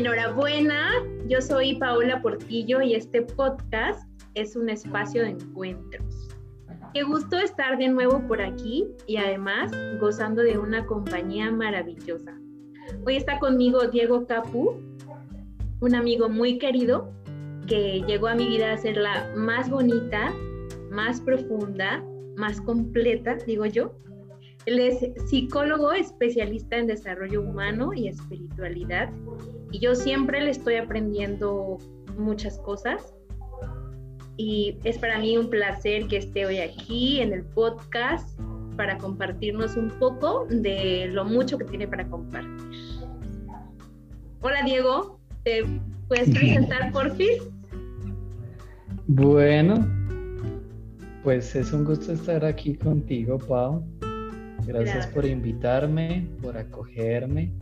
Enhorabuena, 0.00 0.92
yo 1.28 1.42
soy 1.42 1.74
Paola 1.74 2.22
Portillo 2.22 2.80
y 2.80 2.94
este 2.94 3.20
podcast 3.20 4.08
es 4.32 4.56
un 4.56 4.70
espacio 4.70 5.20
de 5.20 5.32
encuentros. 5.32 6.30
Qué 6.94 7.02
gusto 7.02 7.36
estar 7.38 7.76
de 7.76 7.88
nuevo 7.88 8.26
por 8.26 8.40
aquí 8.40 8.88
y 9.06 9.18
además 9.18 9.70
gozando 10.00 10.40
de 10.40 10.56
una 10.56 10.86
compañía 10.86 11.50
maravillosa. 11.50 12.32
Hoy 13.04 13.16
está 13.16 13.38
conmigo 13.40 13.88
Diego 13.88 14.26
Capu, 14.26 14.80
un 15.80 15.94
amigo 15.94 16.30
muy 16.30 16.56
querido 16.56 17.12
que 17.66 18.02
llegó 18.06 18.28
a 18.28 18.34
mi 18.34 18.48
vida 18.48 18.72
a 18.72 18.78
ser 18.78 18.96
la 18.96 19.30
más 19.36 19.68
bonita, 19.68 20.32
más 20.90 21.20
profunda, 21.20 22.02
más 22.38 22.58
completa, 22.62 23.34
digo 23.46 23.66
yo. 23.66 23.92
Él 24.66 24.78
es 24.78 24.98
psicólogo 25.28 25.92
especialista 25.92 26.76
en 26.76 26.86
desarrollo 26.86 27.42
humano 27.42 27.92
y 27.94 28.08
espiritualidad 28.08 29.10
y 29.72 29.78
yo 29.78 29.94
siempre 29.94 30.40
le 30.40 30.50
estoy 30.50 30.76
aprendiendo 30.76 31.78
muchas 32.18 32.58
cosas 32.58 33.14
y 34.36 34.78
es 34.84 34.98
para 34.98 35.18
mí 35.18 35.36
un 35.36 35.48
placer 35.48 36.06
que 36.08 36.18
esté 36.18 36.46
hoy 36.46 36.58
aquí 36.58 37.20
en 37.20 37.32
el 37.32 37.44
podcast 37.44 38.38
para 38.76 38.96
compartirnos 38.98 39.76
un 39.76 39.90
poco 39.98 40.46
de 40.48 41.08
lo 41.08 41.24
mucho 41.24 41.58
que 41.58 41.64
tiene 41.64 41.86
para 41.86 42.06
compartir. 42.08 43.00
Hola 44.40 44.62
Diego, 44.64 45.20
¿te 45.44 45.64
puedes 46.08 46.30
presentar 46.34 46.92
por 46.92 47.14
fin? 47.16 47.34
Bueno, 49.06 49.74
pues 51.22 51.54
es 51.54 51.72
un 51.72 51.84
gusto 51.84 52.12
estar 52.12 52.44
aquí 52.44 52.74
contigo, 52.74 53.38
Pau. 53.38 53.84
Gracias 54.72 55.06
por 55.08 55.26
invitarme, 55.26 56.28
por 56.40 56.56
acogerme 56.56 57.52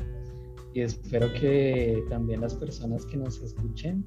y 0.75 0.83
espero 0.83 1.33
que 1.41 2.05
también 2.11 2.43
las 2.43 2.55
personas 2.55 3.07
que 3.07 3.17
nos 3.17 3.43
escuchen 3.43 4.05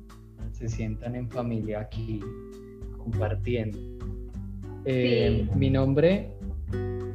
se 0.52 0.70
sientan 0.70 1.16
en 1.16 1.30
familia 1.30 1.82
aquí 1.82 2.20
compartiendo. 2.98 3.78
Eh, 4.86 5.48
mi 5.56 5.70
nombre 5.70 6.32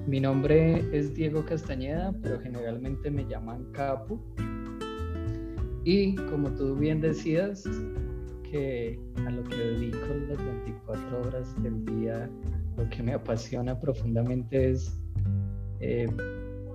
mi 0.07 0.21
nombre 0.21 0.85
es 0.97 1.15
Diego 1.15 1.45
Castañeda, 1.45 2.15
pero 2.23 2.39
generalmente 2.41 3.11
me 3.11 3.27
llaman 3.27 3.65
Capu. 3.73 4.21
Y 5.85 6.15
como 6.15 6.49
tú 6.55 6.77
bien 6.77 7.01
decías, 7.01 7.65
que 8.51 9.01
a 9.27 9.31
lo 9.31 9.43
que 9.45 9.57
dedico 9.57 10.07
las 10.29 10.39
24 10.39 11.23
horas 11.23 11.63
del 11.63 11.85
día, 11.85 12.31
lo 12.77 12.89
que 12.89 13.03
me 13.03 13.15
apasiona 13.15 13.79
profundamente 13.79 14.71
es 14.71 14.97
eh, 15.81 16.07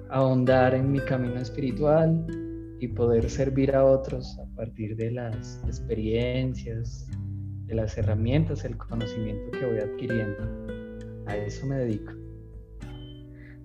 ahondar 0.09 0.75
en 0.75 0.91
mi 0.91 0.99
camino 0.99 1.39
espiritual, 1.39 2.25
y 2.81 2.87
poder 2.87 3.29
servir 3.29 3.75
a 3.75 3.85
otros 3.85 4.39
a 4.39 4.55
partir 4.55 4.95
de 4.95 5.11
las 5.11 5.61
experiencias, 5.67 7.07
de 7.67 7.75
las 7.75 7.95
herramientas, 7.95 8.65
el 8.65 8.75
conocimiento 8.75 9.51
que 9.51 9.67
voy 9.67 9.77
adquiriendo. 9.77 10.41
A 11.27 11.37
eso 11.37 11.67
me 11.67 11.75
dedico. 11.75 12.11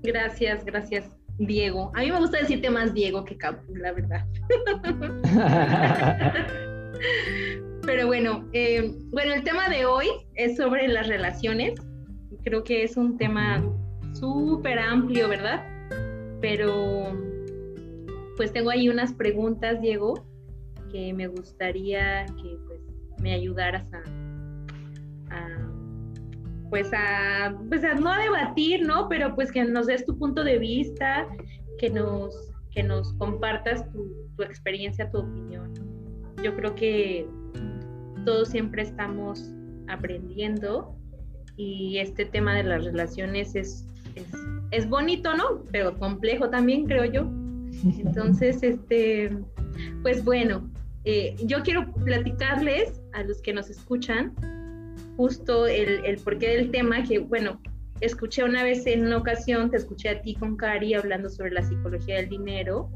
Gracias, 0.02 0.66
gracias, 0.66 1.16
Diego. 1.38 1.90
A 1.94 2.00
mí 2.00 2.12
me 2.12 2.18
gusta 2.18 2.40
decirte 2.40 2.68
más 2.68 2.92
Diego 2.92 3.24
que 3.24 3.38
Capu, 3.38 3.74
la 3.74 3.92
verdad. 3.92 4.26
Pero 7.86 8.06
bueno, 8.06 8.46
eh, 8.52 8.92
bueno, 9.12 9.32
el 9.32 9.44
tema 9.44 9.70
de 9.70 9.86
hoy 9.86 10.08
es 10.34 10.58
sobre 10.58 10.88
las 10.88 11.08
relaciones. 11.08 11.80
Creo 12.44 12.64
que 12.64 12.82
es 12.82 12.98
un 12.98 13.16
tema 13.16 13.64
súper 14.18 14.78
amplio, 14.78 15.28
¿verdad? 15.28 15.64
Pero 16.40 17.12
pues 18.36 18.52
tengo 18.52 18.70
ahí 18.70 18.88
unas 18.88 19.12
preguntas, 19.12 19.80
Diego, 19.80 20.26
que 20.90 21.12
me 21.12 21.26
gustaría 21.26 22.26
que 22.26 22.58
pues, 22.66 22.80
me 23.20 23.32
ayudaras 23.32 23.86
a, 23.92 24.02
pues 26.68 26.90
a, 26.92 27.56
pues 27.68 27.84
a 27.84 27.94
no 27.94 28.10
a 28.10 28.18
debatir, 28.18 28.86
¿no? 28.86 29.08
Pero 29.08 29.34
pues 29.34 29.50
que 29.50 29.64
nos 29.64 29.86
des 29.86 30.04
tu 30.04 30.18
punto 30.18 30.44
de 30.44 30.58
vista, 30.58 31.26
que 31.78 31.90
nos, 31.90 32.52
que 32.70 32.82
nos 32.82 33.12
compartas 33.14 33.90
tu, 33.92 34.12
tu 34.36 34.42
experiencia, 34.42 35.10
tu 35.10 35.18
opinión. 35.18 35.72
Yo 36.42 36.54
creo 36.54 36.74
que 36.74 37.26
todos 38.24 38.48
siempre 38.48 38.82
estamos 38.82 39.54
aprendiendo 39.88 40.94
y 41.56 41.98
este 41.98 42.26
tema 42.26 42.54
de 42.54 42.64
las 42.64 42.84
relaciones 42.84 43.54
es, 43.54 43.86
es, 44.70 44.88
bonito, 44.88 45.34
¿no? 45.36 45.62
Pero 45.70 45.98
complejo 45.98 46.50
también, 46.50 46.86
creo 46.86 47.04
yo. 47.04 47.22
Entonces, 47.98 48.62
este, 48.62 49.36
pues 50.02 50.24
bueno, 50.24 50.70
eh, 51.04 51.36
yo 51.44 51.62
quiero 51.62 51.92
platicarles 51.92 53.00
a 53.12 53.22
los 53.22 53.40
que 53.42 53.52
nos 53.52 53.70
escuchan 53.70 54.34
justo 55.16 55.66
el, 55.66 56.04
el 56.04 56.18
porqué 56.18 56.56
del 56.56 56.70
tema, 56.70 57.02
que 57.02 57.18
bueno, 57.18 57.60
escuché 58.00 58.44
una 58.44 58.62
vez 58.62 58.86
en 58.86 59.06
una 59.06 59.18
ocasión, 59.18 59.70
te 59.70 59.78
escuché 59.78 60.08
a 60.10 60.20
ti 60.20 60.34
con 60.34 60.56
Cari 60.56 60.94
hablando 60.94 61.28
sobre 61.28 61.52
la 61.52 61.62
psicología 61.62 62.16
del 62.16 62.28
dinero. 62.28 62.90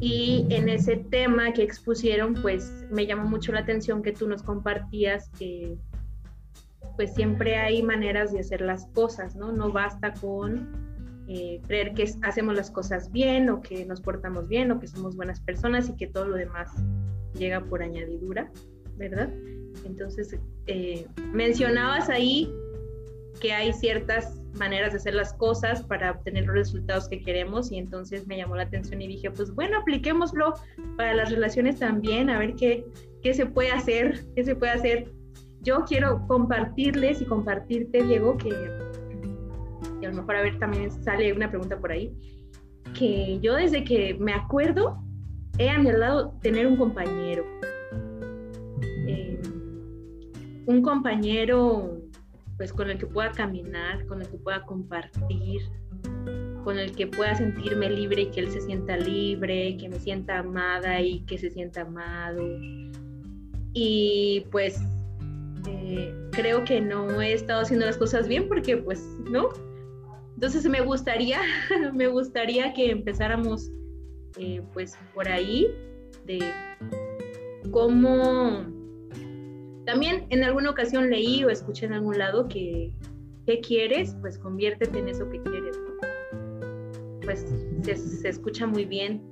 Y 0.00 0.46
en 0.50 0.68
ese 0.68 0.96
tema 0.96 1.52
que 1.52 1.62
expusieron, 1.62 2.34
pues 2.34 2.84
me 2.90 3.06
llamó 3.06 3.28
mucho 3.28 3.52
la 3.52 3.60
atención 3.60 4.02
que 4.02 4.12
tú 4.12 4.28
nos 4.28 4.42
compartías 4.42 5.30
que 5.38 5.76
pues 6.96 7.14
siempre 7.14 7.56
hay 7.56 7.82
maneras 7.82 8.32
de 8.32 8.40
hacer 8.40 8.60
las 8.60 8.86
cosas, 8.88 9.34
¿no? 9.36 9.52
No 9.52 9.70
basta 9.72 10.12
con 10.12 10.68
eh, 11.26 11.60
creer 11.66 11.94
que 11.94 12.10
hacemos 12.22 12.54
las 12.54 12.70
cosas 12.70 13.10
bien 13.10 13.48
o 13.48 13.60
que 13.60 13.84
nos 13.86 14.00
portamos 14.00 14.46
bien 14.46 14.70
o 14.70 14.78
que 14.78 14.86
somos 14.86 15.16
buenas 15.16 15.40
personas 15.40 15.88
y 15.88 15.96
que 15.96 16.06
todo 16.06 16.26
lo 16.26 16.36
demás 16.36 16.70
llega 17.34 17.60
por 17.60 17.82
añadidura, 17.82 18.50
¿verdad? 18.96 19.30
Entonces, 19.84 20.36
eh, 20.66 21.06
mencionabas 21.32 22.08
ahí 22.08 22.52
que 23.40 23.52
hay 23.52 23.72
ciertas 23.72 24.40
maneras 24.54 24.92
de 24.92 24.98
hacer 24.98 25.14
las 25.14 25.32
cosas 25.34 25.82
para 25.82 26.12
obtener 26.12 26.46
los 26.46 26.54
resultados 26.54 27.08
que 27.08 27.20
queremos 27.20 27.72
y 27.72 27.78
entonces 27.78 28.26
me 28.26 28.36
llamó 28.36 28.56
la 28.56 28.64
atención 28.64 29.02
y 29.02 29.08
dije, 29.08 29.30
pues 29.30 29.50
bueno, 29.52 29.78
apliquémoslo 29.78 30.54
para 30.96 31.14
las 31.14 31.30
relaciones 31.30 31.78
también, 31.78 32.30
a 32.30 32.38
ver 32.38 32.54
qué, 32.54 32.84
qué 33.22 33.34
se 33.34 33.46
puede 33.46 33.72
hacer, 33.72 34.24
qué 34.36 34.44
se 34.44 34.54
puede 34.54 34.72
hacer. 34.72 35.10
Yo 35.64 35.84
quiero 35.86 36.26
compartirles 36.26 37.22
y 37.22 37.24
compartirte, 37.24 38.02
Diego, 38.02 38.36
que 38.36 38.50
a 38.52 40.10
lo 40.10 40.16
mejor 40.16 40.36
a 40.36 40.42
ver 40.42 40.58
también 40.58 40.90
sale 40.90 41.32
una 41.32 41.48
pregunta 41.48 41.78
por 41.78 41.90
ahí, 41.90 42.14
que 42.96 43.40
yo 43.40 43.54
desde 43.54 43.82
que 43.82 44.14
me 44.20 44.34
acuerdo 44.34 45.02
he 45.58 45.70
anhelado 45.70 46.34
tener 46.42 46.66
un 46.66 46.76
compañero. 46.76 47.44
Eh, 49.06 49.40
un 50.66 50.82
compañero 50.82 51.98
pues 52.56 52.72
con 52.72 52.90
el 52.90 52.98
que 52.98 53.06
pueda 53.06 53.32
caminar, 53.32 54.06
con 54.06 54.20
el 54.20 54.28
que 54.28 54.36
pueda 54.36 54.62
compartir, 54.62 55.62
con 56.62 56.78
el 56.78 56.92
que 56.92 57.06
pueda 57.06 57.34
sentirme 57.34 57.90
libre 57.90 58.22
y 58.22 58.26
que 58.26 58.40
él 58.40 58.50
se 58.50 58.60
sienta 58.60 58.96
libre, 58.96 59.76
que 59.76 59.88
me 59.88 59.98
sienta 59.98 60.38
amada 60.38 61.00
y 61.00 61.20
que 61.20 61.38
se 61.38 61.50
sienta 61.50 61.82
amado. 61.82 62.42
Y 63.72 64.46
pues 64.52 64.80
eh, 65.68 66.14
creo 66.32 66.64
que 66.64 66.80
no 66.80 67.20
he 67.20 67.32
estado 67.32 67.62
haciendo 67.62 67.86
las 67.86 67.96
cosas 67.96 68.28
bien 68.28 68.48
porque 68.48 68.76
pues 68.76 69.00
no, 69.30 69.48
entonces 70.34 70.64
me 70.68 70.80
gustaría, 70.80 71.40
me 71.94 72.08
gustaría 72.08 72.72
que 72.72 72.90
empezáramos 72.90 73.70
eh, 74.38 74.62
pues 74.72 74.96
por 75.14 75.28
ahí 75.28 75.68
de 76.26 76.40
cómo 77.70 78.66
también 79.86 80.26
en 80.30 80.44
alguna 80.44 80.70
ocasión 80.70 81.10
leí 81.10 81.44
o 81.44 81.50
escuché 81.50 81.86
en 81.86 81.92
algún 81.92 82.18
lado 82.18 82.48
que 82.48 82.92
¿qué 83.46 83.60
quieres? 83.60 84.16
Pues 84.20 84.38
conviértete 84.38 84.98
en 84.98 85.08
eso 85.08 85.28
que 85.28 85.40
quieres. 85.42 85.78
Pues 87.22 87.46
se, 87.82 88.28
escucha 88.28 88.66
muy 88.66 88.84
bien. 88.84 89.22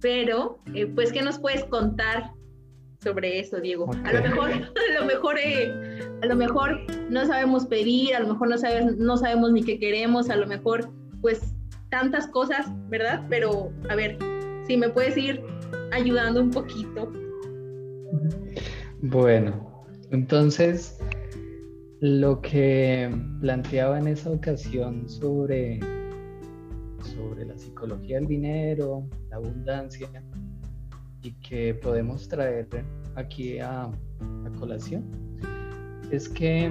Pero, 0.00 0.60
eh, 0.74 0.86
pues, 0.86 1.12
¿qué 1.12 1.22
nos 1.22 1.38
puedes 1.38 1.64
contar 1.64 2.32
sobre 3.02 3.40
eso, 3.40 3.60
Diego. 3.60 3.90
A 4.04 4.12
lo 4.12 4.22
mejor, 4.22 4.50
a 4.52 5.00
lo 5.00 5.06
mejor, 5.06 5.36
eh, 5.38 5.72
a 6.22 6.26
lo 6.26 6.36
mejor 6.36 6.80
no 7.10 7.26
sabemos 7.26 7.66
pedir, 7.66 8.14
a 8.14 8.20
lo 8.20 8.28
mejor 8.28 8.48
no, 8.48 8.58
sabes, 8.58 8.96
no 8.96 9.16
sabemos 9.16 9.52
ni 9.52 9.62
qué 9.62 9.78
queremos, 9.78 10.30
a 10.30 10.36
lo 10.36 10.46
mejor, 10.46 10.90
pues, 11.20 11.54
tantas 11.90 12.26
cosas, 12.28 12.66
¿verdad? 12.88 13.26
Pero, 13.28 13.72
a 13.88 13.94
ver, 13.94 14.16
si 14.66 14.76
me 14.76 14.88
puedes 14.88 15.16
ir 15.16 15.42
ayudando 15.92 16.40
un 16.40 16.50
poquito. 16.50 17.12
Bueno, 19.02 19.84
entonces, 20.10 20.98
lo 22.00 22.40
que 22.40 23.10
planteaba 23.40 23.98
en 23.98 24.08
esa 24.08 24.30
ocasión 24.30 25.08
sobre, 25.08 25.80
sobre 27.14 27.44
la 27.46 27.56
psicología 27.58 28.18
del 28.18 28.28
dinero, 28.28 29.06
la 29.30 29.36
abundancia, 29.36 30.08
y 31.22 31.32
que 31.34 31.74
podemos 31.74 32.28
traer 32.28 32.68
aquí 33.14 33.58
a, 33.58 33.90
colación 34.58 35.04
es 36.10 36.28
que 36.28 36.70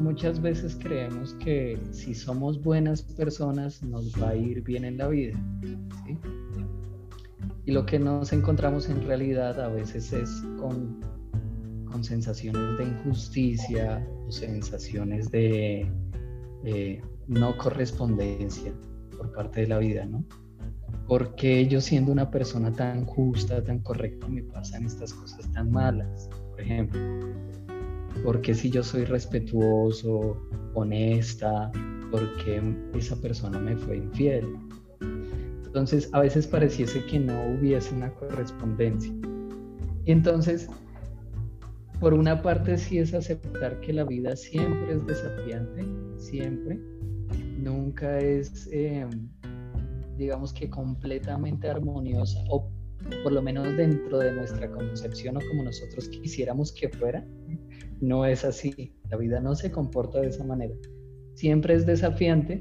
muchas 0.00 0.40
veces 0.40 0.76
creemos 0.80 1.34
que 1.34 1.78
si 1.92 2.14
somos 2.14 2.60
buenas 2.60 3.02
personas 3.02 3.82
nos 3.82 4.12
va 4.20 4.30
a 4.30 4.36
ir 4.36 4.62
bien 4.62 4.84
en 4.84 4.98
la 4.98 5.08
vida. 5.08 5.38
Y 7.64 7.70
lo 7.70 7.86
que 7.86 7.98
nos 7.98 8.32
encontramos 8.32 8.88
en 8.88 9.06
realidad 9.06 9.60
a 9.60 9.68
veces 9.68 10.12
es 10.12 10.42
con, 10.58 11.00
con 11.84 12.02
sensaciones 12.02 12.76
de 12.76 12.84
injusticia 12.84 14.06
o 14.26 14.32
sensaciones 14.32 15.30
de, 15.30 15.88
no 17.28 17.56
correspondencia 17.56 18.72
por 19.16 19.32
parte 19.32 19.60
de 19.62 19.68
la 19.68 19.78
vida, 19.78 20.04
¿no? 20.04 20.24
Porque 21.12 21.68
yo 21.68 21.78
siendo 21.82 22.10
una 22.10 22.30
persona 22.30 22.72
tan 22.72 23.04
justa, 23.04 23.62
tan 23.62 23.80
correcta, 23.80 24.26
me 24.28 24.42
pasan 24.44 24.86
estas 24.86 25.12
cosas 25.12 25.46
tan 25.52 25.70
malas, 25.70 26.30
por 26.48 26.62
ejemplo. 26.62 26.98
Porque 28.24 28.54
si 28.54 28.70
yo 28.70 28.82
soy 28.82 29.04
respetuoso, 29.04 30.40
honesta, 30.72 31.70
porque 32.10 32.62
esa 32.94 33.14
persona 33.20 33.58
me 33.58 33.76
fue 33.76 33.98
infiel. 33.98 34.56
Entonces 35.66 36.08
a 36.14 36.20
veces 36.20 36.46
pareciese 36.46 37.04
que 37.04 37.20
no 37.20 37.38
hubiese 37.58 37.94
una 37.94 38.10
correspondencia. 38.14 39.12
Y 40.06 40.12
entonces, 40.12 40.66
por 42.00 42.14
una 42.14 42.40
parte 42.40 42.78
sí 42.78 42.96
es 42.96 43.12
aceptar 43.12 43.78
que 43.80 43.92
la 43.92 44.04
vida 44.04 44.34
siempre 44.34 44.94
es 44.94 45.06
desafiante, 45.06 45.84
siempre, 46.16 46.80
nunca 47.58 48.18
es, 48.18 48.66
em, 48.72 49.28
digamos 50.16 50.52
que 50.52 50.68
completamente 50.68 51.68
armoniosa, 51.68 52.38
o 52.48 52.70
por 53.22 53.32
lo 53.32 53.42
menos 53.42 53.76
dentro 53.76 54.18
de 54.18 54.32
nuestra 54.32 54.70
concepción 54.70 55.36
o 55.36 55.40
como 55.48 55.64
nosotros 55.64 56.08
quisiéramos 56.08 56.72
que 56.72 56.88
fuera, 56.88 57.26
no 58.00 58.24
es 58.24 58.44
así. 58.44 58.94
La 59.10 59.16
vida 59.16 59.40
no 59.40 59.54
se 59.54 59.70
comporta 59.70 60.20
de 60.20 60.28
esa 60.28 60.44
manera. 60.44 60.74
Siempre 61.34 61.74
es 61.74 61.86
desafiante, 61.86 62.60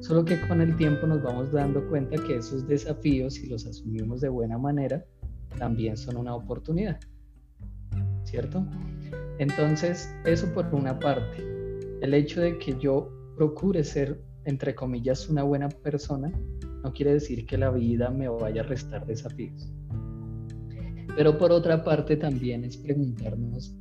solo 0.00 0.24
que 0.24 0.40
con 0.48 0.60
el 0.60 0.76
tiempo 0.76 1.06
nos 1.06 1.22
vamos 1.22 1.52
dando 1.52 1.86
cuenta 1.88 2.22
que 2.24 2.36
esos 2.36 2.66
desafíos, 2.66 3.34
si 3.34 3.48
los 3.48 3.66
asumimos 3.66 4.20
de 4.20 4.28
buena 4.28 4.58
manera, 4.58 5.04
también 5.58 5.96
son 5.96 6.16
una 6.16 6.34
oportunidad. 6.34 6.98
¿Cierto? 8.24 8.64
Entonces, 9.38 10.14
eso 10.24 10.46
por 10.52 10.66
una 10.74 10.98
parte. 10.98 11.42
El 12.02 12.14
hecho 12.14 12.40
de 12.40 12.58
que 12.58 12.76
yo 12.78 13.10
procure 13.36 13.82
ser, 13.82 14.22
entre 14.44 14.74
comillas, 14.74 15.28
una 15.28 15.42
buena 15.42 15.68
persona, 15.68 16.32
no 16.82 16.92
quiere 16.92 17.14
decir 17.14 17.46
que 17.46 17.58
la 17.58 17.70
vida 17.70 18.10
me 18.10 18.28
vaya 18.28 18.62
a 18.62 18.64
restar 18.64 19.06
desafíos. 19.06 19.72
Pero 21.16 21.36
por 21.36 21.52
otra 21.52 21.84
parte 21.84 22.16
también 22.16 22.64
es 22.64 22.76
preguntarnos, 22.76 23.76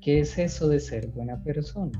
¿qué 0.00 0.20
es 0.20 0.36
eso 0.38 0.68
de 0.68 0.80
ser 0.80 1.08
buena 1.08 1.42
persona? 1.42 1.98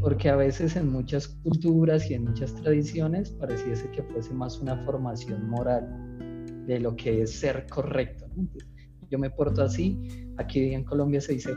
Porque 0.00 0.28
a 0.28 0.36
veces 0.36 0.76
en 0.76 0.92
muchas 0.92 1.28
culturas 1.28 2.08
y 2.10 2.14
en 2.14 2.24
muchas 2.24 2.54
tradiciones 2.54 3.30
pareciese 3.30 3.90
que 3.90 4.02
fuese 4.02 4.32
más 4.34 4.58
una 4.60 4.76
formación 4.84 5.48
moral 5.48 5.86
de 6.66 6.78
lo 6.78 6.94
que 6.94 7.22
es 7.22 7.32
ser 7.32 7.66
correcto. 7.68 8.26
Yo 9.10 9.18
me 9.18 9.30
porto 9.30 9.62
así, 9.62 9.98
aquí 10.36 10.74
en 10.74 10.84
Colombia 10.84 11.20
se 11.20 11.34
dice 11.34 11.54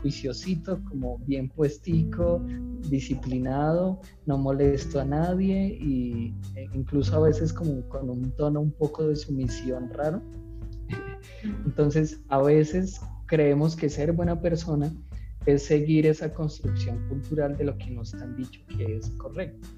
juiciosito, 0.00 0.82
como 0.84 1.18
bien 1.18 1.48
puestico, 1.48 2.44
disciplinado, 2.88 4.00
no 4.26 4.38
molesto 4.38 5.00
a 5.00 5.04
nadie 5.04 5.78
y 5.80 6.34
e 6.54 6.68
incluso 6.74 7.16
a 7.16 7.20
veces 7.20 7.52
como 7.52 7.88
con 7.88 8.08
un 8.08 8.30
tono 8.36 8.60
un 8.60 8.72
poco 8.72 9.08
de 9.08 9.16
sumisión 9.16 9.90
raro. 9.90 10.22
Entonces, 11.64 12.20
a 12.28 12.40
veces 12.40 13.00
creemos 13.26 13.76
que 13.76 13.88
ser 13.88 14.12
buena 14.12 14.40
persona 14.40 14.92
es 15.46 15.64
seguir 15.64 16.06
esa 16.06 16.32
construcción 16.32 17.08
cultural 17.08 17.56
de 17.56 17.64
lo 17.64 17.76
que 17.78 17.90
nos 17.90 18.14
han 18.14 18.36
dicho 18.36 18.60
que 18.68 18.96
es 18.96 19.10
correcto. 19.10 19.68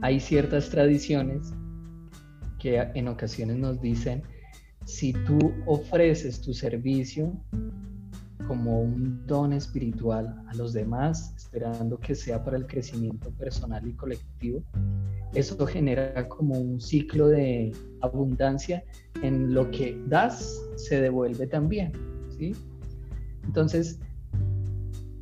Hay 0.00 0.20
ciertas 0.20 0.70
tradiciones 0.70 1.52
que 2.58 2.78
en 2.94 3.08
ocasiones 3.08 3.58
nos 3.58 3.80
dicen, 3.80 4.22
si 4.84 5.12
tú 5.12 5.52
ofreces 5.66 6.40
tu 6.40 6.52
servicio 6.52 7.32
como 8.46 8.82
un 8.82 9.24
don 9.26 9.52
espiritual 9.52 10.42
a 10.48 10.54
los 10.54 10.72
demás, 10.72 11.32
esperando 11.36 11.98
que 11.98 12.14
sea 12.14 12.42
para 12.42 12.56
el 12.56 12.66
crecimiento 12.66 13.30
personal 13.30 13.86
y 13.86 13.94
colectivo, 13.94 14.62
eso 15.34 15.66
genera 15.66 16.28
como 16.28 16.58
un 16.58 16.80
ciclo 16.80 17.28
de 17.28 17.72
abundancia 18.00 18.84
en 19.22 19.54
lo 19.54 19.70
que 19.70 19.98
das 20.08 20.60
se 20.76 21.00
devuelve 21.00 21.46
también, 21.46 21.92
¿sí? 22.36 22.52
Entonces, 23.44 23.98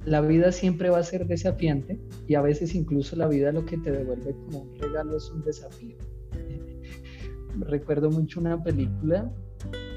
la 0.04 0.20
vida 0.20 0.50
siempre 0.50 0.88
va 0.88 0.98
a 0.98 1.02
ser 1.02 1.26
desafiante 1.26 2.00
y 2.26 2.34
a 2.34 2.42
veces 2.42 2.74
incluso 2.74 3.16
la 3.16 3.28
vida 3.28 3.52
lo 3.52 3.64
que 3.64 3.76
te 3.78 3.90
devuelve 3.90 4.32
como 4.32 4.62
un 4.62 4.76
regalo 4.78 5.16
es 5.16 5.30
un 5.30 5.42
desafío. 5.42 5.96
Recuerdo 7.60 8.10
mucho 8.10 8.40
una 8.40 8.62
película, 8.62 9.30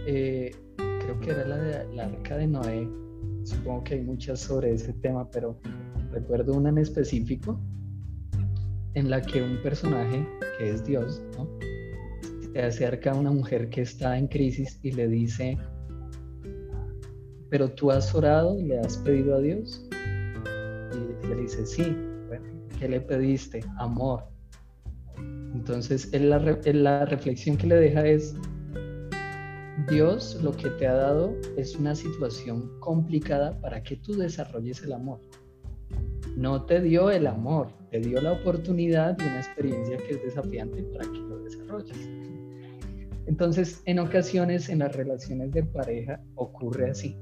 eh, 0.08 0.52
creo 0.78 1.20
que 1.20 1.32
era 1.32 1.46
la 1.46 1.58
de 1.58 1.96
la 1.96 2.06
Arca 2.06 2.38
de 2.38 2.48
Noé, 2.48 2.90
supongo 3.44 3.84
que 3.84 3.96
hay 3.96 4.02
muchas 4.02 4.40
sobre 4.40 4.74
ese 4.74 4.94
tema, 4.94 5.30
pero 5.30 5.60
recuerdo 6.12 6.54
una 6.54 6.70
en 6.70 6.78
específico 6.78 7.60
en 8.94 9.10
la 9.10 9.22
que 9.22 9.42
un 9.42 9.62
personaje, 9.62 10.28
que 10.58 10.70
es 10.70 10.86
Dios, 10.86 11.22
se 12.54 12.62
acerca 12.62 13.12
a 13.12 13.16
una 13.16 13.32
mujer 13.32 13.70
que 13.70 13.82
está 13.82 14.18
en 14.18 14.28
crisis 14.28 14.80
y 14.84 14.92
le 14.92 15.08
dice, 15.08 15.58
pero 17.50 17.70
tú 17.70 17.92
has 17.92 18.14
orado 18.14 18.60
y 18.60 18.64
le 18.64 18.80
has 18.80 18.98
pedido 18.98 19.36
a 19.36 19.40
Dios. 19.40 19.88
Y 21.24 21.28
le 21.28 21.36
dice, 21.36 21.66
sí, 21.66 21.96
bueno, 22.28 22.46
¿qué 22.80 22.88
le 22.90 23.02
pediste? 23.02 23.64
Amor. 23.78 24.24
Entonces, 25.54 26.12
la, 26.14 26.40
la 26.66 27.06
reflexión 27.06 27.58
que 27.58 27.68
le 27.68 27.76
deja 27.76 28.06
es, 28.06 28.36
Dios 29.90 30.40
lo 30.42 30.52
que 30.52 30.70
te 30.72 30.88
ha 30.88 30.94
dado 30.94 31.36
es 31.58 31.76
una 31.76 31.96
situación 31.96 32.80
complicada 32.80 33.60
para 33.62 33.84
que 33.84 33.98
tú 33.98 34.16
desarrolles 34.16 34.82
el 34.84 34.94
amor. 34.94 35.20
No 36.36 36.66
te 36.66 36.82
dio 36.82 37.12
el 37.12 37.28
amor, 37.28 37.68
te 37.92 38.00
dio 38.00 38.22
la 38.22 38.34
oportunidad 38.34 39.18
de 39.18 39.26
una 39.26 39.40
experiencia 39.40 39.98
que 39.98 40.16
es 40.16 40.24
desafiante 40.24 40.84
para 40.84 41.06
que 41.06 41.20
lo 41.20 41.44
desarrolles. 41.44 42.10
Entonces, 43.26 43.82
en 43.86 44.00
ocasiones 44.00 44.70
en 44.70 44.80
las 44.80 44.96
relaciones 44.96 45.52
de 45.52 45.64
pareja 45.64 46.22
ocurre 46.36 46.90
así 46.90 47.16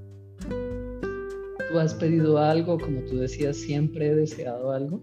tú 1.72 1.80
has 1.80 1.94
pedido 1.94 2.38
algo, 2.38 2.78
como 2.78 3.02
tú 3.02 3.18
decías, 3.18 3.56
siempre 3.56 4.08
he 4.08 4.16
deseado 4.16 4.72
algo. 4.72 5.02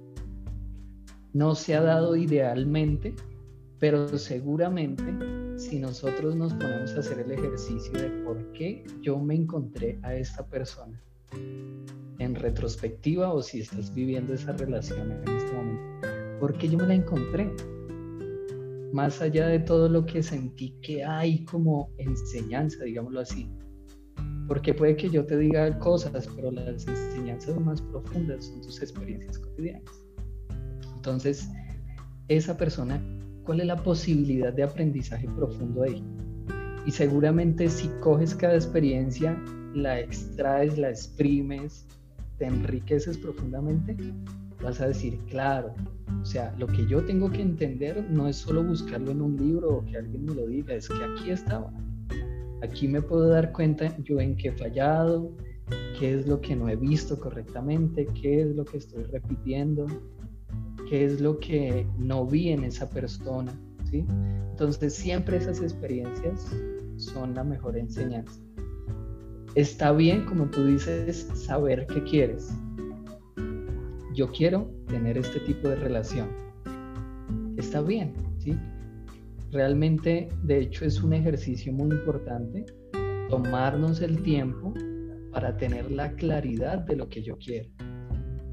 No 1.33 1.55
se 1.55 1.75
ha 1.75 1.81
dado 1.81 2.15
idealmente, 2.15 3.15
pero 3.79 4.09
seguramente 4.19 5.05
si 5.57 5.79
nosotros 5.79 6.37
nos 6.37 6.55
ponemos 6.55 6.95
a 6.95 7.01
hacer 7.01 7.21
el 7.21 7.33
ejercicio 7.33 7.93
de 7.93 8.09
por 8.25 8.53
qué 8.53 8.85
yo 9.03 9.19
me 9.19 9.35
encontré 9.35 9.99
a 10.03 10.15
esta 10.15 10.47
persona 10.47 11.01
en 11.33 12.35
retrospectiva 12.35 13.33
o 13.33 13.43
si 13.43 13.61
estás 13.61 13.93
viviendo 13.95 14.35
esa 14.35 14.53
relación 14.53 15.13
en 15.13 15.37
este 15.37 15.53
momento, 15.53 16.09
¿por 16.41 16.57
qué 16.57 16.69
yo 16.69 16.79
me 16.79 16.87
la 16.87 16.95
encontré? 16.95 17.51
Más 18.93 19.21
allá 19.21 19.49
de 19.49 19.59
todo 19.59 19.89
lo 19.89 20.07
que 20.07 20.23
sentí 20.23 20.71
que 20.81 21.05
hay 21.05 21.45
como 21.45 21.91
enseñanza, 21.99 22.85
digámoslo 22.85 23.21
así, 23.21 23.49
porque 24.47 24.73
puede 24.73 24.97
que 24.97 25.11
yo 25.11 25.27
te 25.27 25.37
diga 25.37 25.79
cosas, 25.79 26.29
pero 26.35 26.51
las 26.51 26.87
enseñanzas 26.87 27.61
más 27.61 27.83
profundas 27.83 28.47
son 28.47 28.63
tus 28.63 28.81
experiencias 28.81 29.39
cotidianas. 29.39 30.05
Entonces, 30.97 31.49
esa 32.29 32.57
persona, 32.57 33.01
¿cuál 33.49 33.61
es 33.61 33.67
la 33.67 33.83
posibilidad 33.83 34.53
de 34.53 34.63
aprendizaje 34.63 35.27
profundo 35.35 35.83
ella? 35.83 36.05
Y 36.85 36.91
seguramente 36.91 37.71
si 37.71 37.89
coges 38.03 38.35
cada 38.35 38.55
experiencia, 38.55 39.43
la 39.73 40.01
extraes, 40.01 40.77
la 40.77 40.91
exprimes, 40.91 41.87
te 42.37 42.45
enriqueces 42.45 43.17
profundamente, 43.17 43.97
vas 44.63 44.83
a 44.83 44.89
decir, 44.89 45.19
claro, 45.31 45.75
o 46.21 46.25
sea, 46.27 46.55
lo 46.59 46.67
que 46.67 46.87
yo 46.89 47.03
tengo 47.07 47.31
que 47.31 47.41
entender 47.41 48.07
no 48.11 48.29
es 48.29 48.37
solo 48.37 48.63
buscarlo 48.63 49.13
en 49.13 49.23
un 49.23 49.37
libro 49.39 49.79
o 49.79 49.85
que 49.87 49.97
alguien 49.97 50.27
me 50.27 50.35
lo 50.35 50.47
diga, 50.47 50.75
es 50.75 50.87
que 50.87 51.03
aquí 51.03 51.31
estaba, 51.31 51.73
Aquí 52.63 52.87
me 52.87 53.01
puedo 53.01 53.29
dar 53.29 53.53
cuenta 53.53 53.97
yo 54.03 54.21
en 54.21 54.37
qué 54.37 54.49
he 54.49 54.53
fallado, 54.53 55.33
qué 55.99 56.19
es 56.19 56.27
lo 56.27 56.39
que 56.43 56.55
no 56.55 56.69
he 56.69 56.77
visto 56.77 57.19
correctamente, 57.19 58.07
qué 58.21 58.43
es 58.43 58.55
lo 58.55 58.67
que 58.67 58.77
estoy 58.77 59.05
repitiendo, 59.05 59.87
qué 60.89 61.05
es 61.05 61.21
lo 61.21 61.39
que 61.39 61.87
no 61.99 62.27
vi 62.27 62.51
en 62.51 62.65
esa 62.65 62.89
persona. 62.89 63.53
¿sí? 63.91 64.05
Entonces 64.51 64.95
siempre 64.95 65.37
esas 65.37 65.61
experiencias 65.61 66.55
son 66.97 67.35
la 67.35 67.45
mejor 67.45 67.77
enseñanza. 67.77 68.41
Está 69.55 69.93
bien, 69.93 70.25
como 70.27 70.47
tú 70.47 70.65
dices, 70.67 71.29
saber 71.35 71.87
qué 71.87 72.03
quieres. 72.05 72.53
Yo 74.15 74.31
quiero 74.31 74.71
tener 74.89 75.17
este 75.17 75.41
tipo 75.41 75.69
de 75.69 75.77
relación. 75.77 76.29
Está 77.57 77.81
bien, 77.81 78.15
¿sí? 78.39 78.57
Realmente, 79.51 80.29
de 80.43 80.61
hecho, 80.61 80.85
es 80.85 81.03
un 81.03 81.13
ejercicio 81.13 81.73
muy 81.73 81.91
importante 81.91 82.67
tomarnos 83.29 84.01
el 84.01 84.23
tiempo 84.23 84.75
para 85.33 85.57
tener 85.57 85.91
la 85.91 86.13
claridad 86.13 86.79
de 86.79 86.97
lo 86.97 87.09
que 87.09 87.23
yo 87.23 87.37
quiero. 87.39 87.69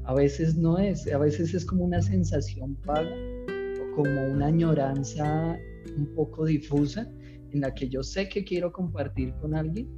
A 0.06 0.14
veces 0.14 0.56
no 0.56 0.78
es, 0.78 1.12
a 1.12 1.18
veces 1.18 1.52
es 1.52 1.64
como 1.64 1.84
una 1.84 2.00
sensación 2.00 2.78
vaga 2.84 3.10
o 3.10 3.96
como 3.96 4.32
una 4.32 4.46
añoranza 4.46 5.58
un 5.96 6.06
poco 6.14 6.44
difusa 6.44 7.10
en 7.50 7.60
la 7.60 7.74
que 7.74 7.88
yo 7.88 8.04
sé 8.04 8.28
que 8.28 8.44
quiero 8.44 8.72
compartir 8.72 9.34
con 9.40 9.54
alguien, 9.54 9.88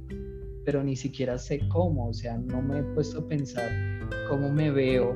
pero 0.65 0.83
ni 0.83 0.95
siquiera 0.95 1.37
sé 1.37 1.61
cómo, 1.69 2.09
o 2.09 2.13
sea, 2.13 2.37
no 2.37 2.61
me 2.61 2.79
he 2.79 2.83
puesto 2.95 3.19
a 3.19 3.27
pensar 3.27 3.69
cómo 4.27 4.51
me 4.51 4.71
veo 4.71 5.15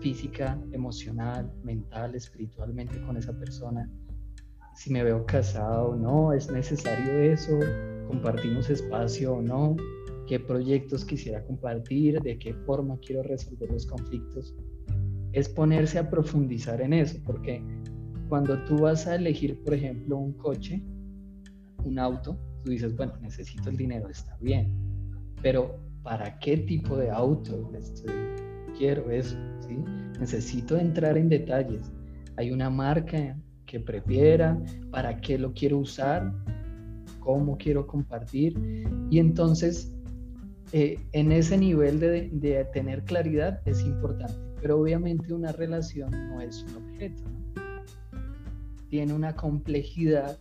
física, 0.00 0.58
emocional, 0.72 1.52
mental, 1.62 2.14
espiritualmente 2.14 2.98
con 3.02 3.16
esa 3.16 3.32
persona, 3.38 3.90
si 4.74 4.92
me 4.92 5.02
veo 5.02 5.24
casado 5.26 5.88
o 5.90 5.96
no, 5.96 6.32
es 6.32 6.50
necesario 6.50 7.18
eso, 7.18 7.58
compartimos 8.08 8.70
espacio 8.70 9.34
o 9.34 9.42
no, 9.42 9.76
qué 10.26 10.40
proyectos 10.40 11.04
quisiera 11.04 11.44
compartir, 11.44 12.20
de 12.20 12.38
qué 12.38 12.54
forma 12.54 12.98
quiero 12.98 13.22
resolver 13.22 13.70
los 13.70 13.86
conflictos. 13.86 14.54
Es 15.32 15.48
ponerse 15.48 15.98
a 15.98 16.10
profundizar 16.10 16.80
en 16.80 16.92
eso, 16.92 17.18
porque 17.24 17.62
cuando 18.28 18.62
tú 18.64 18.78
vas 18.80 19.06
a 19.06 19.14
elegir, 19.14 19.62
por 19.62 19.74
ejemplo, 19.74 20.16
un 20.16 20.32
coche, 20.32 20.82
un 21.84 21.98
auto, 21.98 22.38
tú 22.64 22.70
dices, 22.70 22.96
bueno, 22.96 23.14
necesito 23.20 23.70
el 23.70 23.76
dinero, 23.76 24.08
está 24.08 24.36
bien, 24.40 24.72
pero 25.42 25.78
¿para 26.02 26.38
qué 26.38 26.56
tipo 26.56 26.96
de 26.96 27.10
auto 27.10 27.70
estoy? 27.74 28.14
quiero 28.76 29.10
eso? 29.10 29.36
¿sí? 29.60 29.76
Necesito 30.18 30.76
entrar 30.76 31.16
en 31.16 31.28
detalles. 31.28 31.90
Hay 32.36 32.50
una 32.50 32.70
marca 32.70 33.36
que 33.64 33.80
prefiera, 33.80 34.58
para 34.90 35.20
qué 35.20 35.38
lo 35.38 35.52
quiero 35.52 35.78
usar, 35.78 36.32
cómo 37.20 37.56
quiero 37.56 37.86
compartir. 37.86 38.54
Y 39.10 39.18
entonces, 39.18 39.95
eh, 40.72 40.98
en 41.12 41.30
ese 41.30 41.56
nivel 41.56 42.00
de, 42.00 42.66
tener 42.72 43.04
claridad 43.04 43.60
es 43.66 43.82
importante. 43.82 44.34
Pero 44.60 44.80
obviamente 44.80 45.32
una 45.32 45.52
relación 45.52 46.10
no 46.10 46.40
es 46.40 46.64
un 46.64 46.84
objeto. 46.84 47.22
Tiene 48.88 49.12
una 49.12 49.34
complejidad 49.36 50.38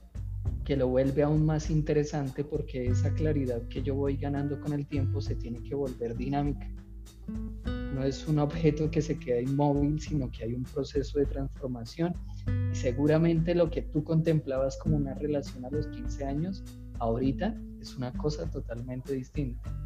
que 0.63 0.75
lo 0.75 0.87
vuelve 0.87 1.21
aún 1.21 1.45
más 1.45 1.69
interesante 1.69 2.43
porque 2.43 2.87
esa 2.87 3.13
claridad 3.13 3.61
que 3.67 3.83
yo 3.83 3.93
voy 3.93 4.17
ganando 4.17 4.59
con 4.59 4.73
el 4.73 4.87
tiempo 4.87 5.21
se 5.21 5.35
tiene 5.35 5.61
que 5.61 5.75
volver 5.75 6.15
dinámica. 6.15 6.67
No 7.93 8.03
es 8.03 8.27
un 8.27 8.39
objeto 8.39 8.89
que 8.89 9.01
se 9.01 9.17
queda 9.19 9.41
inmóvil, 9.41 9.99
sino 10.01 10.29
que 10.31 10.43
hay 10.43 10.53
un 10.53 10.63
proceso 10.63 11.19
de 11.19 11.25
transformación. 11.27 12.13
Y 12.71 12.75
seguramente 12.75 13.53
lo 13.53 13.69
que 13.69 13.83
tú 13.83 14.03
contemplabas 14.03 14.77
como 14.77 14.97
una 14.97 15.13
relación 15.13 15.65
a 15.65 15.69
los 15.69 15.87
15 15.87 16.25
años, 16.25 16.63
ahorita 16.99 17.55
es 17.79 17.95
una 17.95 18.11
cosa 18.13 18.49
totalmente 18.49 19.13
distinta. 19.13 19.84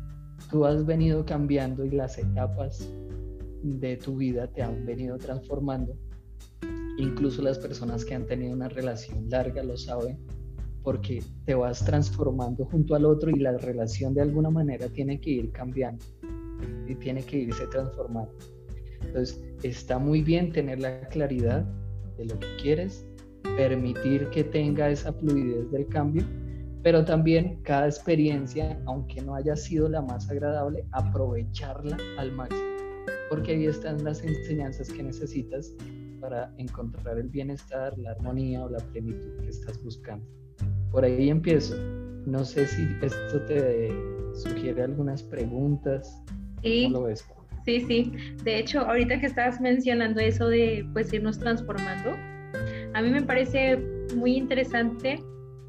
Tú 0.50 0.66
has 0.66 0.86
venido 0.86 1.26
cambiando 1.26 1.86
y 1.86 1.92
las 1.92 2.18
etapas 2.18 2.90
de 3.64 3.98
tu 3.98 4.18
vida 4.18 4.48
te 4.48 4.62
han 4.62 4.86
venido 4.86 5.18
transformando. 5.18 5.94
Incluso 6.98 7.42
las 7.42 7.60
personas 7.60 8.04
que 8.04 8.16
han 8.16 8.26
tenido 8.26 8.54
una 8.54 8.70
relación 8.70 9.30
larga 9.30 9.64
lo 9.64 9.78
saben 9.78 10.18
porque 10.84 11.22
te 11.46 11.56
vas 11.56 11.84
transformando 11.86 12.66
junto 12.66 12.96
al 12.96 13.06
otro 13.06 13.30
y 13.30 13.40
la 13.40 13.58
relación 13.58 14.14
de 14.14 14.22
alguna 14.22 14.50
manera 14.50 14.88
tiene 14.90 15.20
que 15.20 15.30
ir 15.30 15.52
cambiando 15.52 16.04
y 16.88 16.96
tiene 16.96 17.24
que 17.24 17.40
irse 17.40 17.68
transformando. 17.68 18.34
Entonces, 19.02 19.44
está 19.64 20.00
muy 20.00 20.22
bien 20.22 20.52
tener 20.52 20.80
la 20.80 21.08
claridad 21.10 21.66
de 22.18 22.26
lo 22.26 22.40
que 22.40 22.48
quieres, 22.62 23.06
permitir 23.56 24.30
que 24.30 24.44
tenga 24.44 24.90
esa 24.90 25.14
fluidez 25.14 25.72
del 25.72 25.88
cambio, 25.88 26.24
pero 26.84 27.04
también 27.04 27.62
cada 27.64 27.88
experiencia, 27.88 28.82
aunque 28.86 29.22
no 29.22 29.36
haya 29.36 29.56
sido 29.56 29.90
la 29.90 30.02
más 30.02 30.30
agradable, 30.30 30.86
aprovecharla 30.92 31.98
al 32.18 32.32
máximo, 32.32 32.62
porque 33.30 33.52
ahí 33.54 33.66
están 33.66 34.04
las 34.04 34.24
enseñanzas 34.24 34.90
que 34.90 35.04
necesitas 35.04 35.74
para 36.22 36.54
encontrar 36.58 37.18
el 37.18 37.30
bienestar, 37.30 37.98
la 37.98 38.12
armonía 38.12 38.64
o 38.64 38.70
la 38.70 38.80
plenitud 38.80 39.42
que 39.42 39.50
estás 39.50 39.82
buscando. 39.84 40.26
Por 40.92 41.04
ahí 41.04 41.30
empiezo. 41.30 41.76
No 42.26 42.44
sé 42.44 42.68
si 42.68 42.88
esto 43.02 43.42
te 43.46 43.90
sugiere 44.34 44.84
algunas 44.84 45.24
preguntas. 45.24 46.22
Sí. 46.62 46.84
¿Cómo 46.86 47.00
lo 47.00 47.04
ves? 47.06 47.26
Sí, 47.66 47.82
sí. 47.82 48.12
De 48.44 48.60
hecho, 48.60 48.82
ahorita 48.82 49.20
que 49.20 49.28
estabas 49.28 49.62
mencionando 49.62 50.20
eso 50.20 50.48
de 50.48 50.88
pues 50.94 51.14
irnos 51.14 51.40
transformando, 51.40 52.12
a 52.94 53.02
mí 53.02 53.10
me 53.10 53.22
parece 53.22 53.78
muy 54.16 54.36
interesante 54.36 55.20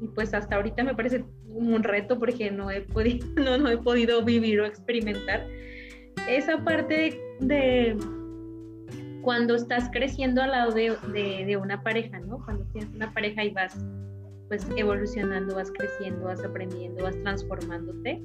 y 0.01 0.07
pues 0.07 0.33
hasta 0.33 0.55
ahorita 0.55 0.83
me 0.83 0.95
parece 0.95 1.23
un 1.47 1.83
reto 1.83 2.17
porque 2.17 2.49
no 2.51 2.71
he 2.71 2.81
podido, 2.81 3.27
no, 3.35 3.57
no 3.57 3.69
he 3.69 3.77
podido 3.77 4.23
vivir 4.23 4.59
o 4.59 4.65
experimentar 4.65 5.47
esa 6.27 6.63
parte 6.63 7.19
de, 7.39 7.97
cuando 9.21 9.55
estás 9.55 9.89
creciendo 9.91 10.41
al 10.41 10.51
lado 10.51 10.71
de, 10.71 10.97
de, 11.13 11.45
de, 11.45 11.57
una 11.57 11.81
pareja, 11.83 12.19
¿no? 12.19 12.43
Cuando 12.43 12.65
tienes 12.73 12.93
una 12.95 13.13
pareja 13.13 13.43
y 13.43 13.51
vas 13.51 13.77
pues 14.47 14.67
evolucionando, 14.75 15.55
vas 15.55 15.71
creciendo, 15.71 16.25
vas 16.25 16.43
aprendiendo, 16.43 17.03
vas 17.03 17.17
transformándote. 17.21 18.21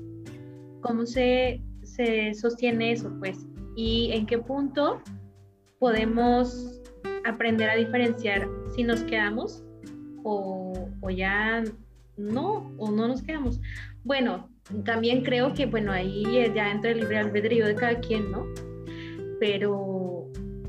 ¿Cómo 0.80 1.06
se, 1.06 1.62
se 1.82 2.34
sostiene 2.34 2.92
eso, 2.92 3.14
pues? 3.20 3.46
¿Y 3.76 4.10
en 4.12 4.26
qué 4.26 4.38
punto 4.38 5.00
podemos 5.78 6.82
aprender 7.24 7.70
a 7.70 7.76
diferenciar 7.76 8.48
si 8.74 8.82
nos 8.82 9.02
quedamos 9.04 9.65
o, 10.28 11.10
ya 11.10 11.62
no, 12.16 12.72
o 12.78 12.90
no 12.90 13.08
nos 13.08 13.22
quedamos? 13.22 13.60
Bueno, 14.02 14.48
también 14.84 15.22
creo 15.22 15.54
que, 15.54 15.66
bueno, 15.66 15.92
ahí 15.92 16.24
ya 16.54 16.70
entra 16.70 16.90
el 16.90 17.00
libre 17.00 17.18
albedrío 17.18 17.66
de 17.66 17.74
cada 17.76 18.00
quien, 18.00 18.32
¿no? 18.32 18.44
Pero, 19.38 20.28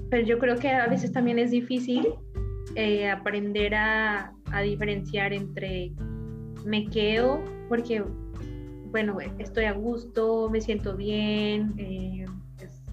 pero 0.09 0.25
yo 0.25 0.37
creo 0.37 0.57
que 0.57 0.69
a 0.69 0.87
veces 0.87 1.11
también 1.11 1.39
es 1.39 1.51
difícil 1.51 2.07
eh, 2.75 3.09
aprender 3.09 3.73
a, 3.73 4.31
a, 4.51 4.61
diferenciar 4.61 5.33
entre 5.33 5.93
me 6.65 6.85
quedo 6.85 7.41
porque, 7.69 8.03
bueno, 8.91 9.17
estoy 9.39 9.65
a 9.65 9.71
gusto, 9.71 10.49
me 10.51 10.61
siento 10.61 10.95
bien, 10.95 11.73
eh, 11.77 12.25
pues, 12.57 12.83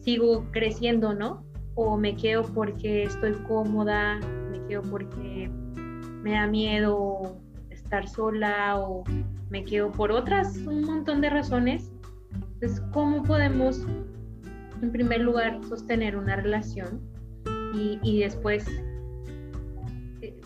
sigo 0.00 0.46
creciendo, 0.52 1.12
¿no? 1.12 1.44
O 1.74 1.98
me 1.98 2.16
quedo 2.16 2.44
porque 2.44 3.02
estoy 3.02 3.32
cómoda, 3.48 4.20
me 4.50 4.64
quedo 4.68 4.82
porque 4.82 5.50
me 6.24 6.32
da 6.32 6.48
miedo 6.48 7.36
estar 7.70 8.08
sola 8.08 8.80
o 8.80 9.04
me 9.50 9.62
quedo 9.64 9.92
por 9.92 10.10
otras, 10.10 10.56
un 10.66 10.82
montón 10.82 11.20
de 11.20 11.30
razones. 11.30 11.92
Entonces, 12.54 12.82
¿cómo 12.92 13.22
podemos, 13.22 13.86
en 14.82 14.90
primer 14.90 15.20
lugar, 15.20 15.60
sostener 15.68 16.16
una 16.16 16.36
relación 16.36 17.00
y, 17.74 18.00
y 18.02 18.20
después 18.20 18.66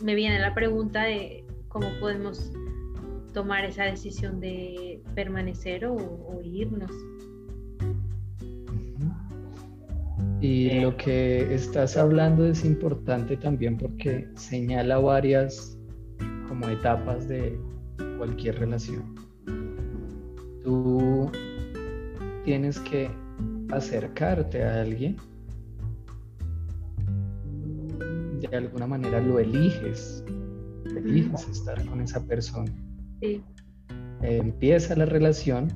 me 0.02 0.14
viene 0.14 0.38
la 0.40 0.52
pregunta 0.52 1.04
de 1.04 1.44
cómo 1.68 1.87
podemos 2.00 2.52
tomar 3.32 3.64
esa 3.64 3.85
decisión 3.85 4.40
de 4.40 5.00
permanecer 5.14 5.87
o, 5.87 6.40
irnos. 6.42 6.90
Y 10.40 10.80
lo 10.80 10.97
que 10.97 11.52
estás 11.52 11.97
hablando 11.97 12.47
es 12.47 12.64
importante 12.64 13.37
también 13.37 13.76
porque 13.76 14.28
señala 14.37 14.99
varias 14.99 15.76
como 16.49 16.68
etapas 16.68 17.26
de 17.26 17.59
cualquier 18.18 18.57
relación. 18.61 19.16
Tú 20.62 21.28
tienes 22.45 22.78
que 22.80 23.11
acercarte 23.73 24.62
a 24.62 24.83
alguien. 24.83 25.16
De 28.40 28.57
alguna 28.57 28.87
manera 28.87 29.21
lo 29.21 29.40
eliges, 29.40 30.25
eliges 30.97 31.49
estar 31.49 31.85
con 31.87 32.00
esa 32.00 32.25
persona. 32.25 32.73
empieza 34.23 34.95
la 34.95 35.07
relación, 35.07 35.68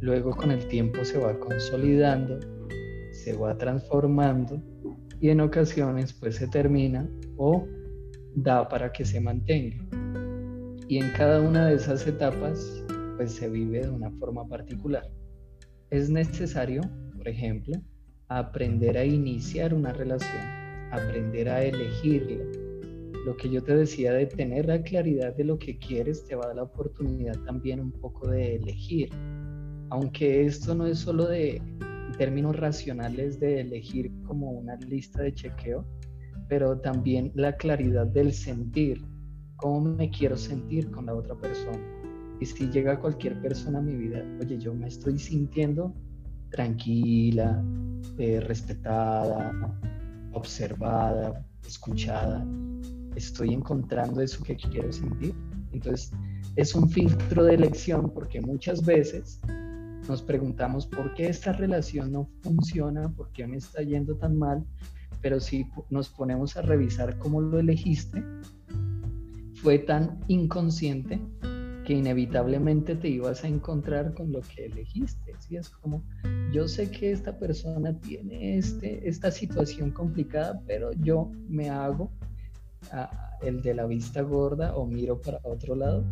luego 0.00 0.34
con 0.34 0.50
el 0.50 0.66
tiempo 0.66 1.04
se 1.04 1.18
va 1.18 1.38
consolidando, 1.38 2.40
se 3.24 3.36
va 3.36 3.56
transformando 3.56 4.62
y 5.20 5.30
en 5.30 5.40
ocasiones 5.40 6.12
pues 6.12 6.36
se 6.36 6.48
termina 6.48 7.08
o 7.36 7.66
da 8.34 8.68
para 8.68 8.92
que 8.92 9.04
se 9.04 9.20
mantenga. 9.20 9.76
Y 10.88 10.98
en 10.98 11.10
cada 11.12 11.40
una 11.40 11.66
de 11.66 11.76
esas 11.76 12.06
etapas 12.06 12.84
pues 13.16 13.32
se 13.32 13.48
vive 13.48 13.82
de 13.82 13.90
una 13.90 14.10
forma 14.12 14.46
particular. 14.48 15.08
Es 15.90 16.10
necesario, 16.10 16.82
por 17.16 17.28
ejemplo, 17.28 17.74
aprender 18.28 18.96
a 18.96 19.04
iniciar 19.04 19.74
una 19.74 19.92
relación 19.92 20.62
aprender 20.92 21.48
a 21.48 21.64
elegirla. 21.64 22.44
Lo 23.24 23.36
que 23.36 23.48
yo 23.50 23.62
te 23.62 23.74
decía 23.74 24.12
de 24.12 24.26
tener 24.26 24.66
la 24.66 24.82
claridad 24.82 25.34
de 25.34 25.44
lo 25.44 25.58
que 25.58 25.78
quieres 25.78 26.24
te 26.26 26.34
va 26.34 26.44
a 26.44 26.46
dar 26.48 26.56
la 26.56 26.62
oportunidad 26.64 27.38
también 27.44 27.80
un 27.80 27.92
poco 27.92 28.28
de 28.28 28.56
elegir. 28.56 29.10
Aunque 29.90 30.44
esto 30.44 30.74
no 30.74 30.86
es 30.86 30.98
solo 30.98 31.26
de 31.26 31.62
términos 32.12 32.56
racionales 32.56 33.40
de 33.40 33.60
elegir 33.60 34.12
como 34.26 34.50
una 34.50 34.76
lista 34.76 35.22
de 35.22 35.32
chequeo, 35.32 35.84
pero 36.48 36.78
también 36.78 37.32
la 37.34 37.56
claridad 37.56 38.06
del 38.06 38.32
sentir, 38.32 39.04
cómo 39.56 39.80
me 39.80 40.10
quiero 40.10 40.36
sentir 40.36 40.90
con 40.90 41.06
la 41.06 41.14
otra 41.14 41.34
persona. 41.34 41.80
Y 42.40 42.46
si 42.46 42.68
llega 42.68 42.98
cualquier 42.98 43.40
persona 43.40 43.78
a 43.78 43.82
mi 43.82 43.94
vida, 43.94 44.24
oye, 44.40 44.58
yo 44.58 44.74
me 44.74 44.88
estoy 44.88 45.18
sintiendo 45.18 45.94
tranquila, 46.50 47.64
eh, 48.18 48.40
respetada, 48.40 49.52
observada, 50.32 51.44
escuchada. 51.66 52.44
estoy 53.14 53.52
encontrando 53.52 54.20
eso 54.20 54.42
que 54.42 54.56
quiero 54.56 54.90
sentir. 54.90 55.34
Entonces, 55.72 56.12
es 56.56 56.74
un 56.74 56.88
filtro 56.88 57.44
de 57.44 57.54
elección 57.54 58.10
porque 58.10 58.40
muchas 58.40 58.84
veces 58.84 59.40
nos 60.08 60.22
preguntamos 60.22 60.86
por 60.86 61.14
qué 61.14 61.28
esta 61.28 61.52
relación 61.52 62.12
no 62.12 62.28
funciona, 62.42 63.08
por 63.10 63.30
qué 63.32 63.46
me 63.46 63.56
está 63.56 63.82
yendo 63.82 64.16
tan 64.16 64.36
mal, 64.36 64.64
pero 65.20 65.40
si 65.40 65.66
nos 65.90 66.08
ponemos 66.08 66.56
a 66.56 66.62
revisar 66.62 67.18
cómo 67.18 67.40
lo 67.40 67.58
elegiste, 67.58 68.22
fue 69.54 69.78
tan 69.78 70.18
inconsciente 70.28 71.20
que 71.84 71.94
inevitablemente 71.94 72.94
te 72.94 73.08
ibas 73.08 73.44
a 73.44 73.48
encontrar 73.48 74.14
con 74.14 74.32
lo 74.32 74.40
que 74.40 74.66
elegiste. 74.66 75.34
¿sí? 75.38 75.56
Es 75.56 75.68
como, 75.68 76.02
yo 76.52 76.68
sé 76.68 76.90
que 76.90 77.12
esta 77.12 77.38
persona 77.38 77.96
tiene 78.00 78.58
este, 78.58 79.08
esta 79.08 79.30
situación 79.30 79.90
complicada, 79.90 80.60
pero 80.66 80.92
yo 80.92 81.30
me 81.48 81.70
hago 81.70 82.10
el 83.42 83.62
de 83.62 83.74
la 83.74 83.86
vista 83.86 84.22
gorda 84.22 84.74
o 84.74 84.86
miro 84.86 85.20
para 85.20 85.38
otro 85.44 85.76
lado 85.76 86.04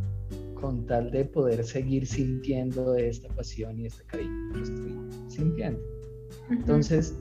con 0.60 0.86
tal 0.86 1.10
de 1.10 1.24
poder 1.24 1.64
seguir 1.64 2.06
sintiendo 2.06 2.94
esta 2.96 3.28
pasión 3.34 3.80
y 3.80 3.86
este 3.86 4.04
cariño 4.04 4.52
que 4.54 4.62
estoy 4.62 4.96
sintiendo. 5.28 5.80
Entonces, 6.50 7.16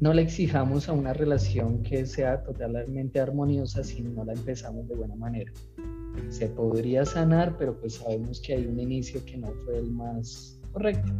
no 0.00 0.12
le 0.12 0.22
exijamos 0.22 0.88
a 0.88 0.92
una 0.92 1.12
relación 1.12 1.82
que 1.82 2.04
sea 2.04 2.42
totalmente 2.42 3.20
armoniosa 3.20 3.84
si 3.84 4.02
no 4.02 4.24
la 4.24 4.32
empezamos 4.32 4.88
de 4.88 4.96
buena 4.96 5.14
manera. 5.16 5.52
Se 6.28 6.48
podría 6.48 7.04
sanar, 7.04 7.56
pero 7.58 7.78
pues 7.78 7.94
sabemos 7.94 8.40
que 8.40 8.54
hay 8.54 8.66
un 8.66 8.78
inicio 8.78 9.24
que 9.24 9.36
no 9.36 9.48
fue 9.64 9.78
el 9.78 9.90
más 9.90 10.60
correcto, 10.72 11.12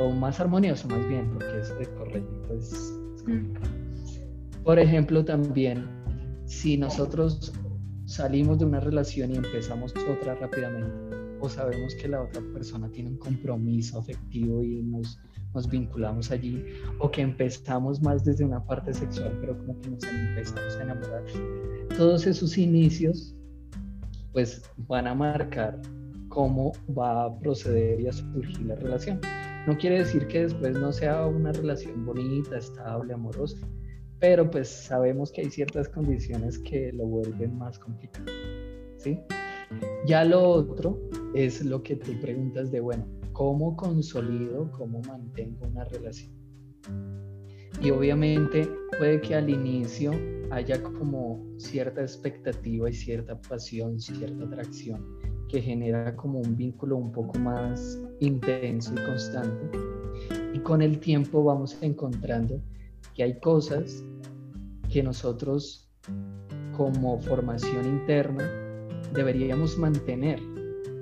o 0.00 0.10
más 0.10 0.40
armonioso 0.40 0.88
más 0.88 1.06
bien, 1.08 1.30
porque 1.32 1.60
es 1.60 1.78
de 1.78 1.86
correcto. 1.94 2.42
Pues, 2.48 3.00
Por 4.62 4.78
ejemplo, 4.78 5.24
también, 5.24 5.86
si 6.46 6.76
nosotros 6.76 7.52
salimos 8.06 8.58
de 8.58 8.66
una 8.66 8.80
relación 8.80 9.32
y 9.32 9.36
empezamos 9.36 9.94
otra 10.10 10.34
rápidamente, 10.34 11.16
o 11.40 11.48
sabemos 11.48 11.94
que 11.94 12.08
la 12.08 12.22
otra 12.22 12.42
persona 12.52 12.90
tiene 12.90 13.10
un 13.10 13.18
compromiso 13.18 13.98
afectivo 13.98 14.62
y 14.62 14.82
nos, 14.82 15.18
nos 15.54 15.68
vinculamos 15.68 16.30
allí, 16.30 16.64
o 16.98 17.10
que 17.10 17.22
empezamos 17.22 18.02
más 18.02 18.24
desde 18.24 18.44
una 18.44 18.64
parte 18.64 18.92
sexual, 18.92 19.36
pero 19.40 19.56
como 19.58 19.80
que 19.80 19.90
nos 19.90 20.04
empezamos 20.04 20.76
a 20.76 20.82
enamorar. 20.82 21.24
Todos 21.96 22.26
esos 22.26 22.58
inicios, 22.58 23.34
pues 24.32 24.62
van 24.88 25.06
a 25.06 25.14
marcar 25.14 25.80
cómo 26.28 26.72
va 26.98 27.24
a 27.24 27.38
proceder 27.38 28.00
y 28.00 28.08
a 28.08 28.12
surgir 28.12 28.62
la 28.62 28.74
relación. 28.74 29.20
No 29.66 29.78
quiere 29.78 30.00
decir 30.00 30.26
que 30.26 30.42
después 30.42 30.76
no 30.78 30.92
sea 30.92 31.26
una 31.26 31.52
relación 31.52 32.04
bonita, 32.04 32.58
estable, 32.58 33.14
amorosa, 33.14 33.56
pero 34.24 34.50
pues 34.50 34.70
sabemos 34.70 35.30
que 35.30 35.42
hay 35.42 35.50
ciertas 35.50 35.86
condiciones 35.86 36.58
que 36.60 36.90
lo 36.94 37.04
vuelven 37.04 37.58
más 37.58 37.78
complicado. 37.78 38.24
¿sí? 38.96 39.20
Ya 40.06 40.24
lo 40.24 40.48
otro 40.48 40.98
es 41.34 41.62
lo 41.62 41.82
que 41.82 41.96
tú 41.96 42.18
preguntas 42.22 42.72
de, 42.72 42.80
bueno, 42.80 43.06
¿cómo 43.32 43.76
consolido, 43.76 44.70
cómo 44.78 45.02
mantengo 45.02 45.66
una 45.66 45.84
relación? 45.84 46.32
Y 47.82 47.90
obviamente 47.90 48.66
puede 48.96 49.20
que 49.20 49.34
al 49.34 49.50
inicio 49.50 50.12
haya 50.50 50.82
como 50.82 51.44
cierta 51.58 52.00
expectativa 52.00 52.88
y 52.88 52.94
cierta 52.94 53.38
pasión, 53.38 54.00
cierta 54.00 54.42
atracción 54.42 55.04
que 55.50 55.60
genera 55.60 56.16
como 56.16 56.38
un 56.38 56.56
vínculo 56.56 56.96
un 56.96 57.12
poco 57.12 57.38
más 57.40 58.00
intenso 58.20 58.94
y 58.94 59.04
constante. 59.04 59.78
Y 60.54 60.60
con 60.60 60.80
el 60.80 60.98
tiempo 60.98 61.44
vamos 61.44 61.76
encontrando 61.82 62.58
que 63.14 63.22
hay 63.22 63.38
cosas 63.38 64.02
que 64.94 65.02
nosotros 65.02 65.90
como 66.76 67.18
formación 67.18 67.84
interna 67.84 68.48
deberíamos 69.12 69.76
mantener, 69.76 70.38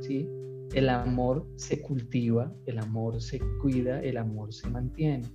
¿sí? 0.01 0.27
El 0.73 0.89
amor 0.89 1.47
se 1.57 1.83
cultiva, 1.83 2.51
el 2.65 2.79
amor 2.79 3.21
se 3.21 3.39
cuida, 3.61 4.01
el 4.01 4.17
amor 4.17 4.55
se 4.55 4.71
mantiene. 4.71 5.29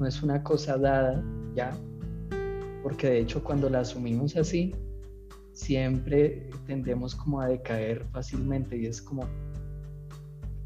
No 0.00 0.04
es 0.04 0.20
una 0.20 0.42
cosa 0.42 0.76
dada 0.78 1.24
ya, 1.54 1.70
porque 2.82 3.06
de 3.08 3.20
hecho 3.20 3.44
cuando 3.44 3.70
la 3.70 3.82
asumimos 3.82 4.34
así, 4.34 4.74
siempre 5.52 6.50
tendemos 6.66 7.14
como 7.14 7.40
a 7.40 7.46
decaer 7.46 8.04
fácilmente 8.10 8.78
y 8.78 8.86
es 8.86 9.00
como, 9.00 9.28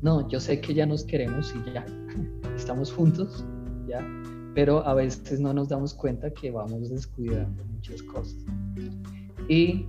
no, 0.01 0.27
yo 0.31 0.41
sé 0.41 0.59
que 0.63 0.73
ya 0.73 0.87
nos 0.87 1.05
queremos 1.05 1.55
y 1.55 1.71
ya, 1.71 1.85
estamos 2.57 2.91
juntos, 2.91 3.45
ya, 3.87 4.01
pero 4.57 4.87
a 4.87 4.95
veces 4.95 5.39
no 5.39 5.53
nos 5.53 5.69
damos 5.69 5.93
cuenta 5.93 6.33
que 6.33 6.51
vamos 6.51 6.89
descuidando 6.89 7.63
muchas 7.67 8.03
cosas. 8.03 8.43
¿Y 9.51 9.85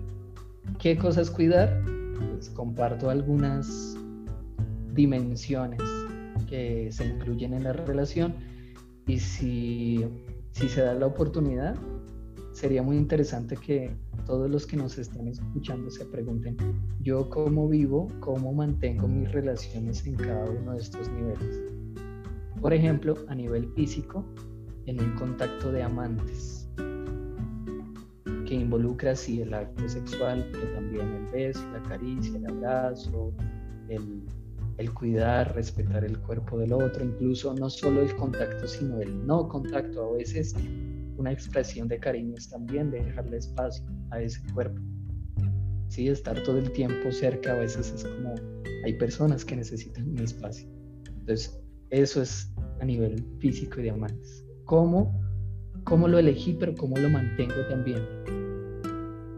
qué 0.77 0.97
cosas 0.97 1.32
cuidar? 1.32 1.82
Pues 2.34 2.49
comparto 2.49 3.10
algunas 3.10 3.95
dimensiones 4.93 5.82
que 6.49 6.91
se 6.91 7.06
incluyen 7.06 7.53
en 7.53 7.63
la 7.63 7.71
relación 7.71 8.36
y 9.08 9.19
si, 9.19 10.03
si 10.51 10.67
se 10.67 10.82
da 10.82 10.93
la 10.95 11.06
oportunidad, 11.06 11.77
sería 12.51 12.84
muy 12.84 12.97
interesante 12.97 13.56
que 13.56 13.95
todos 14.25 14.51
los 14.51 14.67
que 14.67 14.75
nos 14.75 14.97
están 14.97 15.30
escuchando 15.30 15.89
se 15.89 16.03
pregunten, 16.03 16.58
yo 16.99 17.30
cómo 17.30 17.69
vivo, 17.69 18.10
cómo 18.19 18.51
mantengo 18.51 19.08
mis 19.08 19.32
relaciones 19.32 20.06
en 20.06 20.15
cada 20.15 20.43
uno 20.43 20.73
de 20.73 20.80
estos 20.80 21.10
niveles. 21.10 21.62
Por 22.60 22.73
ejemplo, 22.73 23.15
a 23.30 23.36
nivel 23.36 23.71
físico, 23.75 24.25
en 24.88 25.02
un 25.02 25.15
contacto 25.15 25.71
de 25.71 25.84
amantes 25.84 26.69
que 28.45 28.56
involucra 28.56 29.12
así 29.12 29.41
el 29.41 29.54
acto 29.54 29.88
sexual, 29.88 30.47
pero 30.54 30.73
también 30.73 31.13
el 31.13 31.26
beso, 31.28 31.62
la 31.73 31.84
caricia, 31.84 32.38
el 32.38 32.47
abrazo, 32.47 33.34
el, 33.89 34.93
cuidar, 34.93 35.54
respetar 35.54 36.06
el 36.06 36.17
cuerpo 36.19 36.58
del 36.58 36.71
otro, 36.71 37.04
incluso 37.04 37.54
no 37.54 37.69
solo 37.69 38.02
el 38.02 38.15
contacto, 38.15 38.65
sino 38.65 39.02
el 39.02 39.28
no 39.28 39.50
contacto. 39.50 40.10
A 40.10 40.13
veces 40.13 40.56
una 41.17 41.34
expresión 41.34 41.89
de 41.89 42.00
cariño 42.00 42.36
es 42.38 42.50
también 42.50 42.89
dejarle 42.89 43.38
espacio 43.38 43.86
a 44.12 44.21
ese 44.21 44.41
cuerpo. 44.54 44.82
Sí, 45.89 46.08
estar 46.08 46.41
todo 46.43 46.60
el 46.60 46.71
tiempo 46.71 47.12
cerca 47.12 47.52
a 47.52 47.58
veces 47.58 47.91
es 47.91 48.06
como, 48.06 48.36
hay 48.86 48.93
personas 48.93 49.43
que 49.43 49.58
necesitan 49.58 50.10
un 50.10 50.19
espacio. 50.19 50.69
Entonces, 51.19 51.60
eso 51.89 52.21
es 52.21 52.54
a 52.80 52.86
nivel 52.86 53.26
físico 53.39 53.82
y 53.82 53.84
de 53.84 53.89
amantes 53.89 54.46
cómo, 54.67 55.19
cómo 55.86 56.08
lo 56.08 56.19
elegí, 56.19 56.53
pero 56.53 56.75
cómo 56.75 56.97
lo 56.97 57.10
mantengo 57.10 57.65
también. 57.67 58.03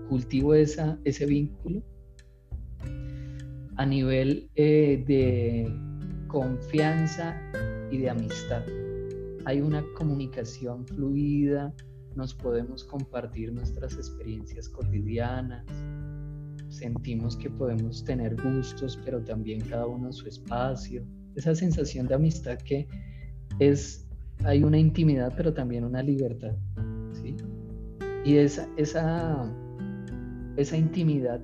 Cultivo 0.09 0.55
esa, 0.55 0.99
ese 1.05 1.25
vínculo 1.25 1.81
a 3.77 3.85
nivel 3.85 4.49
eh, 4.55 5.03
de 5.07 5.73
confianza 6.27 7.39
y 7.91 7.99
de 7.99 8.09
amistad. 8.09 8.63
Hay 9.45 9.61
una 9.61 9.85
comunicación 9.95 10.85
fluida, 10.85 11.73
nos 12.15 12.33
podemos 12.33 12.83
compartir 12.83 13.53
nuestras 13.53 13.93
experiencias 13.93 14.67
cotidianas, 14.67 15.63
sentimos 16.69 17.37
que 17.37 17.49
podemos 17.51 18.03
tener 18.03 18.35
gustos, 18.35 18.99
pero 19.05 19.23
también 19.23 19.61
cada 19.61 19.85
uno 19.85 20.11
su 20.11 20.27
espacio. 20.27 21.05
Esa 21.35 21.53
sensación 21.55 22.07
de 22.07 22.15
amistad 22.15 22.57
que 22.57 22.87
es 23.59 24.08
hay 24.43 24.63
una 24.63 24.77
intimidad, 24.77 25.33
pero 25.35 25.53
también 25.53 25.83
una 25.83 26.01
libertad. 26.01 26.55
Y 28.25 28.37
esa, 28.37 28.67
esa, 28.77 29.49
esa 30.57 30.77
intimidad 30.77 31.41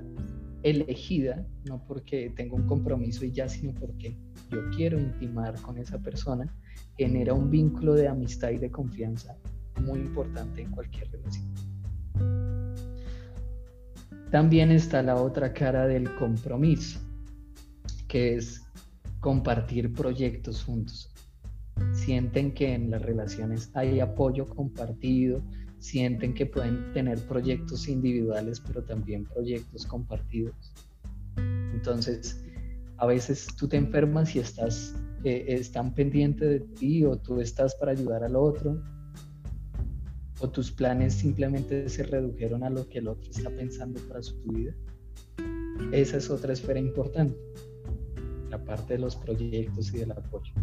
elegida, 0.64 1.46
no 1.66 1.82
porque 1.88 2.32
tengo 2.36 2.56
un 2.58 2.68
compromiso 2.68 3.24
y 3.24 3.32
ya, 3.32 3.48
sino 3.48 3.74
porque 3.74 4.18
yo 4.52 4.60
quiero 4.76 5.00
intimar 5.00 5.60
con 5.62 5.78
esa 5.78 5.98
persona, 6.00 6.54
genera 6.98 7.34
un 7.34 7.50
vínculo 7.50 7.94
de 7.94 8.08
amistad 8.08 8.50
y 8.50 8.58
de 8.58 8.70
confianza 8.70 9.36
muy 9.82 10.00
importante 10.00 10.62
en 10.62 10.72
cualquier 10.72 11.10
relación. 11.12 11.46
También 14.32 14.72
está 14.72 15.02
la 15.02 15.16
otra 15.16 15.54
cara 15.54 15.88
del 15.88 16.14
compromiso, 16.16 17.00
que 18.08 18.36
es 18.36 18.64
compartir 19.22 19.94
proyectos 19.94 20.64
juntos 20.64 21.15
sienten 21.94 22.54
que 22.54 22.74
en 22.74 22.92
las 22.92 23.02
relaciones 23.02 23.70
hay 23.74 24.00
apoyo 24.00 24.48
compartido, 24.48 25.42
sienten 25.80 26.34
que 26.34 26.46
pueden 26.46 26.92
tener 26.94 27.20
proyectos 27.28 27.88
individuales, 27.88 28.62
pero 28.66 28.84
también 28.84 29.26
proyectos 29.26 29.86
compartidos. 29.86 30.56
Entonces, 31.38 32.44
a 32.98 33.06
veces 33.06 33.48
tú 33.58 33.68
te 33.68 33.78
enfermas 33.78 34.36
y 34.36 34.40
estás 34.40 34.96
eh, 35.26 35.44
están 35.48 35.94
pendientes 35.94 36.48
de 36.48 36.60
ti 36.60 37.04
o 37.04 37.18
tú 37.18 37.42
estás 37.42 37.74
para 37.76 37.94
ayudar 37.94 38.24
al 38.24 38.36
otro 38.36 38.80
o 40.40 40.50
tus 40.50 40.72
planes 40.72 41.16
simplemente 41.16 41.90
se 41.90 42.04
redujeron 42.04 42.64
a 42.64 42.70
lo 42.70 42.88
que 42.88 43.00
el 43.00 43.08
otro 43.08 43.32
está 43.32 43.50
pensando 43.50 44.00
para 44.02 44.22
su 44.22 44.38
vida. 44.44 44.74
Esa 45.92 46.18
es 46.18 46.30
otra 46.30 46.54
esfera 46.54 46.80
importante, 46.80 47.38
la 48.52 48.64
parte 48.64 48.94
de 48.94 49.00
los 49.00 49.16
proyectos 49.16 49.94
y 49.94 49.98
del 49.98 50.12
apoyo. 50.12 50.54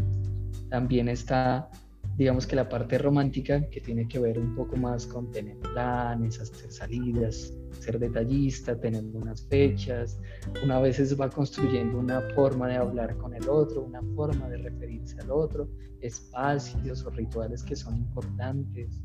También 0.72 1.08
está 1.08 1.68
digamos 2.16 2.46
que 2.46 2.56
la 2.56 2.68
parte 2.68 2.98
romántica 2.98 3.68
que 3.70 3.80
tiene 3.80 4.06
que 4.06 4.18
ver 4.18 4.38
un 4.38 4.54
poco 4.54 4.76
más 4.76 5.06
con 5.06 5.30
tener 5.30 5.58
planes, 5.58 6.40
hacer 6.40 6.70
salidas, 6.70 7.52
ser 7.78 7.98
detallista, 7.98 8.78
tener 8.78 9.04
unas 9.14 9.46
fechas. 9.48 10.18
Una 10.62 10.78
vez 10.80 11.18
va 11.18 11.30
construyendo 11.30 11.98
una 11.98 12.20
forma 12.35 12.68
de 12.68 12.76
hablar 12.76 13.16
con 13.16 13.35
el 13.35 13.48
otro, 13.48 13.82
una 13.82 14.02
forma 14.14 14.48
de 14.48 14.58
referirse 14.58 15.18
al 15.20 15.30
otro, 15.30 15.68
espacios 16.00 17.04
o 17.04 17.11
rituales 17.11 17.62
que 17.62 17.76
son 17.76 17.96
importantes 17.96 19.00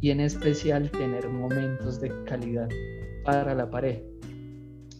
y 0.00 0.10
en 0.10 0.20
especial 0.20 0.90
tener 0.90 1.28
momentos 1.28 2.00
de 2.00 2.12
calidad 2.24 2.68
para 3.24 3.54
la 3.54 3.70
pareja. 3.70 4.02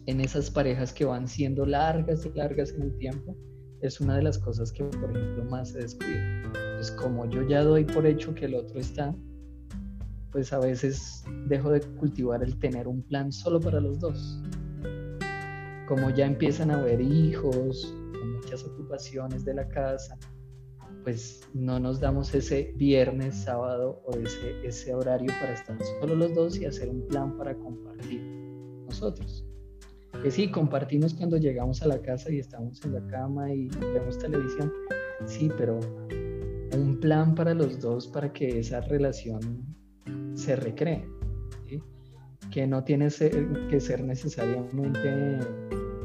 En 0.06 0.20
esas 0.20 0.50
parejas 0.50 0.92
que 0.92 1.04
van 1.04 1.26
siendo 1.26 1.66
largas 1.66 2.24
y 2.26 2.30
largas 2.30 2.70
en 2.72 2.82
el 2.82 2.96
tiempo, 2.98 3.36
es 3.82 4.00
una 4.00 4.16
de 4.16 4.22
las 4.22 4.38
cosas 4.38 4.72
que, 4.72 4.84
por 4.84 5.10
ejemplo, 5.10 5.44
más 5.44 5.70
se 5.70 5.80
descuida. 5.80 6.50
Pues 6.76 6.90
como 6.92 7.28
yo 7.28 7.46
ya 7.46 7.62
doy 7.62 7.84
por 7.84 8.06
hecho 8.06 8.34
que 8.34 8.46
el 8.46 8.54
otro 8.54 8.78
está, 8.78 9.14
pues 10.30 10.52
a 10.52 10.60
veces 10.60 11.24
dejo 11.48 11.70
de 11.70 11.80
cultivar 11.80 12.42
el 12.42 12.58
tener 12.58 12.86
un 12.86 13.02
plan 13.02 13.32
solo 13.32 13.60
para 13.60 13.80
los 13.80 13.98
dos. 13.98 14.40
Como 15.88 16.10
ya 16.10 16.26
empiezan 16.26 16.70
a 16.70 16.78
haber 16.78 17.00
hijos, 17.00 17.92
muchas 18.36 18.64
ocupaciones 18.64 19.44
de 19.44 19.54
la 19.54 19.68
casa, 19.68 20.16
pues 21.02 21.40
no 21.52 21.80
nos 21.80 21.98
damos 21.98 22.32
ese 22.34 22.72
viernes, 22.76 23.34
sábado 23.34 24.00
o 24.06 24.16
ese, 24.16 24.64
ese 24.64 24.94
horario 24.94 25.32
para 25.40 25.54
estar 25.54 25.76
solo 26.00 26.14
los 26.14 26.34
dos 26.34 26.56
y 26.56 26.66
hacer 26.66 26.88
un 26.88 27.06
plan 27.08 27.36
para 27.36 27.54
compartir 27.56 28.22
nosotros. 28.86 29.44
Que 30.22 30.30
sí, 30.30 30.50
compartimos 30.50 31.14
cuando 31.14 31.37
llegamos 31.37 31.82
a 31.82 31.88
la 31.88 32.00
casa 32.00 32.30
y 32.30 32.38
estamos 32.38 32.85
en 32.85 32.92
la 32.94 33.06
cama 33.08 33.52
y 33.52 33.68
vemos 33.92 34.18
televisión, 34.18 34.72
sí, 35.26 35.50
pero 35.58 35.80
un 36.74 36.98
plan 37.00 37.35
para 37.35 37.54
los 37.54 37.80
dos 37.80 38.06
para 38.06 38.32
que 38.32 38.61
esa 38.61 38.80
relación 38.82 39.66
se 40.35 40.54
recree, 40.54 41.04
que 42.52 42.66
no 42.66 42.85
tiene 42.85 43.08
que 43.68 43.80
ser 43.80 44.04
necesariamente 44.04 45.40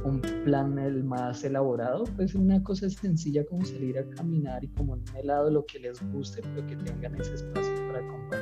un 0.03 0.21
plan 0.45 0.80
el 0.80 1.03
más 1.03 1.43
elaborado, 1.43 2.06
pues 2.15 2.34
una 2.34 2.63
cosa 2.63 2.89
sencilla 2.89 3.45
como 3.45 3.65
salir 3.65 3.99
a 3.99 4.10
caminar 4.15 4.63
y 4.63 4.69
como 4.69 4.93
un 4.93 5.03
helado 5.15 5.51
lo 5.51 5.65
que 5.65 5.80
les 5.80 6.01
guste, 6.12 6.41
pero 6.41 6.65
que 6.65 6.75
tengan 6.77 7.13
ese 7.19 7.36
espacio 7.36 7.75
para 7.88 7.99
compartir. 8.08 8.38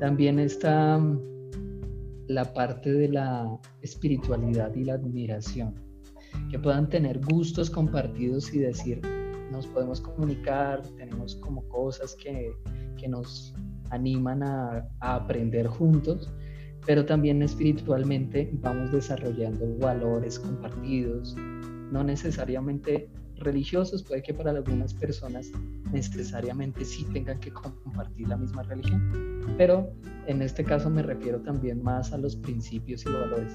También 0.00 0.38
está 0.40 0.98
mm, 0.98 1.33
la 2.28 2.52
parte 2.52 2.92
de 2.92 3.08
la 3.08 3.58
espiritualidad 3.82 4.74
y 4.74 4.84
la 4.84 4.94
admiración, 4.94 5.74
que 6.50 6.58
puedan 6.58 6.88
tener 6.88 7.20
gustos 7.20 7.70
compartidos 7.70 8.52
y 8.54 8.58
decir, 8.58 9.00
nos 9.50 9.66
podemos 9.66 10.00
comunicar, 10.00 10.82
tenemos 10.96 11.36
como 11.36 11.66
cosas 11.68 12.16
que, 12.16 12.52
que 12.96 13.08
nos 13.08 13.54
animan 13.90 14.42
a, 14.42 14.88
a 15.00 15.14
aprender 15.16 15.66
juntos 15.66 16.32
pero 16.86 17.04
también 17.04 17.42
espiritualmente 17.42 18.50
vamos 18.60 18.92
desarrollando 18.92 19.76
valores 19.78 20.38
compartidos, 20.38 21.34
no 21.90 22.04
necesariamente 22.04 23.08
religiosos, 23.44 24.02
puede 24.02 24.22
que 24.22 24.34
para 24.34 24.50
algunas 24.50 24.94
personas 24.94 25.50
necesariamente 25.92 26.84
sí 26.84 27.04
tengan 27.12 27.38
que 27.38 27.52
compartir 27.52 28.28
la 28.28 28.36
misma 28.36 28.62
religión, 28.64 29.44
pero 29.56 29.92
en 30.26 30.42
este 30.42 30.64
caso 30.64 30.90
me 30.90 31.02
refiero 31.02 31.40
también 31.40 31.82
más 31.82 32.12
a 32.12 32.18
los 32.18 32.36
principios 32.36 33.04
y 33.06 33.10
valores. 33.10 33.52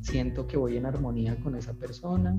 Siento 0.00 0.46
que 0.46 0.56
voy 0.56 0.76
en 0.76 0.86
armonía 0.86 1.36
con 1.42 1.56
esa 1.56 1.74
persona, 1.74 2.38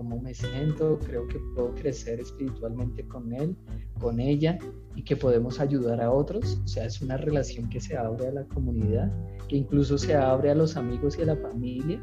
cómo 0.00 0.18
me 0.18 0.32
siento, 0.32 0.98
creo 0.98 1.28
que 1.28 1.38
puedo 1.54 1.74
crecer 1.74 2.20
espiritualmente 2.20 3.06
con 3.06 3.34
él, 3.34 3.54
con 4.00 4.18
ella 4.18 4.58
y 4.94 5.02
que 5.02 5.14
podemos 5.14 5.60
ayudar 5.60 6.00
a 6.00 6.10
otros. 6.10 6.58
O 6.64 6.66
sea, 6.66 6.86
es 6.86 7.02
una 7.02 7.18
relación 7.18 7.68
que 7.68 7.82
se 7.82 7.98
abre 7.98 8.28
a 8.28 8.32
la 8.32 8.44
comunidad, 8.44 9.12
que 9.46 9.56
incluso 9.56 9.98
se 9.98 10.16
abre 10.16 10.50
a 10.50 10.54
los 10.54 10.78
amigos 10.78 11.18
y 11.18 11.22
a 11.22 11.26
la 11.26 11.36
familia. 11.36 12.02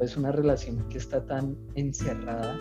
Es 0.00 0.16
una 0.16 0.30
relación 0.30 0.88
que 0.88 0.98
está 0.98 1.26
tan 1.26 1.56
encerrada 1.74 2.56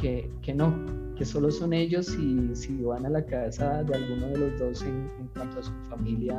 que, 0.00 0.54
no, 0.54 0.74
que 1.16 1.24
solo 1.24 1.50
son 1.50 1.72
ellos 1.72 2.16
y 2.18 2.54
si 2.54 2.82
van 2.82 3.06
a 3.06 3.10
la 3.10 3.24
casa 3.24 3.82
de 3.82 3.94
alguno 3.94 4.28
de 4.28 4.38
los 4.38 4.58
dos 4.58 4.82
en, 4.82 5.08
cuanto 5.34 5.58
a 5.58 5.62
su 5.62 5.72
familia 5.88 6.38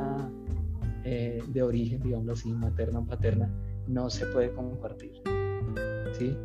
eh, 1.04 1.42
de 1.48 1.62
origen, 1.62 2.02
digamos 2.02 2.40
así, 2.40 2.52
materna 2.52 3.00
o 3.00 3.04
paterna, 3.04 3.50
no 3.86 4.08
se 4.10 4.26
puede 4.26 4.52
compartir. 4.52 5.12
¿sí? 6.12 6.36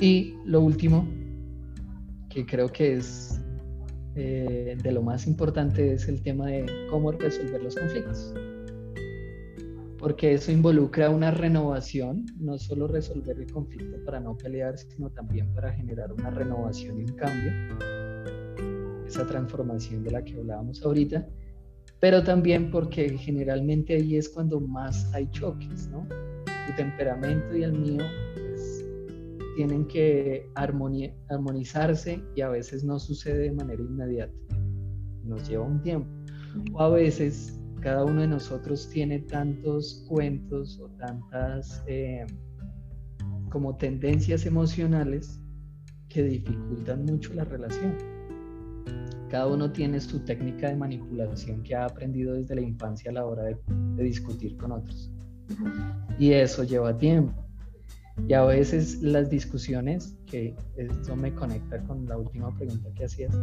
Y 0.00 0.34
lo 0.44 0.60
último, 0.60 1.06
que 2.28 2.46
creo 2.46 2.68
que 2.68 2.94
es 2.94 3.40
eh, 4.14 4.76
de 4.82 4.92
lo 4.92 5.02
más 5.02 5.26
importante, 5.26 5.94
es 5.94 6.08
el 6.08 6.22
tema 6.22 6.46
de 6.46 6.66
cómo 6.90 7.12
resolver 7.12 7.62
los 7.62 7.76
conflictos. 7.76 8.34
Porque 9.98 10.34
eso 10.34 10.52
involucra 10.52 11.10
una 11.10 11.30
renovación, 11.30 12.24
no 12.38 12.56
solo 12.58 12.86
resolver 12.86 13.38
el 13.38 13.50
conflicto 13.50 13.96
para 14.04 14.20
no 14.20 14.36
pelear, 14.36 14.78
sino 14.78 15.10
también 15.10 15.52
para 15.54 15.72
generar 15.72 16.12
una 16.12 16.30
renovación 16.30 17.00
y 17.00 17.04
un 17.04 17.16
cambio. 17.16 17.52
Esa 19.06 19.26
transformación 19.26 20.04
de 20.04 20.12
la 20.12 20.22
que 20.22 20.36
hablábamos 20.36 20.82
ahorita, 20.84 21.26
pero 22.00 22.22
también 22.22 22.70
porque 22.70 23.18
generalmente 23.18 23.94
ahí 23.94 24.16
es 24.16 24.28
cuando 24.28 24.60
más 24.60 25.12
hay 25.14 25.28
choques, 25.30 25.88
¿no? 25.88 26.06
Tu 26.44 26.76
temperamento 26.76 27.56
y 27.56 27.64
el 27.64 27.72
mío 27.72 28.04
tienen 29.58 29.88
que 29.88 30.48
armonizarse 30.54 32.22
y 32.36 32.42
a 32.42 32.48
veces 32.48 32.84
no 32.84 33.00
sucede 33.00 33.38
de 33.38 33.52
manera 33.52 33.82
inmediata. 33.82 34.32
Nos 35.24 35.48
lleva 35.48 35.64
un 35.64 35.82
tiempo. 35.82 36.08
O 36.74 36.80
a 36.80 36.90
veces 36.90 37.57
cada 37.80 38.04
uno 38.04 38.22
de 38.22 38.28
nosotros 38.28 38.88
tiene 38.88 39.20
tantos 39.20 40.04
cuentos 40.08 40.78
o 40.80 40.88
tantas 40.98 41.82
eh, 41.86 42.26
como 43.50 43.76
tendencias 43.76 44.46
emocionales 44.46 45.40
que 46.08 46.22
dificultan 46.22 47.04
mucho 47.04 47.34
la 47.34 47.44
relación. 47.44 47.96
Cada 49.30 49.46
uno 49.46 49.70
tiene 49.70 50.00
su 50.00 50.20
técnica 50.20 50.68
de 50.68 50.76
manipulación 50.76 51.62
que 51.62 51.74
ha 51.74 51.84
aprendido 51.84 52.34
desde 52.34 52.54
la 52.54 52.62
infancia 52.62 53.10
a 53.10 53.14
la 53.14 53.26
hora 53.26 53.44
de, 53.44 53.56
de 53.96 54.02
discutir 54.02 54.56
con 54.56 54.72
otros. 54.72 55.10
Y 56.18 56.32
eso 56.32 56.64
lleva 56.64 56.96
tiempo. 56.96 57.47
Y 58.26 58.34
a 58.34 58.44
veces 58.44 59.00
las 59.00 59.30
discusiones, 59.30 60.16
que 60.26 60.54
esto 60.76 61.16
me 61.16 61.32
conecta 61.34 61.82
con 61.84 62.06
la 62.06 62.18
última 62.18 62.54
pregunta 62.54 62.90
que 62.94 63.04
hacías, 63.04 63.34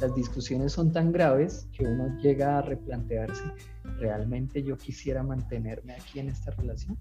las 0.00 0.14
discusiones 0.14 0.72
son 0.72 0.92
tan 0.92 1.12
graves 1.12 1.68
que 1.72 1.84
uno 1.84 2.16
llega 2.20 2.58
a 2.58 2.62
replantearse, 2.62 3.42
¿realmente 3.98 4.62
yo 4.62 4.76
quisiera 4.76 5.22
mantenerme 5.22 5.94
aquí 5.94 6.20
en 6.20 6.28
esta 6.28 6.50
relación? 6.52 6.96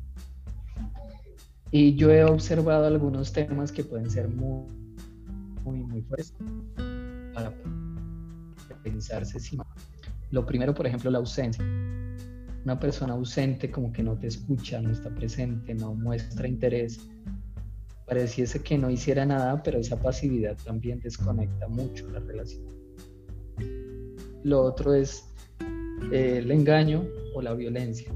Y 1.71 1.95
yo 1.95 2.11
he 2.11 2.23
observado 2.23 2.87
algunos 2.87 3.33
temas 3.33 3.71
que 3.71 3.83
pueden 3.83 4.09
ser 4.09 4.29
muy, 4.29 4.65
muy, 5.63 5.79
muy 5.79 6.01
fuertes 6.01 6.33
para 7.33 7.53
pensarse 8.83 9.39
si 9.39 9.57
Lo 10.31 10.45
primero, 10.45 10.73
por 10.73 10.87
ejemplo, 10.87 11.11
la 11.11 11.17
ausencia. 11.17 11.63
Una 12.67 12.77
persona 12.77 13.13
ausente 13.13 13.71
como 13.71 13.93
que 13.93 14.03
no 14.03 14.19
te 14.19 14.27
escucha, 14.27 14.81
no 14.81 14.91
está 14.91 15.09
presente, 15.09 15.73
no 15.73 15.93
muestra 15.95 16.49
interés, 16.49 16.99
pareciese 18.05 18.61
que 18.61 18.77
no 18.77 18.89
hiciera 18.89 19.25
nada, 19.25 19.63
pero 19.63 19.79
esa 19.79 19.97
pasividad 19.97 20.57
también 20.65 20.99
desconecta 20.99 21.69
mucho 21.69 22.09
la 22.09 22.19
relación. 22.19 22.65
Lo 24.43 24.63
otro 24.63 24.93
es 24.93 25.29
eh, 26.11 26.39
el 26.39 26.51
engaño 26.51 27.05
o 27.33 27.41
la 27.41 27.53
violencia. 27.53 28.11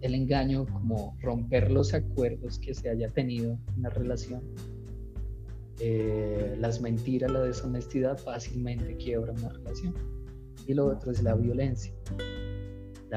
El 0.00 0.16
engaño 0.16 0.66
como 0.66 1.16
romper 1.22 1.70
los 1.70 1.94
acuerdos 1.94 2.58
que 2.58 2.74
se 2.74 2.90
haya 2.90 3.10
tenido 3.10 3.56
en 3.76 3.82
la 3.82 3.90
relación. 3.90 4.42
Eh, 5.78 6.56
las 6.58 6.80
mentiras, 6.80 7.30
la 7.30 7.42
deshonestidad 7.42 8.18
fácilmente 8.18 8.96
quiebra 8.96 9.30
una 9.30 9.50
relación. 9.50 9.94
Y 10.66 10.74
lo 10.74 10.86
otro 10.86 11.12
es 11.12 11.22
la 11.22 11.36
violencia. 11.36 11.94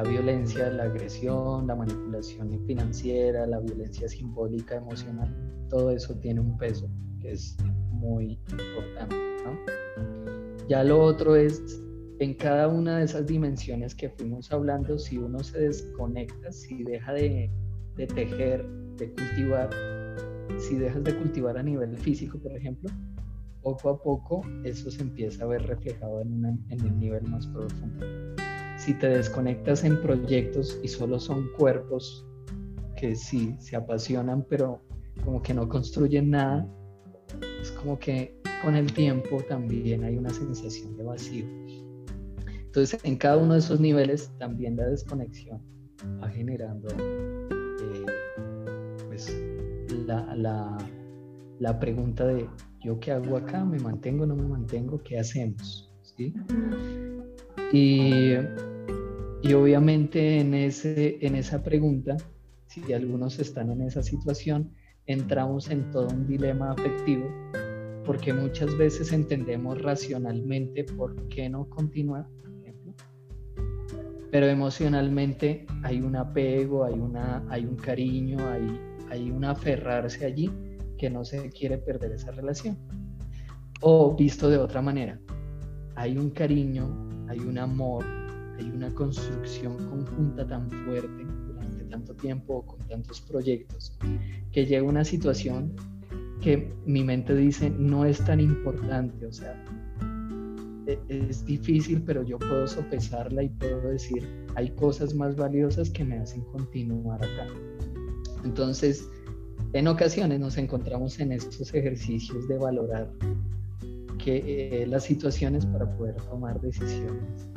La 0.02 0.10
violencia, 0.10 0.70
la 0.70 0.84
agresión, 0.84 1.68
la 1.68 1.76
manipulación 1.76 2.66
financiera, 2.66 3.46
la 3.46 3.60
violencia 3.60 4.08
simbólica, 4.08 4.76
emocional 4.76 5.28
todo 5.70 5.92
eso 5.92 6.16
tiene 6.16 6.40
un 6.40 6.58
peso 6.58 6.90
que 7.20 7.34
es 7.34 7.58
muy 7.92 8.40
importante. 8.50 9.18
Ya 10.70 10.86
lo 10.86 11.02
otro 11.02 11.36
es, 11.36 11.84
en 12.20 12.34
cada 12.34 12.70
una 12.70 13.00
de 13.00 13.04
esas 13.04 13.28
dimensiones 13.28 13.94
que 13.94 14.10
fuimos 14.10 14.50
hablando, 14.54 14.98
si 14.98 15.18
uno 15.18 15.40
se 15.40 15.60
desconecta, 15.60 16.50
si 16.50 16.82
deja 16.86 17.12
de, 17.12 17.52
tejer, 17.98 18.66
de 18.96 19.14
cultivar, 19.14 19.70
si 20.60 20.78
dejas 20.78 21.04
de 21.04 21.14
cultivar 21.14 21.58
a 21.58 21.64
nivel 21.64 21.98
físico, 21.98 22.40
por 22.40 22.56
ejemplo, 22.56 22.90
poco 23.62 23.90
a 23.90 24.02
poco 24.02 24.44
eso 24.64 24.90
se 24.90 25.02
empieza 25.02 25.44
a 25.44 25.48
ver 25.48 25.64
reflejado 25.64 26.22
en, 26.22 26.46
en 26.70 26.80
el 26.86 26.98
nivel 26.98 27.24
más 27.24 27.46
profundo. 27.48 28.06
Si 28.80 28.94
te 28.94 29.10
desconectas 29.10 29.84
en 29.84 30.02
proyectos 30.02 30.80
y 30.82 30.88
solo 30.88 31.20
son 31.20 31.50
cuerpos 31.58 32.26
que 32.96 33.15
sí 33.15 33.54
se 33.60 33.76
apasionan, 33.76 34.46
pero 34.50 34.82
como 35.24 35.42
que 35.42 35.54
no 35.54 35.68
construyen 35.68 36.30
nada, 36.32 36.65
es 37.62 37.72
como 37.72 38.00
que 38.00 38.39
con 38.63 38.76
el 38.76 38.92
tiempo 38.94 39.42
también 39.48 40.04
hay 40.04 40.18
una 40.18 40.30
sensación 40.30 40.96
de 40.98 41.04
vacío. 41.04 41.46
Entonces, 42.65 43.00
en 43.04 43.18
cada 43.18 43.38
uno 43.38 43.54
de 43.54 43.60
esos 43.60 43.80
niveles 43.80 44.32
también 44.38 44.78
la 44.78 44.88
desconexión 44.88 45.62
va 46.24 46.30
generando 46.30 46.88
eh, 46.89 48.06
pues, 49.08 49.36
la, 50.08 50.78
la, 51.60 51.80
pregunta 51.80 52.26
de 52.28 52.48
yo 52.82 53.00
qué 53.00 53.12
hago 53.12 53.36
acá, 53.36 53.65
me 53.65 53.80
mantengo, 53.80 54.26
no 54.26 54.36
me 54.36 54.48
mantengo, 54.48 55.02
¿qué 55.04 55.20
hacemos? 55.20 55.92
¿Sí? 56.02 56.34
Y, 57.74 58.36
y, 59.41 59.54
obviamente 59.54 60.39
en, 60.39 60.54
ese, 60.54 61.17
en 61.21 61.36
esa 61.36 61.63
pregunta, 61.63 62.17
si 62.67 62.93
algunos 62.93 63.39
están 63.39 63.71
en 63.71 63.82
esa 63.82 64.04
situación, 64.04 64.71
entramos 65.06 65.69
en 65.69 65.89
todo 65.91 66.08
un 66.08 66.28
dilema 66.28 66.71
afectivo 66.71 67.28
porque 68.06 68.34
muchas 68.34 68.75
veces 68.78 69.12
entendemos 69.13 69.82
racionalmente 69.82 70.84
por 70.84 71.28
qué 71.28 71.47
no 71.47 71.69
continuar, 71.69 72.25
pero 74.32 74.47
emocionalmente 74.47 75.65
hay 75.84 76.02
un 76.02 76.15
apego, 76.15 76.86
hay, 76.86 76.93
una, 76.93 77.43
hay 77.49 77.65
un 77.65 77.75
cariño, 77.75 78.38
hay, 78.49 78.80
hay 79.10 79.32
un 79.32 79.45
aferrarse 79.45 80.25
allí 80.25 80.52
que 80.97 81.10
no 81.10 81.23
se 81.23 81.49
quiere 81.49 81.78
perder 81.78 82.12
esa 82.12 82.32
relación. 82.32 82.78
O 83.82 84.15
visto 84.15 84.49
de 84.49 84.58
otra 84.58 84.82
manera, 84.82 85.19
hay 85.95 86.17
un 86.17 86.30
cariño, 86.30 87.25
hay 87.28 87.39
un 87.39 87.58
amor, 87.58 88.04
hay 88.60 88.69
una 88.69 88.93
construcción 88.93 89.78
conjunta 89.89 90.45
tan 90.45 90.69
fuerte 90.69 91.26
durante 91.48 91.84
tanto 91.86 92.13
tiempo 92.15 92.65
con 92.65 92.80
tantos 92.88 93.22
proyectos 93.22 93.98
que 94.52 94.65
llega 94.65 94.84
una 94.84 95.06
situación 95.06 95.74
que 96.41 96.72
mi 96.86 97.04
mente 97.04 97.36
dice 97.36 97.69
no 97.69 98.06
es 98.06 98.24
tan 98.24 98.39
importante, 98.39 99.26
o 99.26 99.32
sea, 99.32 99.62
e, 100.88 101.00
es 101.10 101.45
difícil, 101.45 102.02
pero 102.04 102.24
yo 102.24 102.38
puedo 102.39 102.67
sopesarla 102.67 103.43
y 103.43 103.50
puedo 103.50 103.89
decir, 103.89 104.28
hay 104.56 104.69
cosas 104.72 105.13
más 105.13 105.36
valiosas 105.36 105.89
que 105.89 106.04
me 106.04 106.17
hacen 106.17 106.41
continuar 106.45 107.24
acá. 107.24 107.48
Entonces, 108.43 109.10
en 109.74 109.88
ocasiones 109.88 110.39
nos 110.39 110.58
encontramos 110.58 111.19
en 111.19 111.34
estos 111.34 111.74
ejercicios 111.74 112.48
de 112.48 112.58
valorar 112.58 113.12
que, 114.17 114.82
eh, 114.82 114.88
las 114.88 115.04
situaciones 115.04 115.65
para 115.65 115.89
poder 115.98 116.15
tomar 116.15 116.60
decisiones 116.62 117.50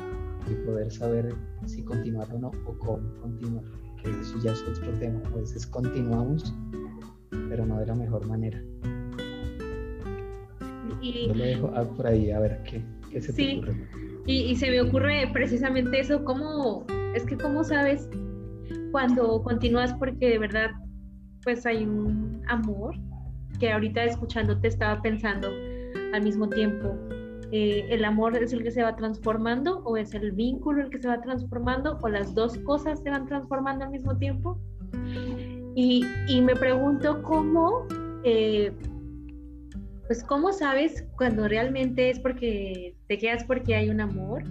y 0.49 0.55
poder 0.65 0.91
saber 0.91 1.35
si 1.65 1.83
continuar 1.83 2.27
o 2.33 2.39
no 2.39 2.51
o 2.65 2.77
cómo 2.77 3.13
continuar, 3.21 3.63
que 4.01 4.09
eso 4.09 4.37
ya 4.43 4.51
es 4.51 4.61
otro 4.63 4.91
tema. 4.99 5.21
A 5.25 5.37
veces 5.37 5.65
continuamos, 5.65 6.53
pero 7.49 7.65
no 7.65 7.79
de 7.79 7.85
la 7.85 7.95
mejor 7.95 8.25
manera. 8.27 8.61
Y... 11.01 11.27
Yo 11.27 11.35
lo 11.35 11.43
dejo 11.43 11.95
por 11.95 12.07
ahí 12.07 12.31
a 12.31 12.39
ver 12.39 12.61
qué, 12.63 12.83
qué 13.11 13.21
se 13.21 13.33
te 13.33 13.57
ocurre. 13.57 13.87
Y, 14.25 14.33
y, 14.43 14.55
se 14.55 14.69
me 14.69 14.79
ocurre 14.79 15.29
precisamente 15.33 15.99
eso, 15.99 16.23
cómo, 16.23 16.85
es 17.13 17.25
que 17.25 17.37
cómo 17.37 17.63
sabes 17.65 18.07
cuando 18.93 19.41
continúas 19.43 19.93
porque 19.95 20.29
de 20.29 20.37
verdad 20.37 20.71
pues 21.43 21.65
hay 21.65 21.83
un 21.83 22.41
amor 22.47 22.95
que 23.59 23.71
ahorita 23.71 24.03
escuchándote 24.05 24.67
estaba 24.67 25.01
pensando 25.01 25.49
al 26.13 26.21
mismo 26.21 26.47
tiempo, 26.47 26.97
eh, 27.55 27.85
¿el 27.91 28.03
amor 28.03 28.35
es 28.35 28.51
el 28.51 28.63
que 28.63 28.71
se 28.71 28.81
va 28.81 28.95
transformando 28.95 29.83
o 29.85 29.95
es 29.95 30.15
el 30.15 30.31
vínculo 30.31 30.81
el 30.81 30.89
que 30.89 30.97
se 30.97 31.07
va 31.07 31.21
transformando 31.21 31.99
o 32.01 32.09
las 32.09 32.33
dos 32.33 32.57
cosas 32.57 32.99
se 33.03 33.11
van 33.11 33.27
transformando 33.27 33.85
al 33.85 33.91
mismo 33.91 34.17
tiempo? 34.17 34.59
Y, 35.75 36.03
y 36.27 36.41
me 36.41 36.55
pregunto 36.55 37.21
cómo, 37.21 37.85
eh, 38.23 38.71
pues 40.07 40.23
cómo 40.23 40.51
sabes 40.51 41.05
cuando 41.15 41.47
realmente 41.47 42.09
es 42.09 42.19
porque 42.19 42.95
te 43.07 43.19
quedas 43.19 43.43
porque 43.43 43.75
hay 43.75 43.91
un 43.91 44.01
amor, 44.01 44.41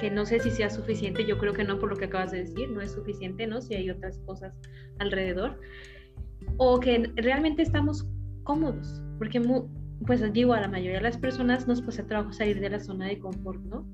que 0.00 0.10
no 0.10 0.26
sé 0.26 0.40
si 0.40 0.50
sea 0.50 0.70
suficiente, 0.70 1.24
yo 1.24 1.38
creo 1.38 1.52
que 1.52 1.62
no 1.62 1.78
por 1.78 1.90
lo 1.90 1.96
que 1.96 2.06
acabas 2.06 2.32
de 2.32 2.38
decir, 2.38 2.70
no 2.70 2.80
es 2.80 2.90
suficiente, 2.90 3.46
¿no? 3.46 3.62
Si 3.62 3.72
hay 3.72 3.88
otras 3.90 4.18
cosas 4.26 4.52
alrededor, 4.98 5.60
o 6.56 6.80
que 6.80 7.12
realmente 7.14 7.62
estamos 7.62 8.04
cómodos, 8.42 9.00
porque 9.18 9.38
pues 10.06 10.32
digo, 10.32 10.52
a 10.52 10.60
la 10.60 10.68
mayoría 10.68 10.98
de 10.98 11.02
las 11.02 11.16
personas 11.16 11.66
nos 11.66 11.82
cuesta 11.82 12.06
trabajo 12.06 12.32
salir 12.32 12.60
de 12.60 12.70
la 12.70 12.80
zona 12.80 13.06
de 13.06 13.18
confort, 13.18 13.60
¿no? 13.62 13.86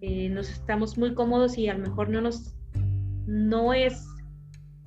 Eh, 0.00 0.28
nos 0.28 0.50
estamos 0.50 0.98
muy 0.98 1.14
cómodos 1.14 1.56
y 1.56 1.68
a 1.68 1.74
lo 1.74 1.80
mejor 1.80 2.08
no 2.08 2.20
nos, 2.20 2.56
no 3.26 3.72
es 3.72 4.06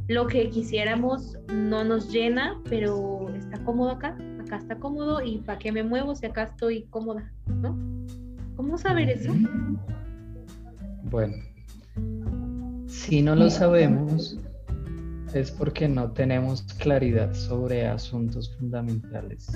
lo 0.08 0.28
que 0.28 0.50
quisiéramos, 0.50 1.38
no 1.54 1.84
nos 1.84 2.12
llena, 2.12 2.62
pero 2.70 3.30
está 3.36 3.64
cómodo 3.64 3.92
acá, 3.92 4.18
acá 4.40 4.58
está 4.58 4.78
cómodo 4.78 5.22
y 5.24 5.40
¿para 5.40 5.60
qué 5.60 5.72
me 5.72 5.84
muevo 5.84 6.16
si 6.16 6.26
acá 6.26 6.44
estoy 6.44 6.84
cómoda, 6.90 7.32
¿no? 7.48 7.78
¿Cómo 8.56 8.78
saber 8.78 9.10
eso? 9.10 9.34
Bueno, 11.04 11.36
si 12.88 13.22
no 13.22 13.36
lo 13.36 13.50
sabemos, 13.50 14.38
es 15.34 15.52
porque 15.52 15.88
no 15.88 16.12
tenemos 16.12 16.64
claridad 16.80 17.34
sobre 17.34 17.88
asuntos 17.88 18.56
fundamentales 18.58 19.48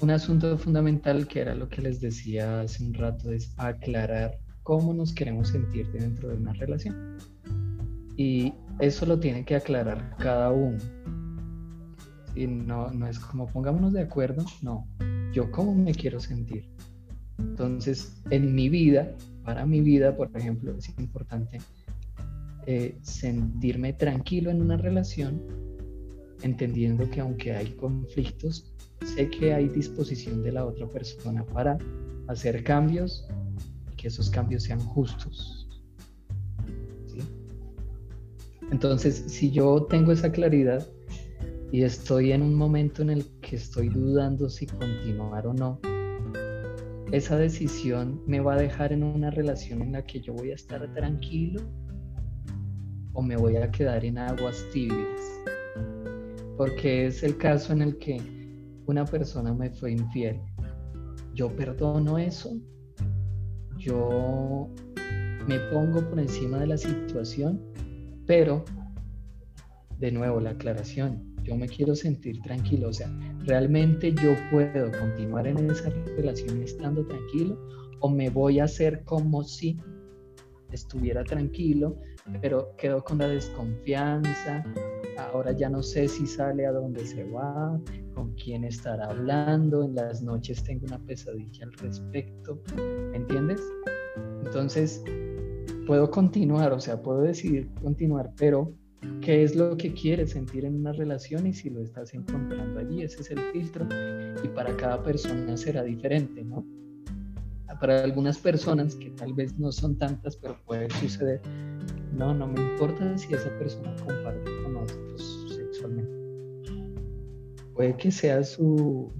un 0.00 0.10
asunto 0.10 0.56
fundamental 0.56 1.26
que 1.26 1.40
era 1.40 1.54
lo 1.54 1.68
que 1.68 1.82
les 1.82 2.00
decía 2.00 2.60
hace 2.60 2.84
un 2.84 2.94
rato 2.94 3.32
es 3.32 3.52
aclarar 3.56 4.38
cómo 4.62 4.94
nos 4.94 5.12
queremos 5.12 5.48
sentir 5.48 5.90
dentro 5.92 6.28
de 6.28 6.36
una 6.36 6.52
relación. 6.52 7.16
Y 8.16 8.52
eso 8.80 9.06
lo 9.06 9.18
tiene 9.18 9.44
que 9.44 9.56
aclarar 9.56 10.14
cada 10.18 10.50
uno. 10.50 10.78
Y 12.34 12.46
no, 12.46 12.90
no 12.90 13.06
es 13.06 13.18
como 13.18 13.46
pongámonos 13.46 13.92
de 13.92 14.02
acuerdo, 14.02 14.44
no, 14.62 14.86
yo 15.32 15.50
cómo 15.50 15.74
me 15.74 15.94
quiero 15.94 16.20
sentir. 16.20 16.68
Entonces, 17.38 18.20
en 18.30 18.54
mi 18.54 18.68
vida, 18.68 19.14
para 19.44 19.64
mi 19.64 19.80
vida, 19.80 20.16
por 20.16 20.30
ejemplo, 20.36 20.76
es 20.76 20.88
importante 20.98 21.60
eh, 22.66 22.98
sentirme 23.02 23.94
tranquilo 23.94 24.50
en 24.50 24.60
una 24.60 24.76
relación, 24.76 25.42
entendiendo 26.42 27.08
que 27.10 27.20
aunque 27.20 27.54
hay 27.54 27.70
conflictos, 27.72 28.74
sé 29.04 29.30
que 29.30 29.54
hay 29.54 29.68
disposición 29.68 30.42
de 30.42 30.52
la 30.52 30.64
otra 30.64 30.86
persona 30.88 31.44
para 31.44 31.78
hacer 32.28 32.62
cambios 32.64 33.26
y 33.92 33.96
que 33.96 34.08
esos 34.08 34.30
cambios 34.30 34.64
sean 34.64 34.80
justos. 34.80 35.68
Entonces, 38.70 39.24
si 39.26 39.50
yo 39.50 39.84
tengo 39.84 40.12
esa 40.12 40.30
claridad 40.30 40.86
y 41.72 41.82
estoy 41.82 42.32
en 42.32 42.42
un 42.42 42.54
momento 42.54 43.02
en 43.02 43.10
el 43.10 43.24
que 43.40 43.56
estoy 43.56 43.88
dudando 43.88 44.48
si 44.48 44.66
continuar 44.66 45.46
o 45.46 45.54
no, 45.54 45.80
esa 47.12 47.38
decisión 47.38 48.20
me 48.26 48.40
va 48.40 48.54
a 48.54 48.58
dejar 48.58 48.92
en 48.92 49.02
una 49.02 49.30
relación 49.30 49.80
en 49.80 49.92
la 49.92 50.04
que 50.04 50.20
yo 50.20 50.34
voy 50.34 50.50
a 50.50 50.54
estar 50.54 50.92
tranquilo 50.92 51.62
o 53.14 53.22
me 53.22 53.36
voy 53.36 53.56
a 53.56 53.70
quedar 53.70 54.04
en 54.04 54.18
aguas 54.18 54.64
tibias. 54.72 55.40
Porque 56.58 57.06
es 57.06 57.22
el 57.22 57.38
caso 57.38 57.72
en 57.72 57.82
el 57.82 57.96
que 57.96 58.20
una 58.88 59.04
persona 59.04 59.52
me 59.52 59.70
fue 59.70 59.92
infiel, 59.92 60.40
yo 61.34 61.54
perdono 61.54 62.16
eso, 62.16 62.58
yo 63.76 64.68
me 65.46 65.58
pongo 65.70 66.00
por 66.08 66.18
encima 66.18 66.58
de 66.58 66.68
la 66.68 66.78
situación, 66.78 67.62
pero 68.26 68.64
de 69.98 70.10
nuevo 70.10 70.40
la 70.40 70.50
aclaración, 70.50 71.36
yo 71.44 71.54
me 71.54 71.68
quiero 71.68 71.94
sentir 71.94 72.40
tranquilo, 72.40 72.88
o 72.88 72.92
sea, 72.92 73.10
realmente 73.44 74.14
yo 74.14 74.34
puedo 74.50 74.90
continuar 74.98 75.46
en 75.46 75.70
esa 75.70 75.90
relación 76.16 76.62
estando 76.62 77.06
tranquilo 77.06 77.58
o 78.00 78.08
me 78.08 78.30
voy 78.30 78.58
a 78.58 78.64
hacer 78.64 79.04
como 79.04 79.44
si 79.44 79.78
estuviera 80.72 81.24
tranquilo, 81.24 81.98
pero 82.40 82.74
quedo 82.76 83.02
con 83.02 83.18
la 83.18 83.28
desconfianza, 83.28 84.64
ahora 85.18 85.52
ya 85.52 85.68
no 85.68 85.82
sé 85.82 86.08
si 86.08 86.26
sale 86.26 86.66
a 86.66 86.72
dónde 86.72 87.04
se 87.04 87.24
va, 87.24 87.78
con 88.14 88.32
quién 88.34 88.64
estará 88.64 89.06
hablando, 89.06 89.84
en 89.84 89.94
las 89.94 90.22
noches 90.22 90.62
tengo 90.62 90.86
una 90.86 90.98
pesadilla 90.98 91.64
al 91.64 91.72
respecto, 91.74 92.60
¿me 93.10 93.16
entiendes? 93.16 93.60
Entonces, 94.44 95.02
puedo 95.86 96.10
continuar, 96.10 96.72
o 96.72 96.80
sea, 96.80 97.00
puedo 97.00 97.22
decidir 97.22 97.68
continuar, 97.82 98.32
pero 98.36 98.72
¿qué 99.20 99.42
es 99.42 99.56
lo 99.56 99.76
que 99.76 99.92
quieres 99.92 100.30
sentir 100.30 100.64
en 100.64 100.76
una 100.76 100.92
relación 100.92 101.46
y 101.46 101.52
si 101.52 101.70
lo 101.70 101.80
estás 101.80 102.14
encontrando 102.14 102.80
allí? 102.80 103.02
Ese 103.02 103.22
es 103.22 103.30
el 103.30 103.38
filtro 103.52 103.86
y 104.42 104.48
para 104.48 104.76
cada 104.76 105.02
persona 105.02 105.56
será 105.56 105.82
diferente, 105.82 106.42
¿no? 106.44 106.64
Para 107.80 108.02
algunas 108.02 108.38
personas, 108.38 108.96
que 108.96 109.10
tal 109.10 109.34
vez 109.34 109.56
no 109.56 109.70
son 109.70 109.96
tantas, 109.96 110.36
pero 110.36 110.58
puede 110.66 110.90
suceder, 110.90 111.40
no, 112.18 112.34
no 112.34 112.48
me 112.48 112.60
importa 112.60 113.16
si 113.16 113.32
esa 113.32 113.48
persona 113.58 113.94
comparte 114.04 114.50
con 114.62 114.74
nosotros 114.74 115.46
sexualmente. 115.56 116.10
Puede 117.74 117.96
que 117.96 118.10
sea 118.10 118.42
su 118.42 119.12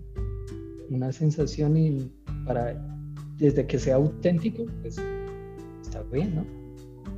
una 0.90 1.12
sensación 1.12 1.76
y 1.76 2.10
para 2.44 2.76
desde 3.36 3.66
que 3.66 3.78
sea 3.78 3.96
auténtico, 3.96 4.64
pues 4.82 4.98
está 5.80 6.02
bien, 6.10 6.34
¿no? 6.34 6.46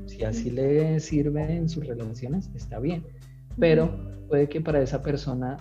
Si 0.06 0.22
así 0.22 0.50
le 0.50 1.00
sirve 1.00 1.56
en 1.56 1.68
sus 1.68 1.86
relaciones, 1.86 2.50
está 2.54 2.78
bien. 2.78 3.04
Pero 3.58 3.90
puede 4.28 4.48
que 4.48 4.60
para 4.60 4.82
esa 4.82 5.02
persona 5.02 5.56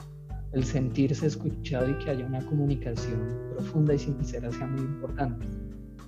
el 0.51 0.63
sentirse 0.65 1.27
escuchado 1.27 1.89
y 1.89 1.97
que 1.99 2.09
haya 2.09 2.25
una 2.25 2.45
comunicación 2.45 3.21
profunda 3.53 3.93
y 3.93 3.99
sincera 3.99 4.51
sea 4.51 4.67
muy 4.67 4.81
importante. 4.81 5.45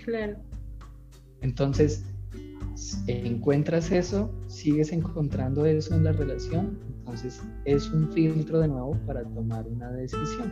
Claro. 0.04 0.36
Entonces, 1.42 2.11
encuentras 3.08 3.92
eso, 3.92 4.34
sigues 4.48 4.92
encontrando 4.92 5.66
eso 5.66 5.96
en 5.96 6.04
la 6.04 6.12
relación, 6.12 6.80
entonces 7.00 7.42
es 7.66 7.90
un 7.92 8.12
filtro 8.12 8.60
de 8.60 8.68
nuevo 8.68 8.98
para 9.06 9.24
tomar 9.24 9.68
una 9.68 9.92
decisión. 9.92 10.52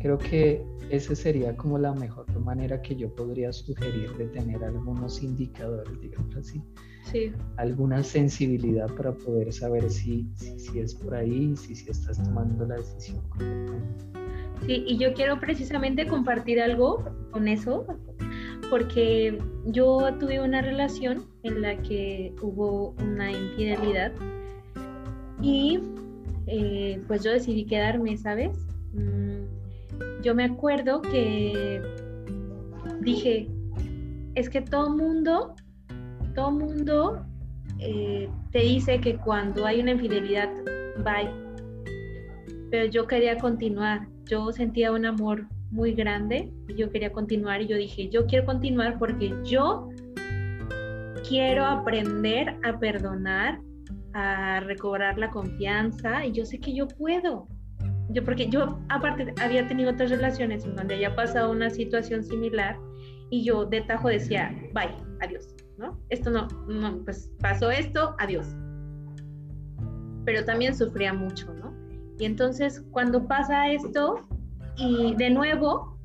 Creo 0.00 0.16
que 0.16 0.64
esa 0.90 1.14
sería 1.14 1.56
como 1.56 1.76
la 1.76 1.92
mejor 1.92 2.26
manera 2.48 2.80
que 2.80 2.94
yo 2.96 3.14
podría 3.14 3.52
sugerir 3.52 4.10
de 4.16 4.26
tener 4.28 4.62
algunos 4.64 5.22
indicadores, 5.22 6.00
digamos 6.00 6.34
así. 6.36 6.62
Sí. 7.10 7.32
Alguna 7.56 8.02
sensibilidad 8.02 8.86
para 8.94 9.12
poder 9.12 9.52
saber 9.52 9.90
si, 9.90 10.26
si, 10.36 10.78
es 10.78 10.94
por 10.94 11.14
ahí, 11.14 11.54
si, 11.56 11.74
si 11.74 11.90
estás 11.90 12.22
tomando 12.22 12.64
la 12.66 12.76
decisión 12.76 13.20
correctamente. 13.28 14.04
Sí, 14.66 14.84
y 14.86 14.98
yo 14.98 15.12
quiero 15.14 15.38
precisamente 15.40 16.06
compartir 16.06 16.60
algo 16.60 17.04
con 17.30 17.48
eso, 17.48 17.86
porque 18.70 19.38
yo 19.66 20.14
tuve 20.18 20.40
una 20.40 20.62
relación 20.62 21.24
en 21.42 21.62
la 21.62 21.76
que 21.76 22.34
hubo 22.42 22.94
una 23.02 23.30
infidelidad 23.30 24.12
y 25.40 25.80
eh, 26.46 27.02
pues 27.06 27.22
yo 27.22 27.30
decidí 27.30 27.64
quedarme, 27.64 28.16
¿sabes? 28.16 28.66
Mm, 28.92 30.22
yo 30.22 30.34
me 30.34 30.44
acuerdo 30.44 31.02
que 31.02 31.80
dije, 33.00 33.48
es 34.34 34.48
que 34.48 34.60
todo 34.60 34.90
mundo, 34.90 35.54
todo 36.34 36.50
mundo 36.50 37.24
eh, 37.78 38.28
te 38.50 38.60
dice 38.60 39.00
que 39.00 39.16
cuando 39.16 39.66
hay 39.66 39.80
una 39.80 39.92
infidelidad, 39.92 40.50
bye. 41.04 41.30
Pero 42.70 42.86
yo 42.86 43.06
quería 43.06 43.38
continuar, 43.38 44.08
yo 44.24 44.52
sentía 44.52 44.92
un 44.92 45.06
amor 45.06 45.46
muy 45.70 45.92
grande 45.92 46.52
y 46.68 46.74
yo 46.74 46.90
quería 46.90 47.12
continuar 47.12 47.60
y 47.62 47.66
yo 47.66 47.76
dije, 47.76 48.08
yo 48.08 48.26
quiero 48.26 48.46
continuar 48.46 48.98
porque 48.98 49.34
yo 49.44 49.88
quiero 51.28 51.64
aprender 51.64 52.56
a 52.64 52.78
perdonar, 52.78 53.60
a 54.14 54.60
recobrar 54.60 55.18
la 55.18 55.30
confianza 55.30 56.24
y 56.24 56.32
yo 56.32 56.44
sé 56.46 56.58
que 56.58 56.74
yo 56.74 56.88
puedo. 56.88 57.46
Yo 58.10 58.24
porque 58.24 58.48
yo 58.48 58.78
aparte 58.88 59.34
había 59.42 59.68
tenido 59.68 59.90
otras 59.90 60.10
relaciones 60.10 60.64
en 60.64 60.74
donde 60.74 60.94
había 60.94 61.14
pasado 61.14 61.50
una 61.50 61.68
situación 61.68 62.24
similar 62.24 62.78
y 63.30 63.44
yo 63.44 63.66
de 63.66 63.82
tajo 63.82 64.08
decía, 64.08 64.50
bye, 64.72 64.94
adiós, 65.20 65.54
¿no? 65.76 66.00
Esto 66.08 66.30
no, 66.30 66.48
no 66.66 67.04
pues 67.04 67.30
pasó 67.40 67.70
esto, 67.70 68.16
adiós. 68.18 68.46
Pero 70.24 70.44
también 70.44 70.74
sufría 70.74 71.12
mucho, 71.12 71.52
¿no? 71.54 71.74
Y 72.18 72.24
entonces 72.24 72.82
cuando 72.90 73.26
pasa 73.28 73.70
esto, 73.70 74.26
y 74.78 75.14
de 75.16 75.30
nuevo, 75.30 75.98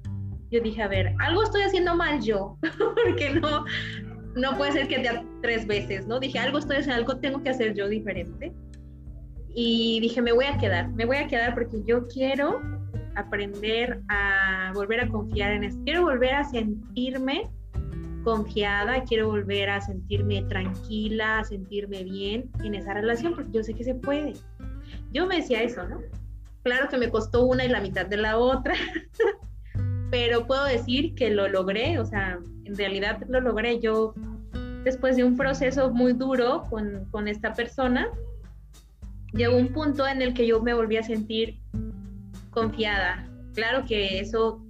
yo 0.51 0.61
dije, 0.61 0.81
a 0.81 0.87
ver, 0.87 1.15
algo 1.19 1.43
estoy 1.43 1.61
haciendo 1.61 1.95
mal 1.95 2.21
yo, 2.21 2.57
porque 3.05 3.29
no, 3.31 3.65
no 4.35 4.57
puede 4.57 4.71
ser 4.71 4.87
que 4.87 4.99
te 4.99 5.25
tres 5.41 5.67
veces, 5.67 6.07
¿no? 6.07 6.19
Dije, 6.19 6.39
algo 6.39 6.57
estoy 6.57 6.77
haciendo, 6.77 7.01
algo 7.01 7.19
tengo 7.19 7.41
que 7.43 7.49
hacer 7.49 7.73
yo 7.75 7.87
diferente. 7.87 8.53
Y 9.55 9.99
dije, 9.99 10.21
me 10.21 10.31
voy 10.31 10.45
a 10.45 10.57
quedar, 10.57 10.89
me 10.93 11.05
voy 11.05 11.17
a 11.17 11.27
quedar 11.27 11.53
porque 11.53 11.83
yo 11.85 12.07
quiero 12.07 12.59
aprender 13.15 14.01
a 14.09 14.71
volver 14.73 15.01
a 15.01 15.07
confiar 15.07 15.51
en 15.51 15.65
esto. 15.65 15.79
Quiero 15.83 16.03
volver 16.03 16.33
a 16.33 16.43
sentirme 16.43 17.49
confiada, 18.23 19.03
quiero 19.03 19.27
volver 19.27 19.69
a 19.69 19.81
sentirme 19.81 20.43
tranquila, 20.43 21.39
a 21.39 21.43
sentirme 21.43 22.03
bien 22.03 22.49
en 22.63 22.73
esa 22.73 22.93
relación, 22.93 23.35
porque 23.35 23.51
yo 23.51 23.63
sé 23.63 23.73
que 23.73 23.83
se 23.83 23.95
puede. 23.95 24.33
Yo 25.11 25.27
me 25.27 25.37
decía 25.37 25.61
eso, 25.61 25.87
¿no? 25.87 25.99
Claro 26.63 26.87
que 26.89 26.97
me 26.97 27.09
costó 27.09 27.45
una 27.45 27.65
y 27.65 27.69
la 27.69 27.81
mitad 27.81 28.05
de 28.05 28.17
la 28.17 28.37
otra, 28.37 28.73
pero 30.11 30.47
puedo 30.47 30.63
decir 30.65 31.13
que 31.15 31.29
lo 31.29 31.47
logré, 31.49 31.99
o 31.99 32.05
sea, 32.05 32.39
en 32.63 32.77
realidad 32.77 33.21
lo 33.27 33.41
logré. 33.41 33.79
Yo, 33.79 34.13
después 34.83 35.17
de 35.17 35.25
un 35.25 35.35
proceso 35.35 35.91
muy 35.91 36.13
duro 36.13 36.63
con, 36.69 37.05
con 37.11 37.27
esta 37.27 37.53
persona, 37.53 38.09
llegó 39.33 39.57
un 39.57 39.73
punto 39.73 40.07
en 40.07 40.21
el 40.21 40.33
que 40.33 40.47
yo 40.47 40.61
me 40.61 40.73
volví 40.73 40.97
a 40.97 41.03
sentir 41.03 41.59
confiada. 42.51 43.27
Claro 43.53 43.85
que 43.85 44.19
eso 44.19 44.63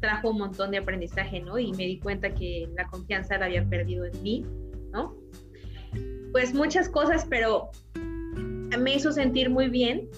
trajo 0.00 0.30
un 0.30 0.38
montón 0.38 0.72
de 0.72 0.78
aprendizaje, 0.78 1.40
¿no? 1.40 1.58
Y 1.58 1.72
me 1.72 1.84
di 1.86 2.00
cuenta 2.00 2.34
que 2.34 2.68
la 2.76 2.88
confianza 2.88 3.38
la 3.38 3.46
había 3.46 3.64
perdido 3.64 4.04
en 4.04 4.22
mí, 4.22 4.44
¿no? 4.92 5.14
Pues 6.32 6.52
muchas 6.52 6.88
cosas, 6.88 7.24
pero 7.28 7.70
me 8.76 8.94
hizo 8.94 9.12
sentir 9.12 9.48
muy 9.50 9.68
bien 9.68 10.08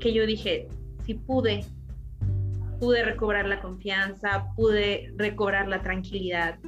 que 0.00 0.12
yo 0.12 0.26
dije, 0.26 0.66
si 1.04 1.14
pude, 1.14 1.64
pude 2.80 3.04
recobrar 3.04 3.46
la 3.46 3.60
confianza, 3.60 4.46
pude 4.56 5.12
recobrar 5.16 5.68
la 5.68 5.82
tranquilidad, 5.82 6.58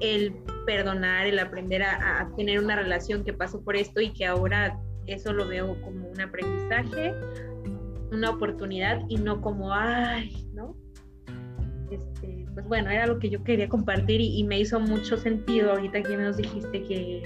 el 0.00 0.34
perdonar, 0.66 1.26
el 1.26 1.38
aprender 1.38 1.82
a, 1.82 2.28
tener 2.36 2.58
una 2.58 2.76
relación 2.76 3.24
que 3.24 3.32
pasó 3.32 3.62
por 3.62 3.76
esto 3.76 4.00
y 4.00 4.10
que 4.12 4.26
ahora 4.26 4.80
eso 5.06 5.32
lo 5.32 5.46
veo 5.46 5.80
como 5.82 6.08
un 6.08 6.20
aprendizaje, 6.20 7.14
una 8.10 8.30
oportunidad 8.30 9.02
y 9.08 9.16
no 9.16 9.40
como, 9.40 9.72
ay, 9.72 10.50
¿no? 10.54 10.74
Este, 11.90 12.46
pues 12.52 12.66
bueno, 12.66 12.90
era 12.90 13.06
lo 13.06 13.18
que 13.18 13.30
yo 13.30 13.44
quería 13.44 13.68
compartir 13.68 14.20
y, 14.20 14.38
y 14.38 14.44
me 14.44 14.58
hizo 14.58 14.80
mucho 14.80 15.16
sentido 15.16 15.70
ahorita 15.70 16.02
que 16.02 16.16
nos 16.16 16.36
dijiste 16.36 16.82
que 16.82 17.22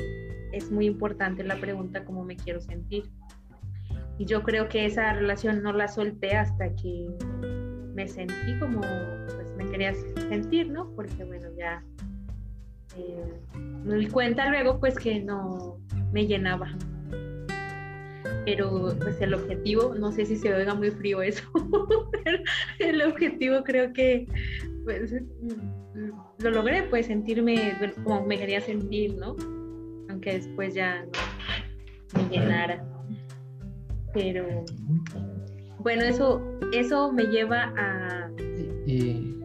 es 0.52 0.70
muy 0.70 0.86
importante 0.86 1.44
la 1.44 1.56
pregunta 1.56 2.04
cómo 2.04 2.24
me 2.24 2.36
quiero 2.36 2.60
sentir. 2.60 3.04
Y 4.20 4.26
yo 4.26 4.42
creo 4.42 4.68
que 4.68 4.84
esa 4.84 5.14
relación 5.14 5.62
no 5.62 5.72
la 5.72 5.88
solté 5.88 6.36
hasta 6.36 6.76
que 6.76 7.08
me 7.94 8.06
sentí 8.06 8.58
como 8.58 8.82
pues 8.82 9.50
me 9.56 9.64
quería 9.70 9.94
sentir, 10.28 10.68
¿no? 10.70 10.94
Porque 10.94 11.24
bueno, 11.24 11.48
ya 11.56 11.82
eh, 12.98 13.32
me 13.82 13.94
di 13.94 14.08
cuenta 14.08 14.50
luego 14.50 14.78
pues 14.78 14.98
que 14.98 15.20
no 15.20 15.78
me 16.12 16.26
llenaba. 16.26 16.68
Pero 18.44 18.94
pues 19.00 19.18
el 19.22 19.32
objetivo, 19.32 19.94
no 19.94 20.12
sé 20.12 20.26
si 20.26 20.36
se 20.36 20.52
oiga 20.52 20.74
muy 20.74 20.90
frío 20.90 21.22
eso, 21.22 21.50
el 22.78 23.00
objetivo 23.00 23.64
creo 23.64 23.90
que 23.94 24.26
pues, 24.84 25.14
lo 26.40 26.50
logré, 26.50 26.82
pues 26.82 27.06
sentirme 27.06 27.74
como 28.04 28.26
me 28.26 28.36
quería 28.36 28.60
sentir, 28.60 29.14
¿no? 29.14 29.34
Aunque 30.10 30.34
después 30.34 30.74
ya 30.74 31.06
no 32.12 32.22
me 32.22 32.28
llenara. 32.28 32.99
Pero 34.12 34.64
bueno, 35.78 36.02
eso, 36.02 36.42
eso 36.72 37.12
me 37.12 37.24
lleva 37.24 37.72
a... 37.76 38.30
Y, 38.86 39.36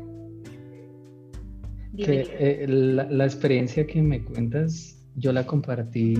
que, 1.97 2.27
eh, 2.39 2.65
la, 2.67 3.23
experiencia 3.23 3.87
que 3.87 4.01
me 4.01 4.21
cuentas, 4.23 5.01
yo 5.15 5.31
la 5.31 5.45
compartí 5.45 6.13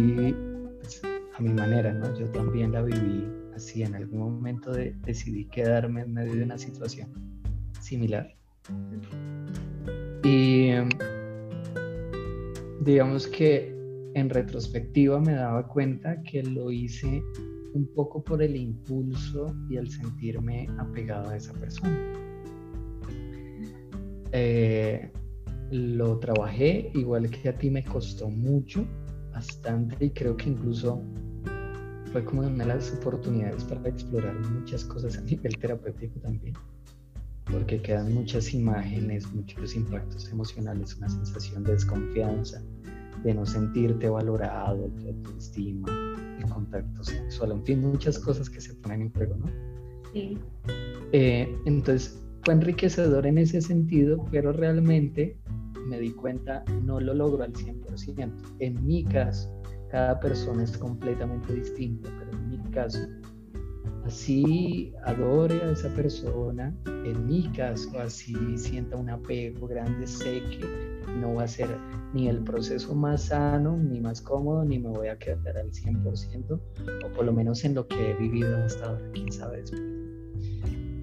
pues, 0.79 1.01
a 1.03 1.41
mi 1.41 1.49
manera, 1.49 1.93
¿no? 1.93 2.17
Yo 2.17 2.27
también 2.29 2.71
la 2.71 2.81
viví 2.81 3.27
así, 3.53 3.83
en 3.83 3.93
algún 3.95 4.19
momento 4.19 4.71
decidí 4.71 5.45
quedarme 5.45 6.01
en 6.01 6.13
medio 6.13 6.35
de 6.35 6.43
una 6.43 6.57
situación 6.57 7.09
similar. 7.81 8.33
Y 10.23 10.71
digamos 12.81 13.27
que 13.27 13.75
en 14.13 14.29
retrospectiva 14.29 15.19
me 15.19 15.33
daba 15.33 15.67
cuenta 15.67 16.21
que 16.23 16.41
lo 16.41 16.71
hice 16.71 17.21
un 17.75 17.87
poco 17.93 18.23
por 18.23 18.41
el 18.41 18.55
impulso 18.55 19.53
y 19.69 19.75
el 19.75 19.89
sentirme 19.89 20.67
apegado 20.77 21.29
a 21.29 21.35
esa 21.35 21.53
persona. 21.53 21.95
Eh, 24.31 25.11
lo 25.71 26.19
trabajé, 26.19 26.91
igual 26.93 27.29
que 27.29 27.49
a 27.49 27.57
ti 27.57 27.69
me 27.69 27.83
costó 27.83 28.29
mucho, 28.29 28.85
bastante, 29.31 30.05
y 30.05 30.09
creo 30.11 30.37
que 30.37 30.49
incluso 30.49 31.01
fue 32.11 32.23
como 32.23 32.41
una 32.41 32.63
de 32.63 32.65
las 32.65 32.93
oportunidades 32.93 33.63
para 33.65 33.89
explorar 33.89 34.35
muchas 34.51 34.85
cosas 34.85 35.17
a 35.17 35.21
nivel 35.21 35.57
terapéutico 35.57 36.19
también, 36.21 36.53
porque 37.51 37.81
quedan 37.81 38.13
muchas 38.13 38.53
imágenes, 38.53 39.29
muchos 39.33 39.75
impactos 39.75 40.31
emocionales, 40.31 40.95
una 40.95 41.09
sensación 41.09 41.63
de 41.63 41.73
desconfianza, 41.73 42.63
de 43.25 43.33
no 43.33 43.43
sentirte 43.43 44.07
valorado, 44.07 44.87
de 44.87 45.09
autoestima, 45.09 45.89
el 46.37 46.47
contacto 46.47 47.03
sexual, 47.03 47.53
en 47.53 47.65
fin, 47.65 47.81
muchas 47.81 48.19
cosas 48.19 48.47
que 48.47 48.61
se 48.61 48.75
ponen 48.75 49.01
en 49.01 49.13
juego, 49.13 49.35
¿no? 49.37 49.47
Sí. 50.13 50.37
Eh, 51.11 51.57
entonces, 51.65 52.23
fue 52.43 52.53
enriquecedor 52.53 53.25
en 53.25 53.39
ese 53.39 53.61
sentido, 53.61 54.23
pero 54.29 54.53
realmente 54.53 55.35
me 55.87 55.99
di 55.99 56.11
cuenta, 56.11 56.63
no 56.83 56.99
lo 56.99 57.15
logro 57.15 57.43
al 57.43 57.51
100%. 57.51 58.31
En 58.59 58.85
mi 58.85 59.03
caso, 59.03 59.51
cada 59.89 60.19
persona 60.19 60.63
es 60.63 60.77
completamente 60.77 61.51
distinta, 61.51 62.11
pero 62.19 62.31
en 62.31 62.49
mi 62.49 62.59
caso, 62.69 62.99
así 64.05 64.93
adore 65.03 65.59
a 65.63 65.71
esa 65.71 65.89
persona, 65.95 66.71
en 66.85 67.25
mi 67.25 67.49
caso, 67.53 67.89
así 67.99 68.35
sienta 68.55 68.97
un 68.97 69.09
apego 69.09 69.67
grande, 69.67 70.05
sé 70.05 70.43
que 70.51 70.94
no 71.19 71.35
va 71.35 71.43
a 71.43 71.47
ser 71.47 71.69
ni 72.13 72.27
el 72.27 72.43
proceso 72.43 72.93
más 72.95 73.23
sano, 73.23 73.77
ni 73.77 73.99
más 73.99 74.21
cómodo, 74.21 74.63
ni 74.65 74.79
me 74.79 74.89
voy 74.89 75.07
a 75.07 75.17
quedar 75.17 75.57
al 75.57 75.71
100%, 75.71 76.51
o 76.51 77.11
por 77.13 77.25
lo 77.25 77.33
menos 77.33 77.63
en 77.63 77.75
lo 77.75 77.87
que 77.87 78.11
he 78.11 78.13
vivido 78.15 78.57
hasta 78.63 78.85
ahora, 78.85 79.11
quién 79.13 79.31
sabe 79.31 79.57
después. 79.57 79.81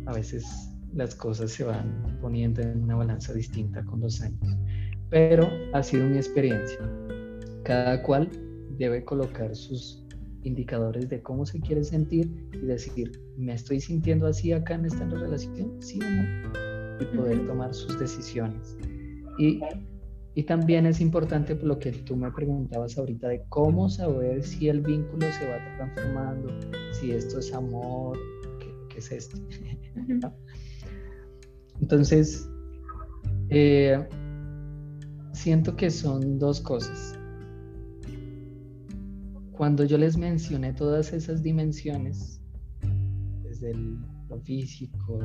a 0.07 0.12
veces 0.12 0.72
las 0.94 1.14
cosas 1.14 1.50
se 1.50 1.64
van 1.64 2.18
poniendo 2.20 2.61
en 2.61 2.82
una 2.82 2.96
balanza 2.96 3.32
distinta 3.32 3.84
con 3.84 4.00
los 4.00 4.20
años. 4.20 4.57
Pero 5.11 5.48
ha 5.72 5.82
sido 5.82 6.07
mi 6.07 6.16
experiencia. 6.16 6.78
Cada 7.64 8.03
cual 8.03 8.30
debe 8.78 9.05
colocar 9.05 9.55
sus 9.55 10.05
indicadores 10.42 11.09
de 11.09 11.22
cómo 11.22 11.46
se 11.46 11.61
quiere 11.61 11.84
sentir 11.84 12.28
y 12.53 12.66
decir, 12.66 13.12
¿me 13.36 13.55
estoy 13.55 13.80
sintiendo 13.80 14.26
así 14.26 14.53
acá 14.53 14.74
en 14.74 14.86
esta 14.86 15.05
relación? 15.07 15.80
Sí 15.80 15.98
o 16.03 16.11
no. 16.11 16.53
Y 17.00 17.16
poder 17.16 17.46
tomar 17.46 17.72
sus 17.74 17.98
decisiones. 17.98 18.76
Y, 19.38 19.61
y 20.35 20.45
también 20.45 20.87
es 20.87 21.01
importante 21.01 21.55
lo 21.62 21.78
que 21.78 21.93
tú 21.93 22.16
me 22.16 22.30
preguntabas 22.33 22.97
ahorita 22.97 23.28
de 23.28 23.45
cómo 23.49 23.91
saber 23.91 24.43
si 24.43 24.68
el 24.68 24.80
vínculo 24.80 25.26
se 25.30 25.49
va 25.49 25.59
transformando, 25.76 26.49
si 26.93 27.12
esto 27.12 27.39
es 27.39 27.53
amor, 27.53 28.18
qué, 28.89 28.99
es 28.99 29.12
esto. 29.12 29.37
Entonces, 31.80 32.49
eh, 33.51 34.09
siento 35.33 35.76
que 35.76 35.91
son 35.91 36.39
dos 36.39 36.61
cosas. 36.61 37.18
Cuando 39.53 39.85
yo 39.85 39.99
les 39.99 40.16
mencioné 40.16 40.72
todas 40.72 41.12
esas 41.12 41.43
dimensiones, 41.43 42.41
desde 43.43 43.74
físico, 44.41 45.18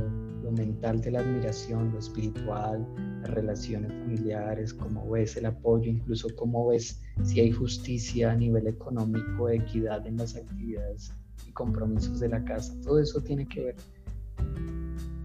lo 0.43 0.51
mental 0.51 1.01
de 1.01 1.12
la 1.12 1.20
admiración, 1.20 1.91
lo 1.91 1.99
espiritual, 1.99 2.88
las 3.22 3.32
relaciones 3.32 3.91
familiares, 3.91 4.74
cómo 4.74 5.10
ves 5.10 5.38
el 5.38 5.45
apoyo, 5.45 5.89
incluso 5.89 6.28
cómo 6.36 6.68
ves 6.68 7.01
si 7.24 7.39
hay 7.39 7.51
justicia 7.51 8.32
a 8.32 8.36
nivel 8.36 8.68
económico, 8.68 9.49
equidad 9.49 10.05
en 10.05 10.18
las 10.18 10.36
actividades 10.36 11.14
y 11.47 11.51
compromisos 11.51 12.20
de 12.20 12.30
la 12.30 12.43
casa, 12.43 12.74
todo 12.84 12.99
eso 12.99 13.22
tiene 13.22 13.47
que 13.47 13.66
ver. 13.66 13.76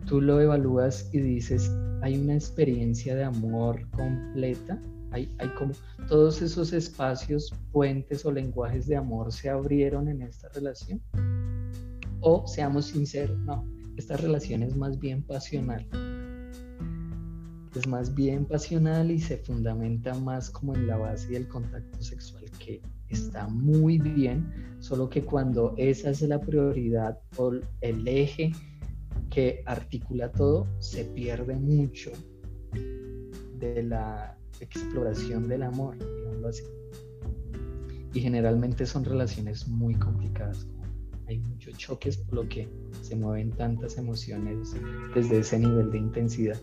Tú 0.07 0.20
lo 0.20 0.41
evalúas 0.41 1.09
y 1.12 1.20
dices, 1.20 1.70
hay 2.03 2.18
una 2.18 2.35
experiencia 2.35 3.14
de 3.14 3.24
amor 3.24 3.89
completa 3.91 4.80
hay, 5.12 5.28
como 5.59 5.72
todos 6.09 6.41
esos 6.41 6.72
espacios, 6.72 7.55
puentes 7.70 8.24
o 8.24 8.33
lenguajes 8.33 8.87
de 8.87 8.97
amor 8.97 9.30
se 9.33 9.51
abrieron 9.51 10.09
en 10.09 10.22
esta 10.22 10.49
relación. 10.49 11.01
O 12.22 12.46
seamos 12.46 12.86
sinceros, 12.86 13.38
no, 13.40 13.66
esta 13.96 14.16
relación 14.16 14.62
es 14.62 14.76
más 14.76 14.98
bien 14.98 15.22
pasional. 15.22 15.86
Es 17.74 17.86
más 17.86 18.14
bien 18.14 18.44
pasional 18.44 19.10
y 19.10 19.18
se 19.18 19.38
fundamenta 19.38 20.14
más 20.14 20.50
como 20.50 20.74
en 20.74 20.86
la 20.86 20.96
base 20.98 21.28
del 21.28 21.48
contacto 21.48 22.02
sexual 22.02 22.44
que 22.58 22.80
está 23.08 23.48
muy 23.48 23.98
bien, 23.98 24.76
solo 24.78 25.08
que 25.08 25.24
cuando 25.24 25.74
esa 25.76 26.10
es 26.10 26.22
la 26.22 26.40
prioridad 26.40 27.18
o 27.36 27.52
el 27.80 28.06
eje 28.06 28.52
que 29.30 29.62
articula 29.66 30.30
todo, 30.30 30.66
se 30.78 31.04
pierde 31.06 31.56
mucho 31.56 32.12
de 33.58 33.82
la 33.82 34.36
exploración 34.60 35.48
del 35.48 35.62
amor, 35.62 35.98
digámoslo 35.98 36.48
así. 36.48 36.62
Y 38.14 38.20
generalmente 38.20 38.86
son 38.86 39.04
relaciones 39.04 39.66
muy 39.66 39.94
complicadas. 39.94 40.66
Hay 41.28 41.38
muchos 41.38 41.76
choques 41.78 42.16
por 42.16 42.34
lo 42.34 42.48
que 42.48 42.68
se 43.00 43.16
mueven 43.16 43.50
tantas 43.50 43.96
emociones 43.98 44.74
desde 45.14 45.38
ese 45.38 45.58
nivel 45.58 45.90
de 45.90 45.98
intensidad. 45.98 46.60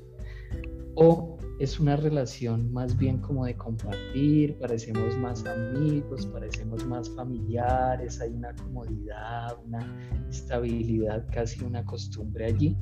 O 0.96 1.38
es 1.60 1.80
una 1.80 1.98
relación 1.98 2.72
más 2.72 2.98
bien 2.98 3.20
como 3.20 3.46
de 3.46 3.56
compartir, 3.56 4.58
parecemos 4.60 5.18
más 5.18 5.46
amigos, 5.46 6.26
parecemos 6.28 6.86
más 6.86 7.10
familiares, 7.16 8.22
hay 8.22 8.32
una 8.32 8.56
comodidad, 8.56 9.58
una 9.66 10.26
estabilidad, 10.30 11.28
casi 11.34 11.64
una 11.64 11.86
costumbre 11.86 12.46
allí. 12.46 12.78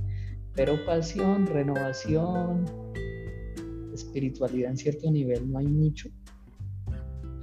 Pero 0.53 0.84
pasión, 0.86 1.47
renovación, 1.47 2.65
espiritualidad 3.93 4.71
en 4.71 4.78
cierto 4.78 5.11
nivel 5.11 5.51
no 5.51 5.57
hay 5.57 5.67
mucho. 5.67 6.09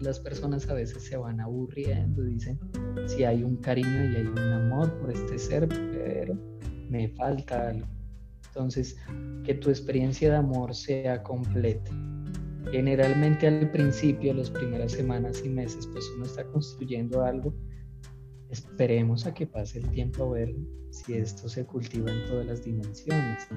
Las 0.01 0.21
personas 0.21 0.69
a 0.69 0.75
veces 0.75 1.05
se 1.05 1.17
van 1.17 1.41
aburriendo, 1.41 2.23
dicen, 2.23 2.59
si 3.07 3.25
hay 3.25 3.43
un 3.43 3.57
cariño 3.57 4.13
y 4.13 4.17
hay 4.17 4.27
un 4.27 4.39
amor 4.39 4.93
por 4.99 5.11
este 5.11 5.39
ser, 5.39 5.69
pero 5.69 6.35
me 6.89 7.09
falta 7.11 7.69
algo. 7.69 7.87
Entonces, 8.49 8.97
que 9.45 9.55
tu 9.55 9.71
experiencia 9.71 10.31
de 10.31 10.37
amor 10.37 10.75
sea 10.75 11.23
completa. 11.23 11.91
Generalmente 12.71 13.47
al 13.47 13.71
principio, 13.71 14.35
las 14.35 14.51
primeras 14.51 14.93
semanas 14.93 15.43
y 15.45 15.49
meses, 15.49 15.87
pues 15.87 16.05
uno 16.17 16.25
está 16.25 16.45
construyendo 16.47 17.23
algo. 17.23 17.55
Esperemos 18.51 19.27
a 19.27 19.35
que 19.35 19.47
pase 19.47 19.79
el 19.81 19.89
tiempo 19.91 20.25
a 20.25 20.33
ver 20.35 20.55
si 20.91 21.15
esto 21.15 21.49
se 21.49 21.65
cultiva 21.67 22.11
en 22.11 22.25
todas 22.27 22.47
las 22.47 22.65
dimensiones 22.65 23.49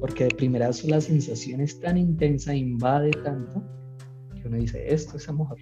porque 0.00 0.24
de 0.24 0.30
primerazo 0.30 0.88
la 0.88 1.00
sensación 1.00 1.60
es 1.60 1.78
tan 1.78 1.98
intensa, 1.98 2.54
invade 2.54 3.10
tanto, 3.22 3.62
que 4.40 4.48
uno 4.48 4.56
dice, 4.56 4.92
esto 4.92 5.16
es 5.16 5.28
amor. 5.28 5.56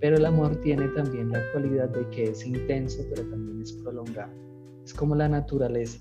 Pero 0.00 0.16
el 0.16 0.26
amor 0.26 0.56
tiene 0.60 0.88
también 0.88 1.30
la 1.30 1.40
cualidad 1.52 1.88
de 1.90 2.08
que 2.10 2.24
es 2.24 2.46
intenso, 2.46 3.04
pero 3.10 3.28
también 3.28 3.62
es 3.62 3.72
prolongado. 3.72 4.32
Es 4.84 4.92
como 4.94 5.14
la 5.14 5.28
naturaleza. 5.28 5.98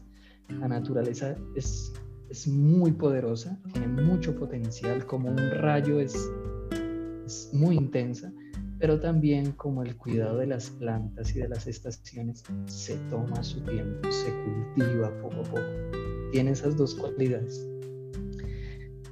La 0.59 0.67
naturaleza 0.67 1.35
es, 1.55 1.93
es 2.29 2.47
muy 2.47 2.91
poderosa, 2.91 3.59
tiene 3.73 3.87
mucho 3.87 4.35
potencial, 4.35 5.05
como 5.05 5.29
un 5.29 5.51
rayo 5.51 5.99
es, 5.99 6.15
es 7.25 7.49
muy 7.51 7.75
intensa, 7.75 8.31
pero 8.77 8.99
también 8.99 9.53
como 9.53 9.81
el 9.81 9.95
cuidado 9.97 10.37
de 10.37 10.47
las 10.47 10.69
plantas 10.69 11.35
y 11.35 11.39
de 11.39 11.49
las 11.49 11.65
estaciones 11.65 12.43
se 12.65 12.97
toma 13.09 13.41
su 13.41 13.59
tiempo, 13.61 14.11
se 14.11 14.31
cultiva 14.43 15.09
poco 15.21 15.35
a 15.35 15.43
poco 15.43 16.05
tiene 16.35 16.51
esas 16.51 16.75
dos 16.75 16.93
cualidades. 16.95 17.65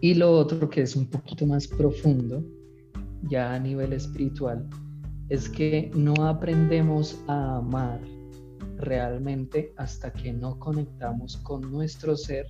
Y 0.02 0.14
lo 0.16 0.30
otro 0.30 0.70
que 0.70 0.82
es 0.82 0.94
un 0.94 1.08
poquito 1.08 1.46
más 1.46 1.66
profundo, 1.66 2.44
ya 3.30 3.54
a 3.54 3.60
nivel 3.60 3.94
espiritual, 3.94 4.68
es 5.30 5.50
que 5.50 5.92
no 5.96 6.14
aprendemos 6.28 7.20
a 7.28 7.58
amar 7.58 8.00
realmente 8.78 9.74
hasta 9.78 10.12
que 10.12 10.34
no 10.34 10.60
conectamos 10.60 11.38
con 11.38 11.72
nuestro 11.72 12.16
ser 12.18 12.48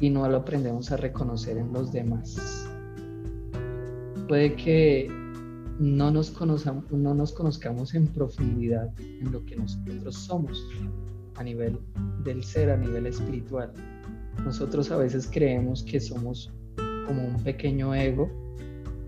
y 0.00 0.10
no 0.10 0.28
lo 0.28 0.38
aprendemos 0.38 0.90
a 0.92 0.96
reconocer 0.96 1.56
en 1.56 1.72
los 1.72 1.92
demás. 1.92 2.68
Puede 4.28 4.56
que 4.56 5.08
no 5.78 6.10
nos, 6.10 6.30
conozcamos, 6.30 6.90
no 6.90 7.14
nos 7.14 7.32
conozcamos 7.32 7.94
en 7.94 8.06
profundidad 8.08 8.92
en 8.98 9.30
lo 9.30 9.44
que 9.44 9.56
nosotros 9.56 10.14
somos, 10.14 10.62
a 11.36 11.44
nivel 11.44 11.78
del 12.24 12.42
ser, 12.42 12.70
a 12.70 12.76
nivel 12.76 13.06
espiritual. 13.06 13.72
Nosotros 14.44 14.90
a 14.90 14.96
veces 14.96 15.28
creemos 15.32 15.82
que 15.82 16.00
somos 16.00 16.52
como 17.06 17.24
un 17.26 17.36
pequeño 17.42 17.94
ego 17.94 18.28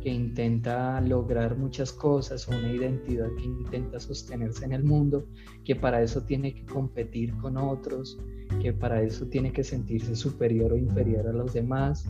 que 0.09 0.15
intenta 0.15 1.03
lograr 1.03 1.59
muchas 1.59 1.93
cosas 1.93 2.49
una 2.49 2.73
identidad 2.73 3.29
que 3.37 3.45
intenta 3.45 4.01
sostenerse 4.01 4.65
en 4.65 4.73
el 4.73 4.83
mundo, 4.83 5.27
que 5.67 5.77
para 5.77 6.01
eso 6.01 6.23
tiene 6.23 6.55
que 6.55 6.65
competir 6.65 7.37
con 7.37 7.59
otros, 7.59 8.19
que 8.63 8.73
para 8.73 9.03
eso 9.03 9.27
tiene 9.27 9.53
que 9.53 9.63
sentirse 9.63 10.17
superior 10.17 10.73
o 10.73 10.79
inferior 10.79 11.27
a 11.29 11.33
los 11.35 11.53
demás. 11.53 12.07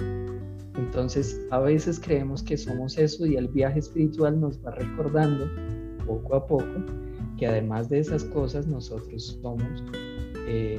Entonces, 0.76 1.44
a 1.50 1.58
veces 1.58 1.98
creemos 1.98 2.40
que 2.40 2.56
somos 2.56 2.96
eso 2.98 3.26
y 3.26 3.34
el 3.34 3.48
viaje 3.48 3.80
espiritual 3.80 4.40
nos 4.40 4.64
va 4.64 4.70
recordando 4.70 5.46
poco 6.06 6.36
a 6.36 6.46
poco 6.46 6.84
que 7.36 7.48
además 7.48 7.88
de 7.88 7.98
esas 7.98 8.22
cosas 8.22 8.68
nosotros 8.68 9.40
somos 9.42 9.82
eh, 10.46 10.78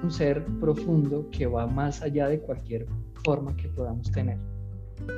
un 0.00 0.12
ser 0.12 0.44
profundo 0.60 1.28
que 1.32 1.46
va 1.46 1.66
más 1.66 2.02
allá 2.02 2.28
de 2.28 2.38
cualquier 2.38 2.86
forma 3.24 3.56
que 3.56 3.66
podamos 3.66 4.12
tener. 4.12 4.38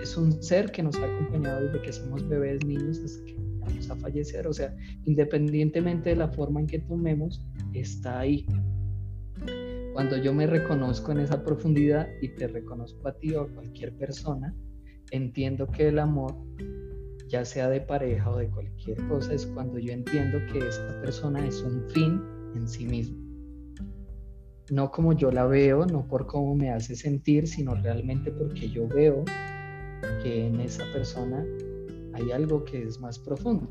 Es 0.03 0.16
un 0.16 0.43
ser 0.43 0.70
que 0.70 0.83
nos 0.83 0.97
ha 0.97 1.05
acompañado 1.05 1.62
desde 1.62 1.83
que 1.83 1.93
somos 1.93 2.26
bebés, 2.29 2.64
niños, 2.64 2.99
hasta 2.99 3.24
que 3.24 3.37
vamos 3.61 3.91
a 3.91 3.97
fallecer. 3.97 4.47
O 4.47 4.53
sea, 4.53 4.74
independientemente 5.05 6.11
de 6.11 6.16
la 6.16 6.29
forma 6.29 6.61
en 6.61 6.66
que 6.66 6.79
tomemos, 6.81 7.45
está 7.74 8.20
ahí. 8.20 8.47
Cuando 9.93 10.16
yo 10.16 10.33
me 10.33 10.47
reconozco 10.47 11.12
en 11.12 11.18
esa 11.18 11.43
profundidad 11.43 12.09
y 12.22 12.29
te 12.29 12.47
reconozco 12.49 13.09
a 13.09 13.12
ti 13.14 13.35
o 13.35 13.43
a 13.43 13.49
cualquier 13.49 13.97
persona, 13.97 14.55
entiendo 15.11 15.66
que 15.66 15.89
el 15.89 15.99
amor, 15.99 16.37
ya 17.29 17.45
sea 17.45 17.68
de 17.68 17.81
pareja 17.81 18.31
o 18.31 18.37
de 18.37 18.49
cualquier 18.49 18.99
cosa, 19.09 19.33
es 19.35 19.47
cuando 19.47 19.79
yo 19.79 19.93
entiendo 19.93 20.39
que 20.53 20.61
esa 20.61 21.01
persona 21.01 21.45
es 21.47 21.62
un 21.62 21.89
fin 21.91 22.22
en 22.55 22.68
sí 22.68 22.85
mismo 22.85 23.29
no 24.70 24.91
como 24.91 25.12
yo 25.12 25.31
la 25.31 25.47
veo, 25.47 25.87
no 25.87 26.07
por 26.07 26.26
cómo 26.26 26.55
me 26.55 26.70
hace 26.70 26.95
sentir, 26.95 27.49
sino 27.49 27.74
realmente 27.74 28.31
porque 28.31 28.68
yo 28.68 28.87
veo 28.87 29.24
que 30.22 30.46
en 30.46 30.61
esa 30.61 30.84
persona 30.92 31.44
hay 32.14 32.30
algo 32.32 32.64
que 32.64 32.82
es 32.82 33.01
más 33.01 33.18
profundo. 33.18 33.68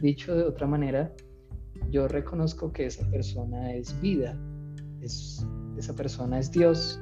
Dicho 0.00 0.34
de 0.34 0.44
otra 0.44 0.66
manera, 0.66 1.12
yo 1.90 2.08
reconozco 2.08 2.72
que 2.72 2.86
esa 2.86 3.08
persona 3.10 3.72
es 3.72 3.98
vida, 4.00 4.38
es, 5.00 5.44
esa 5.76 5.94
persona 5.94 6.38
es 6.38 6.50
Dios, 6.50 7.00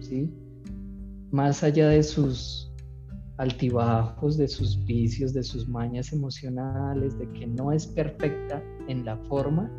¿sí? 0.00 0.32
Más 1.30 1.62
allá 1.62 1.88
de 1.88 2.02
sus 2.02 2.72
altibajos, 3.38 4.36
de 4.36 4.48
sus 4.48 4.84
vicios, 4.84 5.32
de 5.32 5.42
sus 5.42 5.68
mañas 5.68 6.12
emocionales, 6.12 7.18
de 7.18 7.30
que 7.32 7.46
no 7.46 7.72
es 7.72 7.86
perfecta 7.86 8.62
en 8.88 9.04
la 9.04 9.16
forma, 9.16 9.70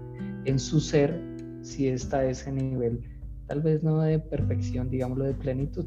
en 0.46 0.58
su 0.58 0.80
ser, 0.80 1.22
si 1.62 1.88
está 1.88 2.20
a 2.20 2.30
ese 2.30 2.52
nivel, 2.52 3.02
tal 3.48 3.62
vez 3.62 3.84
no 3.84 4.00
de 4.02 4.20
perfección, 4.20 4.90
digámoslo, 4.90 5.26
de 5.26 5.34
plenitud. 5.34 5.86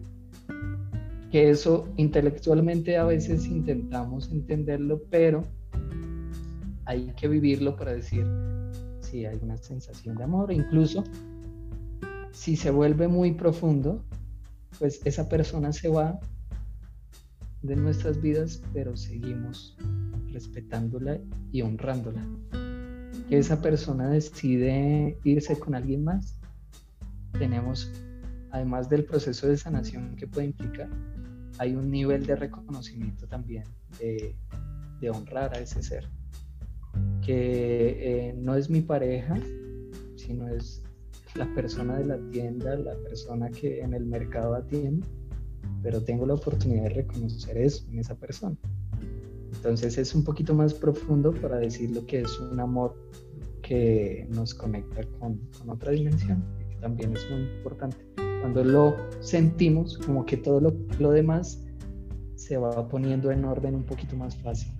Que 1.32 1.50
eso 1.50 1.88
intelectualmente 1.96 2.96
a 2.96 3.04
veces 3.04 3.46
intentamos 3.46 4.30
entenderlo, 4.30 5.02
pero 5.10 5.44
hay 6.84 7.12
que 7.16 7.26
vivirlo 7.26 7.74
para 7.74 7.94
decir 7.94 8.26
si 9.00 9.24
hay 9.24 9.38
una 9.42 9.56
sensación 9.56 10.16
de 10.16 10.24
amor, 10.24 10.52
incluso 10.52 11.02
si 12.32 12.56
se 12.56 12.70
vuelve 12.70 13.08
muy 13.08 13.32
profundo, 13.32 14.04
pues 14.78 15.00
esa 15.04 15.28
persona 15.28 15.72
se 15.72 15.88
va 15.88 16.18
de 17.62 17.76
nuestras 17.76 18.20
vidas, 18.20 18.62
pero 18.72 18.96
seguimos 18.96 19.76
respetándola 20.32 21.18
y 21.52 21.62
honrándola. 21.62 22.26
Que 23.28 23.38
esa 23.38 23.60
persona 23.62 24.08
decide 24.08 25.18
irse 25.24 25.58
con 25.58 25.74
alguien 25.74 26.04
más, 26.04 26.36
tenemos, 27.38 27.90
además 28.50 28.88
del 28.88 29.04
proceso 29.04 29.46
de 29.46 29.56
sanación 29.56 30.16
que 30.16 30.26
puede 30.26 30.48
implicar, 30.48 30.88
hay 31.58 31.74
un 31.74 31.90
nivel 31.90 32.26
de 32.26 32.36
reconocimiento 32.36 33.26
también, 33.26 33.64
de, 33.98 34.34
honrar 35.10 35.52
a 35.54 35.58
ese 35.58 35.82
ser, 35.82 36.08
que 37.24 38.28
eh, 38.28 38.34
no 38.34 38.54
es 38.54 38.70
mi 38.70 38.80
pareja, 38.80 39.34
sino 40.16 40.48
es 40.48 40.82
la 41.34 41.52
persona 41.54 41.98
de 41.98 42.04
la 42.04 42.18
tienda, 42.30 42.76
la 42.76 42.94
persona 42.98 43.50
que 43.50 43.80
en 43.80 43.94
el 43.94 44.06
mercado 44.06 44.54
atiende, 44.54 45.06
pero 45.82 46.02
tengo 46.02 46.24
la 46.26 46.34
oportunidad 46.34 46.84
de 46.84 46.88
reconocer 46.90 47.58
eso 47.58 47.84
en 47.90 47.98
esa 47.98 48.14
persona. 48.14 48.56
Entonces 49.54 49.98
es 49.98 50.14
un 50.14 50.24
poquito 50.24 50.54
más 50.54 50.74
profundo 50.74 51.32
para 51.32 51.58
decir 51.58 51.90
lo 51.90 52.04
que 52.06 52.20
es 52.20 52.38
un 52.38 52.58
amor 52.60 52.96
que 53.62 54.26
nos 54.30 54.54
conecta 54.54 55.02
con, 55.18 55.40
otra 55.68 55.92
dimensión, 55.92 56.44
que 56.68 56.76
también 56.76 57.16
es 57.16 57.30
muy 57.30 57.42
importante. 57.42 58.21
Cuando 58.42 58.62
lo 58.62 58.96
sentimos, 59.20 59.96
como 59.98 60.26
que 60.26 60.36
todo 60.36 60.60
lo, 60.60 60.74
lo 60.98 61.12
demás 61.12 61.64
se 62.34 62.58
va 62.58 62.86
poniendo 62.88 63.30
en 63.30 63.46
orden 63.46 63.76
un 63.76 63.84
poquito 63.84 64.14
más 64.16 64.36
fácil. 64.36 64.70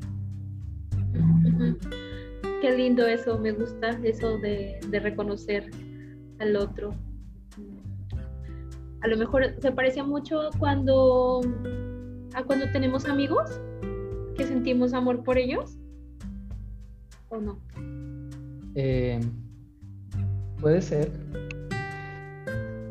Qué 2.61 2.77
lindo 2.77 3.07
eso, 3.07 3.39
me 3.39 3.53
gusta 3.53 3.99
eso 4.03 4.37
de, 4.39 4.79
de 4.91 5.01
reconocer 5.01 5.71
al 6.39 6.57
otro. 6.57 6.91
A 9.01 9.09
lo 9.09 9.17
mejor 9.17 9.55
se 9.61 9.73
parece 9.73 10.03
mucho 10.03 10.51
cuando 10.59 11.41
a 12.35 12.43
cuando 12.45 12.71
tenemos 12.73 13.05
amigos 13.07 13.61
que 14.37 14.45
sentimos 14.45 14.93
amor 14.93 15.23
por 15.23 15.39
ellos 15.39 15.79
o 17.29 17.39
no. 17.39 17.59
Eh, 18.75 19.21
puede 20.61 20.81
ser. 20.81 21.11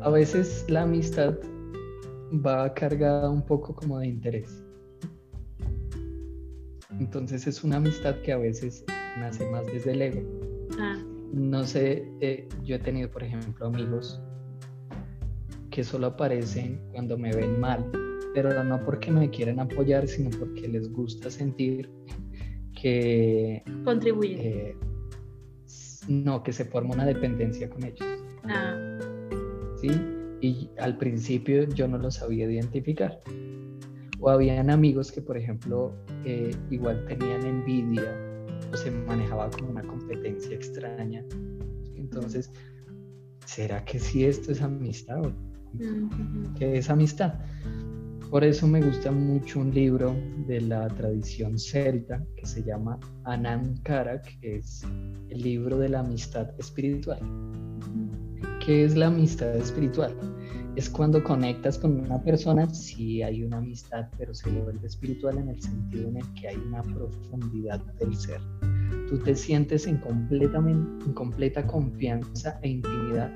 A 0.02 0.10
veces 0.10 0.64
la 0.68 0.82
amistad 0.82 1.34
va 2.44 2.72
cargada 2.74 3.30
un 3.30 3.44
poco 3.44 3.74
como 3.74 3.98
de 3.98 4.08
interés. 4.08 4.64
Entonces 6.98 7.46
es 7.46 7.64
una 7.64 7.76
amistad 7.76 8.16
que 8.22 8.32
a 8.32 8.38
veces 8.38 8.84
nace 9.18 9.48
más 9.50 9.66
desde 9.66 9.92
el 9.92 10.02
ego. 10.02 10.22
Ah 10.78 10.96
no 11.32 11.64
sé, 11.64 12.06
eh, 12.20 12.46
yo 12.62 12.76
he 12.76 12.78
tenido, 12.78 13.10
por 13.10 13.22
ejemplo, 13.22 13.66
amigos 13.66 14.20
que 15.70 15.82
solo 15.82 16.08
aparecen 16.08 16.78
cuando 16.92 17.16
me 17.16 17.34
ven 17.34 17.58
mal, 17.58 17.90
pero 18.34 18.62
no 18.62 18.84
porque 18.84 19.10
me 19.10 19.30
quieren 19.30 19.58
apoyar, 19.58 20.06
sino 20.06 20.30
porque 20.38 20.68
les 20.68 20.92
gusta 20.92 21.30
sentir 21.30 21.90
que... 22.78 23.62
Contribuyen. 23.84 24.40
Eh, 24.40 24.76
no, 26.08 26.42
que 26.42 26.52
se 26.52 26.66
forma 26.66 26.94
una 26.94 27.06
dependencia 27.06 27.70
con 27.70 27.84
ellos. 27.84 28.06
Ah. 28.44 28.91
¿Sí? 29.82 29.90
Y 30.40 30.70
al 30.78 30.96
principio 30.96 31.68
yo 31.68 31.86
no 31.86 31.98
lo 31.98 32.10
sabía 32.10 32.50
identificar. 32.50 33.20
O 34.20 34.30
habían 34.30 34.70
amigos 34.70 35.12
que, 35.12 35.20
por 35.20 35.36
ejemplo, 35.36 35.92
eh, 36.24 36.54
igual 36.70 37.04
tenían 37.06 37.44
envidia 37.44 38.32
se 38.76 38.90
manejaba 38.90 39.50
como 39.50 39.70
una 39.70 39.82
competencia 39.82 40.54
extraña. 40.54 41.24
Entonces, 41.96 42.50
¿será 43.46 43.84
que 43.84 43.98
si 43.98 44.24
esto 44.24 44.52
es 44.52 44.62
amistad? 44.62 45.26
O 45.26 45.32
¿Qué 46.58 46.78
es 46.78 46.90
amistad? 46.90 47.34
Por 48.30 48.44
eso 48.44 48.66
me 48.66 48.80
gusta 48.80 49.12
mucho 49.12 49.60
un 49.60 49.74
libro 49.74 50.16
de 50.46 50.62
la 50.62 50.88
tradición 50.88 51.58
celta 51.58 52.24
que 52.36 52.46
se 52.46 52.62
llama 52.62 52.98
Karak, 53.82 54.40
que 54.40 54.56
es 54.56 54.82
el 55.28 55.42
libro 55.42 55.78
de 55.78 55.90
la 55.90 56.00
amistad 56.00 56.48
espiritual. 56.58 57.20
¿Qué 58.64 58.84
es 58.84 58.96
la 58.96 59.08
amistad 59.08 59.56
espiritual? 59.56 60.14
Es 60.76 60.88
cuando 60.88 61.22
conectas 61.24 61.78
con 61.78 61.98
una 61.98 62.22
persona, 62.22 62.72
sí 62.72 63.20
hay 63.20 63.42
una 63.42 63.58
amistad, 63.58 64.06
pero 64.16 64.32
se 64.32 64.50
vuelve 64.50 64.86
espiritual 64.86 65.38
en 65.38 65.48
el 65.48 65.60
sentido 65.60 66.08
en 66.08 66.18
el 66.18 66.34
que 66.34 66.48
hay 66.48 66.56
una 66.56 66.80
profundidad 66.82 67.80
del 67.98 68.14
ser. 68.14 68.40
Tú 69.08 69.18
te 69.18 69.34
sientes 69.34 69.88
en, 69.88 69.96
completamente, 69.98 71.04
en 71.04 71.12
completa 71.12 71.66
confianza 71.66 72.60
e 72.62 72.68
intimidad. 72.68 73.32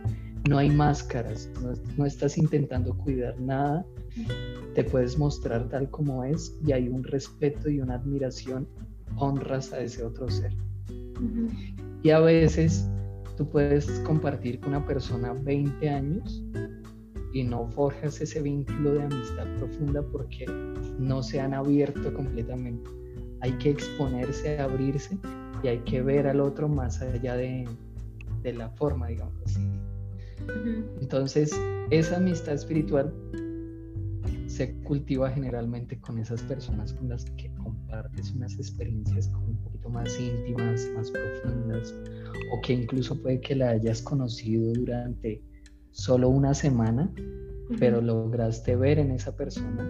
No 0.48 0.58
hay 0.58 0.70
máscaras, 0.70 1.50
no, 1.60 1.72
no 1.96 2.06
estás 2.06 2.38
intentando 2.38 2.96
cuidar 2.96 3.38
nada, 3.40 3.84
te 4.76 4.84
puedes 4.84 5.18
mostrar 5.18 5.68
tal 5.68 5.90
como 5.90 6.22
es 6.22 6.56
y 6.64 6.70
hay 6.70 6.88
un 6.88 7.02
respeto 7.02 7.68
y 7.68 7.80
una 7.80 7.94
admiración, 7.96 8.68
honras 9.16 9.72
a 9.72 9.80
ese 9.80 10.04
otro 10.04 10.28
ser. 10.30 10.52
Y 12.04 12.10
a 12.10 12.20
veces 12.20 12.88
tú 13.36 13.48
puedes 13.48 13.86
compartir 14.00 14.60
con 14.60 14.70
una 14.70 14.84
persona 14.84 15.32
20 15.32 15.88
años 15.88 16.42
y 17.32 17.44
no 17.44 17.68
forjas 17.68 18.20
ese 18.20 18.40
vínculo 18.40 18.94
de 18.94 19.02
amistad 19.02 19.46
profunda 19.58 20.02
porque 20.10 20.46
no 20.98 21.22
se 21.22 21.40
han 21.40 21.52
abierto 21.52 22.12
completamente. 22.14 22.90
Hay 23.40 23.52
que 23.58 23.70
exponerse, 23.70 24.58
abrirse 24.58 25.18
y 25.62 25.68
hay 25.68 25.78
que 25.80 26.02
ver 26.02 26.26
al 26.26 26.40
otro 26.40 26.68
más 26.68 27.02
allá 27.02 27.36
de, 27.36 27.68
de 28.42 28.52
la 28.54 28.70
forma, 28.70 29.08
digamos 29.08 29.34
así. 29.44 29.60
Entonces, 31.00 31.58
esa 31.90 32.16
amistad 32.16 32.54
espiritual 32.54 33.12
se 34.46 34.74
cultiva 34.84 35.30
generalmente 35.30 36.00
con 36.00 36.18
esas 36.18 36.40
personas 36.42 36.94
con 36.94 37.08
las 37.10 37.24
que 37.32 37.52
compartes 37.54 38.32
unas 38.32 38.54
experiencias 38.54 39.28
como 39.28 39.46
un 39.48 39.55
poquito 39.86 39.90
más 39.90 40.20
íntimas, 40.20 40.90
más 40.94 41.10
profundas, 41.10 41.94
o 42.52 42.60
que 42.60 42.74
incluso 42.74 43.20
puede 43.20 43.40
que 43.40 43.54
la 43.54 43.70
hayas 43.70 44.02
conocido 44.02 44.72
durante 44.74 45.42
solo 45.92 46.28
una 46.28 46.54
semana, 46.54 47.10
pero 47.78 48.00
lograste 48.00 48.76
ver 48.76 48.98
en 48.98 49.10
esa 49.10 49.34
persona 49.34 49.88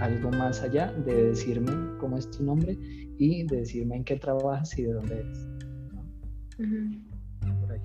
algo 0.00 0.30
más 0.30 0.62
allá 0.62 0.92
de 1.04 1.28
decirme 1.28 1.72
cómo 1.98 2.16
es 2.16 2.30
tu 2.30 2.42
nombre 2.42 2.76
y 3.18 3.44
de 3.44 3.58
decirme 3.58 3.96
en 3.96 4.04
qué 4.04 4.16
trabajas 4.16 4.78
y 4.78 4.84
de 4.84 4.92
dónde 4.94 5.20
eres. 5.20 5.48
Por 7.60 7.72
ahí. 7.72 7.80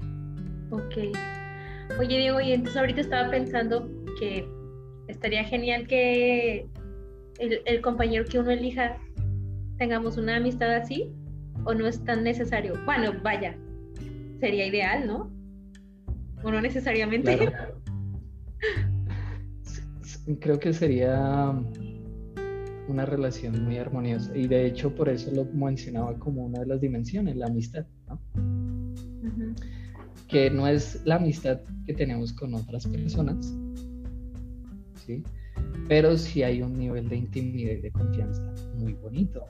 Ok. 0.72 1.98
Oye, 2.00 2.18
Diego, 2.18 2.40
y 2.40 2.54
entonces 2.54 2.78
ahorita 2.78 3.02
estaba 3.02 3.30
pensando 3.30 3.90
que 4.18 4.48
estaría 5.08 5.44
genial 5.44 5.88
que 5.88 6.68
el, 7.40 7.62
el 7.66 7.82
compañero 7.82 8.26
que 8.26 8.40
uno 8.40 8.52
elija 8.52 8.98
tengamos 9.78 10.18
una 10.18 10.38
amistad 10.38 10.74
así 10.76 11.12
o 11.64 11.74
no 11.74 11.88
es 11.88 12.04
tan 12.04 12.24
necesario. 12.24 12.74
Bueno, 12.86 13.14
vaya, 13.24 13.58
sería 14.40 14.68
ideal, 14.68 15.08
¿no? 15.08 15.32
O 16.44 16.52
no 16.52 16.62
necesariamente. 16.62 17.50
Creo 20.40 20.60
que 20.60 20.74
sería 20.74 21.54
una 22.88 23.06
relación 23.06 23.64
muy 23.64 23.78
armoniosa 23.78 24.36
y 24.36 24.48
de 24.48 24.66
hecho 24.66 24.94
por 24.94 25.10
eso 25.10 25.32
lo 25.32 25.46
mencionaba 25.46 26.18
como 26.18 26.46
una 26.46 26.60
de 26.60 26.68
las 26.68 26.82
dimensiones, 26.82 27.36
la 27.36 27.48
amistad, 27.48 27.86
¿no? 28.08 28.22
Que 30.28 30.50
no 30.50 30.68
es 30.68 31.02
la 31.06 31.16
amistad 31.16 31.62
que 31.86 31.94
tenemos 31.94 32.34
con 32.34 32.54
otras 32.56 32.88
personas, 32.88 33.56
¿sí? 35.06 35.24
Pero 35.88 36.18
sí 36.18 36.44
hay 36.44 36.62
un 36.62 36.78
nivel 36.78 37.10
de 37.10 37.18
intimidad 37.18 37.74
y 37.74 37.82
de 37.82 37.92
confianza 37.92 38.44
muy 38.78 38.94
bonito. 38.94 39.44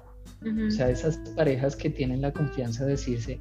O 0.68 0.72
sea, 0.72 0.90
esas 0.90 1.18
parejas 1.36 1.76
que 1.76 1.90
tienen 1.90 2.22
la 2.22 2.32
confianza 2.32 2.86
de 2.86 2.92
decirse, 2.92 3.40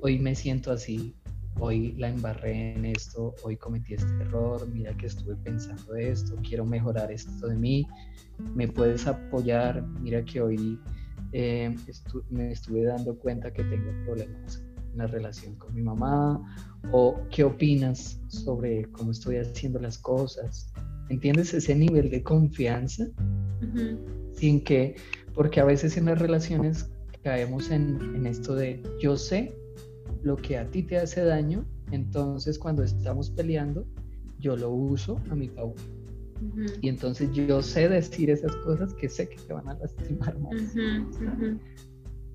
hoy 0.00 0.18
me 0.18 0.34
siento 0.34 0.70
así, 0.72 1.14
hoy 1.58 1.92
la 1.92 2.08
embarré 2.08 2.74
en 2.74 2.84
esto, 2.84 3.34
hoy 3.42 3.56
cometí 3.56 3.94
este 3.94 4.12
error, 4.20 4.68
mira 4.68 4.96
que 4.96 5.06
estuve 5.06 5.36
pensando 5.36 5.94
esto, 5.96 6.36
quiero 6.46 6.64
mejorar 6.64 7.10
esto 7.10 7.48
de 7.48 7.56
mí, 7.56 7.86
me 8.54 8.68
puedes 8.68 9.06
apoyar, 9.06 9.82
mira 10.00 10.24
que 10.24 10.40
hoy 10.40 10.78
eh, 11.32 11.74
me 12.30 12.52
estuve 12.52 12.84
dando 12.84 13.16
cuenta 13.18 13.52
que 13.52 13.64
tengo 13.64 13.90
problemas 14.04 14.62
en 14.92 14.98
la 14.98 15.06
relación 15.06 15.54
con 15.56 15.74
mi 15.74 15.82
mamá, 15.82 16.40
o 16.92 17.20
qué 17.30 17.44
opinas 17.44 18.20
sobre 18.28 18.84
cómo 18.92 19.10
estoy 19.10 19.36
haciendo 19.36 19.78
las 19.78 19.98
cosas. 19.98 20.72
¿Entiendes 21.08 21.54
ese 21.54 21.74
nivel 21.74 22.10
de 22.10 22.22
confianza? 22.22 23.06
Sin 24.32 24.62
que, 24.62 24.96
porque 25.36 25.60
a 25.60 25.64
veces 25.64 25.96
en 25.96 26.06
las 26.06 26.18
relaciones 26.18 26.90
caemos 27.22 27.70
en, 27.70 28.00
en 28.16 28.26
esto 28.26 28.56
de 28.56 28.82
yo 29.00 29.16
sé 29.16 29.54
lo 30.22 30.36
que 30.36 30.58
a 30.58 30.68
ti 30.68 30.82
te 30.82 30.98
hace 30.98 31.22
daño 31.22 31.64
Entonces, 31.92 32.58
cuando 32.58 32.82
estamos 32.82 33.30
peleando, 33.30 33.86
yo 34.40 34.56
lo 34.56 34.70
uso 34.70 35.20
a 35.30 35.36
mi 35.36 35.48
favor. 35.48 35.76
Y 36.82 36.88
entonces 36.88 37.30
yo 37.32 37.62
sé 37.62 37.88
decir 37.88 38.28
esas 38.28 38.54
cosas 38.56 38.92
que 38.94 39.08
sé 39.08 39.28
que 39.28 39.36
te 39.36 39.52
van 39.52 39.68
a 39.68 39.74
lastimar 39.74 40.38
más. 40.40 40.74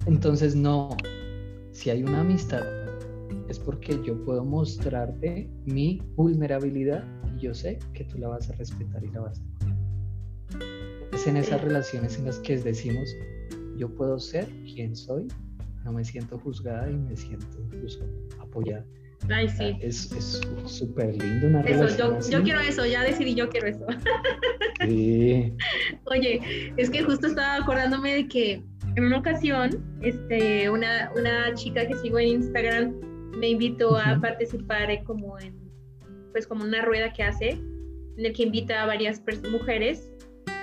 Entonces, 0.05 0.55
no, 0.55 0.95
si 1.71 1.89
hay 1.89 2.03
una 2.03 2.21
amistad, 2.21 2.63
es 3.49 3.59
porque 3.59 3.99
yo 4.03 4.23
puedo 4.23 4.45
mostrarte 4.45 5.49
mi 5.65 6.01
vulnerabilidad 6.15 7.03
y 7.35 7.41
yo 7.41 7.53
sé 7.53 7.77
que 7.93 8.05
tú 8.05 8.17
la 8.17 8.29
vas 8.29 8.49
a 8.49 8.53
respetar 8.53 9.03
y 9.03 9.09
la 9.09 9.21
vas 9.21 9.39
a 9.39 9.50
Es 11.22 11.28
en 11.28 11.38
esas 11.38 11.61
relaciones 11.61 12.17
en 12.17 12.26
las 12.26 12.39
que 12.39 12.57
decimos, 12.57 13.15
yo 13.78 13.93
puedo 13.93 14.17
ser 14.17 14.47
quien 14.74 14.95
soy, 14.95 15.28
no 15.86 15.93
me 15.93 16.03
siento 16.03 16.39
juzgada 16.39 16.89
y 16.89 16.95
me 16.95 17.15
siento 17.15 17.45
incluso 17.63 18.03
apoyada. 18.39 18.84
Ay, 19.30 19.47
sí. 19.47 19.78
Es 19.82 20.09
súper 20.65 21.22
lindo 21.22 21.45
una 21.45 21.61
relación. 21.61 22.19
Yo, 22.22 22.30
yo, 22.32 22.43
quiero 22.43 22.59
eso, 22.61 22.88
ya 22.88 23.03
decidí, 23.03 23.36
yo 23.36 23.49
quiero 23.49 23.67
eso. 23.67 23.86
Sí. 24.84 25.53
Oye, 26.05 26.74
es 26.78 26.89
que 26.89 27.03
justo 27.03 27.28
estaba 27.28 27.57
acordándome 27.57 28.15
de 28.15 28.28
que 28.28 28.63
en 28.95 29.05
una 29.05 29.19
ocasión, 29.19 29.99
este, 30.01 30.72
una, 30.72 31.11
una 31.15 31.53
chica 31.53 31.86
que 31.86 31.93
sigo 31.97 32.17
en 32.17 32.30
Instagram 32.30 32.99
me 33.38 33.49
invitó 33.49 33.95
a 33.95 34.19
participar 34.19 35.03
como 35.03 35.38
en, 35.38 35.55
pues 36.32 36.47
como 36.47 36.63
una 36.63 36.82
rueda 36.82 37.13
que 37.13 37.22
hace, 37.22 37.49
en 37.49 38.26
el 38.26 38.34
que 38.34 38.41
invita 38.41 38.82
a 38.82 38.88
varias 38.88 39.22
mujeres 39.51 40.11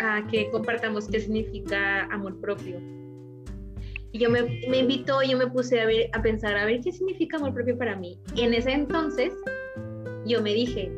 a 0.01 0.27
que 0.27 0.51
compartamos 0.51 1.09
qué 1.09 1.21
significa 1.21 2.05
amor 2.07 2.41
propio. 2.41 2.81
Y 4.13 4.19
yo 4.19 4.31
me, 4.31 4.43
me 4.69 4.79
invitó, 4.79 5.23
yo 5.23 5.37
me 5.37 5.47
puse 5.47 5.81
a, 5.81 5.87
ver, 5.87 6.09
a 6.13 6.23
pensar, 6.23 6.57
a 6.57 6.65
ver 6.65 6.81
qué 6.81 6.93
significa 6.93 7.37
amor 7.37 7.53
propio 7.53 7.77
para 7.77 7.97
mí. 7.97 8.19
Y 8.35 8.43
en 8.43 8.55
ese 8.55 8.73
entonces, 8.73 9.33
yo 10.27 10.43
me 10.43 10.55
dije, 10.55 10.91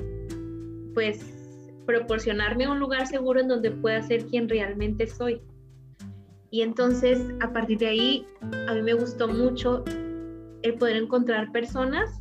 pues 0.94 1.40
proporcionarme 1.86 2.68
un 2.68 2.78
lugar 2.78 3.06
seguro 3.06 3.40
en 3.40 3.48
donde 3.48 3.70
pueda 3.70 4.00
ser 4.02 4.26
quien 4.26 4.48
realmente 4.48 5.06
soy. 5.06 5.40
Y 6.50 6.62
entonces, 6.62 7.20
a 7.40 7.52
partir 7.52 7.78
de 7.78 7.86
ahí, 7.86 8.26
a 8.68 8.74
mí 8.74 8.82
me 8.82 8.94
gustó 8.94 9.28
mucho 9.28 9.84
el 10.62 10.74
poder 10.74 10.96
encontrar 10.96 11.50
personas 11.52 12.20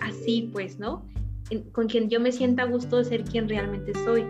así, 0.00 0.50
pues, 0.52 0.78
¿no? 0.78 1.04
con 1.72 1.86
quien 1.86 2.08
yo 2.08 2.18
me 2.18 2.32
sienta 2.32 2.64
a 2.64 2.66
gusto 2.66 2.96
de 2.96 3.04
ser 3.04 3.22
quien 3.22 3.48
realmente 3.48 3.92
soy, 4.04 4.24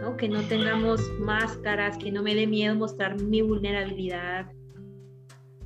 ¿no? 0.00 0.16
Que 0.16 0.28
no 0.28 0.42
tengamos 0.42 1.00
máscaras, 1.20 1.96
que 1.98 2.10
no 2.10 2.22
me 2.22 2.34
dé 2.34 2.46
miedo 2.46 2.74
mostrar 2.74 3.20
mi 3.20 3.42
vulnerabilidad, 3.42 4.50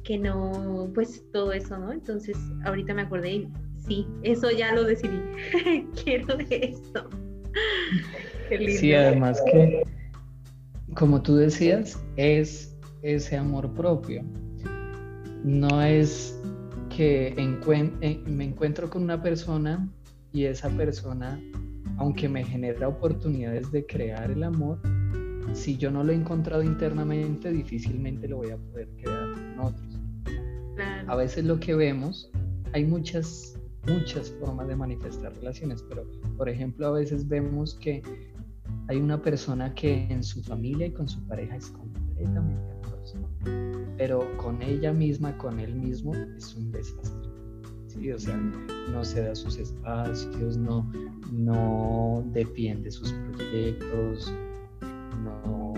que 0.02 0.18
no, 0.18 0.90
pues 0.94 1.24
todo 1.32 1.52
eso, 1.52 1.78
¿no? 1.78 1.92
Entonces, 1.92 2.36
ahorita 2.64 2.94
me 2.94 3.02
acordé 3.02 3.32
y 3.32 3.48
sí, 3.86 4.06
eso 4.22 4.50
ya 4.50 4.74
lo 4.74 4.84
decidí. 4.84 5.20
Quiero 6.04 6.36
de 6.36 6.74
esto. 6.74 7.08
Sí, 8.78 8.92
además 8.92 9.42
que, 9.50 9.82
como 10.94 11.22
tú 11.22 11.36
decías, 11.36 11.98
es 12.16 12.76
ese 13.02 13.38
amor 13.38 13.72
propio. 13.72 14.22
No 15.42 15.80
es 15.82 16.38
que 16.94 17.28
eh, 17.28 18.22
me 18.26 18.44
encuentro 18.44 18.88
con 18.90 19.02
una 19.02 19.22
persona 19.22 19.88
y 20.32 20.44
esa 20.44 20.68
persona, 20.70 21.40
aunque 21.98 22.28
me 22.28 22.44
genera 22.44 22.88
oportunidades 22.88 23.70
de 23.70 23.86
crear 23.86 24.30
el 24.30 24.42
amor, 24.42 24.80
si 25.52 25.76
yo 25.76 25.90
no 25.90 26.02
lo 26.02 26.12
he 26.12 26.14
encontrado 26.14 26.62
internamente, 26.62 27.52
difícilmente 27.52 28.28
lo 28.28 28.38
voy 28.38 28.50
a 28.50 28.56
poder 28.56 28.88
crear 28.96 29.38
en 29.38 29.58
otros. 29.60 30.00
A 31.06 31.16
veces 31.16 31.44
lo 31.44 31.60
que 31.60 31.74
vemos, 31.74 32.30
hay 32.72 32.84
muchas, 32.84 33.58
muchas 33.86 34.30
formas 34.40 34.68
de 34.68 34.76
manifestar 34.76 35.34
relaciones, 35.34 35.82
pero 35.88 36.04
por 36.36 36.48
ejemplo 36.48 36.88
a 36.88 36.92
veces 36.92 37.28
vemos 37.28 37.74
que 37.76 38.02
hay 38.88 38.96
una 38.96 39.20
persona 39.20 39.72
que 39.74 40.06
en 40.10 40.22
su 40.22 40.42
familia 40.42 40.86
y 40.86 40.92
con 40.92 41.08
su 41.08 41.24
pareja 41.26 41.56
es 41.56 41.68
completamente 41.70 42.72
amorosa 42.72 43.18
pero 43.96 44.36
con 44.36 44.60
ella 44.62 44.92
misma, 44.92 45.36
con 45.38 45.60
él 45.60 45.74
mismo, 45.74 46.14
es 46.14 46.54
un 46.54 46.72
desastre. 46.72 47.13
¿Sí? 47.94 48.12
O 48.12 48.18
sea, 48.18 48.36
no 48.90 49.04
se 49.04 49.22
da 49.22 49.34
sus 49.34 49.58
espacios, 49.58 50.56
no, 50.56 50.90
no 51.32 52.24
defiende 52.32 52.90
sus 52.90 53.12
proyectos, 53.12 54.32
no 55.22 55.74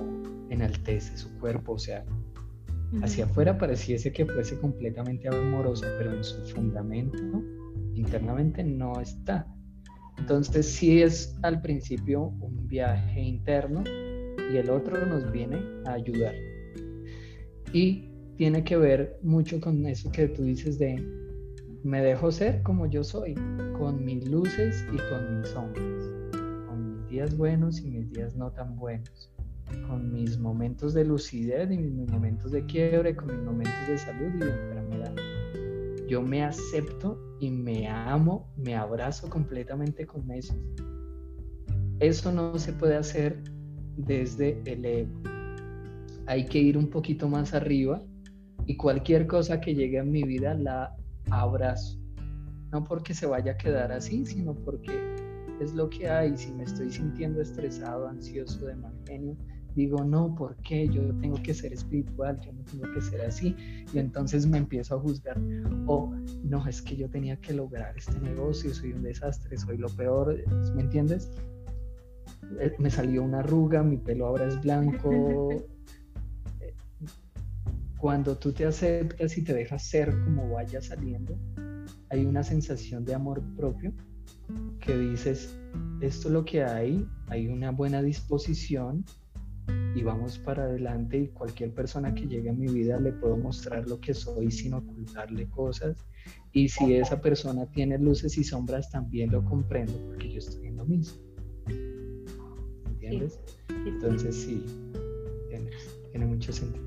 enaltece 0.50 1.16
su 1.16 1.30
cuerpo, 1.38 1.72
o 1.72 1.78
sea, 1.78 2.04
hacia 3.02 3.24
afuera 3.24 3.58
pareciese 3.58 4.12
que 4.12 4.26
fuese 4.26 4.58
completamente 4.58 5.28
amoroso, 5.28 5.86
pero 5.98 6.14
en 6.14 6.24
su 6.24 6.42
fundamento 6.46 7.42
internamente 7.94 8.62
no 8.62 9.00
está. 9.00 9.46
Entonces 10.18 10.66
sí 10.66 11.02
es 11.02 11.36
al 11.42 11.60
principio 11.60 12.32
un 12.40 12.66
viaje 12.68 13.20
interno 13.20 13.84
y 14.52 14.56
el 14.56 14.70
otro 14.70 15.04
nos 15.06 15.30
viene 15.30 15.58
a 15.86 15.92
ayudar. 15.92 16.34
Y 17.72 18.10
tiene 18.36 18.64
que 18.64 18.76
ver 18.76 19.18
mucho 19.22 19.60
con 19.60 19.84
eso 19.86 20.10
que 20.12 20.28
tú 20.28 20.44
dices 20.44 20.78
de 20.78 21.02
me 21.86 22.02
dejo 22.02 22.32
ser 22.32 22.62
como 22.62 22.86
yo 22.86 23.04
soy, 23.04 23.34
con 23.78 24.04
mis 24.04 24.28
luces 24.28 24.84
y 24.92 24.96
con 24.96 25.38
mis 25.38 25.48
sombras, 25.48 26.04
con 26.66 26.96
mis 26.96 27.08
días 27.08 27.36
buenos 27.36 27.80
y 27.80 27.90
mis 27.90 28.10
días 28.10 28.34
no 28.34 28.50
tan 28.50 28.76
buenos, 28.76 29.32
con 29.88 30.12
mis 30.12 30.38
momentos 30.38 30.94
de 30.94 31.04
lucidez 31.04 31.70
y 31.70 31.78
mis 31.78 32.10
momentos 32.10 32.50
de 32.50 32.66
quiebre, 32.66 33.14
con 33.14 33.28
mis 33.28 33.44
momentos 33.44 33.88
de 33.88 33.98
salud 33.98 34.34
y 34.34 34.38
de 34.38 34.50
enfermedad. 34.50 35.14
Yo 36.08 36.22
me 36.22 36.44
acepto 36.44 37.18
y 37.40 37.50
me 37.50 37.88
amo, 37.88 38.52
me 38.56 38.74
abrazo 38.74 39.30
completamente 39.30 40.06
con 40.06 40.30
eso. 40.30 40.54
Eso 42.00 42.32
no 42.32 42.58
se 42.58 42.72
puede 42.72 42.96
hacer 42.96 43.42
desde 43.96 44.60
el 44.66 44.84
ego 44.84 45.36
hay 46.26 46.44
que 46.44 46.58
ir 46.58 46.76
un 46.76 46.88
poquito 46.88 47.28
más 47.28 47.54
arriba 47.54 48.02
y 48.66 48.76
cualquier 48.76 49.26
cosa 49.26 49.60
que 49.60 49.74
llegue 49.74 49.98
a 49.98 50.04
mi 50.04 50.24
vida 50.24 50.54
la 50.54 50.96
abrazo. 51.30 51.98
No 52.72 52.84
porque 52.84 53.14
se 53.14 53.26
vaya 53.26 53.52
a 53.52 53.56
quedar 53.56 53.92
así, 53.92 54.26
sino 54.26 54.54
porque 54.54 54.92
es 55.60 55.74
lo 55.74 55.88
que 55.88 56.08
hay. 56.08 56.36
Si 56.36 56.52
me 56.52 56.64
estoy 56.64 56.90
sintiendo 56.90 57.40
estresado, 57.40 58.08
ansioso, 58.08 58.66
de 58.66 58.76
mal 58.76 58.94
genio, 59.06 59.36
digo, 59.74 60.04
no, 60.04 60.34
¿por 60.34 60.56
qué? 60.56 60.88
Yo 60.88 61.02
tengo 61.20 61.40
que 61.42 61.54
ser 61.54 61.72
espiritual, 61.72 62.40
yo 62.40 62.52
no 62.52 62.62
tengo 62.64 62.92
que 62.92 63.00
ser 63.00 63.20
así. 63.22 63.54
Y 63.92 63.98
entonces 63.98 64.46
me 64.46 64.58
empiezo 64.58 64.96
a 64.96 65.00
juzgar. 65.00 65.38
O, 65.86 66.12
no, 66.42 66.66
es 66.66 66.82
que 66.82 66.96
yo 66.96 67.08
tenía 67.08 67.36
que 67.36 67.52
lograr 67.52 67.96
este 67.96 68.18
negocio, 68.20 68.74
soy 68.74 68.92
un 68.92 69.02
desastre, 69.02 69.56
soy 69.56 69.78
lo 69.78 69.88
peor, 69.88 70.36
¿me 70.74 70.82
entiendes? 70.82 71.30
Eh, 72.60 72.74
me 72.78 72.90
salió 72.90 73.22
una 73.22 73.40
arruga, 73.40 73.82
mi 73.82 73.96
pelo 73.96 74.26
ahora 74.26 74.46
es 74.46 74.60
blanco, 74.60 75.48
cuando 78.06 78.36
tú 78.38 78.52
te 78.52 78.64
aceptas 78.64 79.36
y 79.36 79.42
te 79.42 79.52
dejas 79.52 79.82
ser 79.82 80.16
como 80.22 80.48
vaya 80.48 80.80
saliendo, 80.80 81.36
hay 82.08 82.24
una 82.24 82.44
sensación 82.44 83.04
de 83.04 83.14
amor 83.14 83.42
propio 83.56 83.92
que 84.78 84.96
dices, 84.96 85.58
esto 86.00 86.28
es 86.28 86.32
lo 86.32 86.44
que 86.44 86.62
hay, 86.62 87.04
hay 87.26 87.48
una 87.48 87.72
buena 87.72 88.02
disposición 88.02 89.04
y 89.96 90.04
vamos 90.04 90.38
para 90.38 90.66
adelante 90.66 91.18
y 91.18 91.28
cualquier 91.30 91.74
persona 91.74 92.14
que 92.14 92.28
llegue 92.28 92.50
a 92.50 92.52
mi 92.52 92.68
vida 92.68 93.00
le 93.00 93.10
puedo 93.10 93.36
mostrar 93.36 93.88
lo 93.88 93.98
que 93.98 94.14
soy 94.14 94.52
sin 94.52 94.74
ocultarle 94.74 95.50
cosas 95.50 95.96
y 96.52 96.68
si 96.68 96.94
esa 96.94 97.20
persona 97.20 97.66
tiene 97.72 97.98
luces 97.98 98.38
y 98.38 98.44
sombras 98.44 98.88
también 98.88 99.32
lo 99.32 99.44
comprendo 99.44 99.94
porque 100.06 100.30
yo 100.30 100.38
estoy 100.38 100.68
en 100.68 100.76
lo 100.76 100.84
mismo. 100.84 101.18
¿Entiendes? 102.86 103.40
Entonces 103.84 104.32
sí, 104.32 104.64
tiene, 105.50 105.70
tiene 106.12 106.26
mucho 106.26 106.52
sentido. 106.52 106.85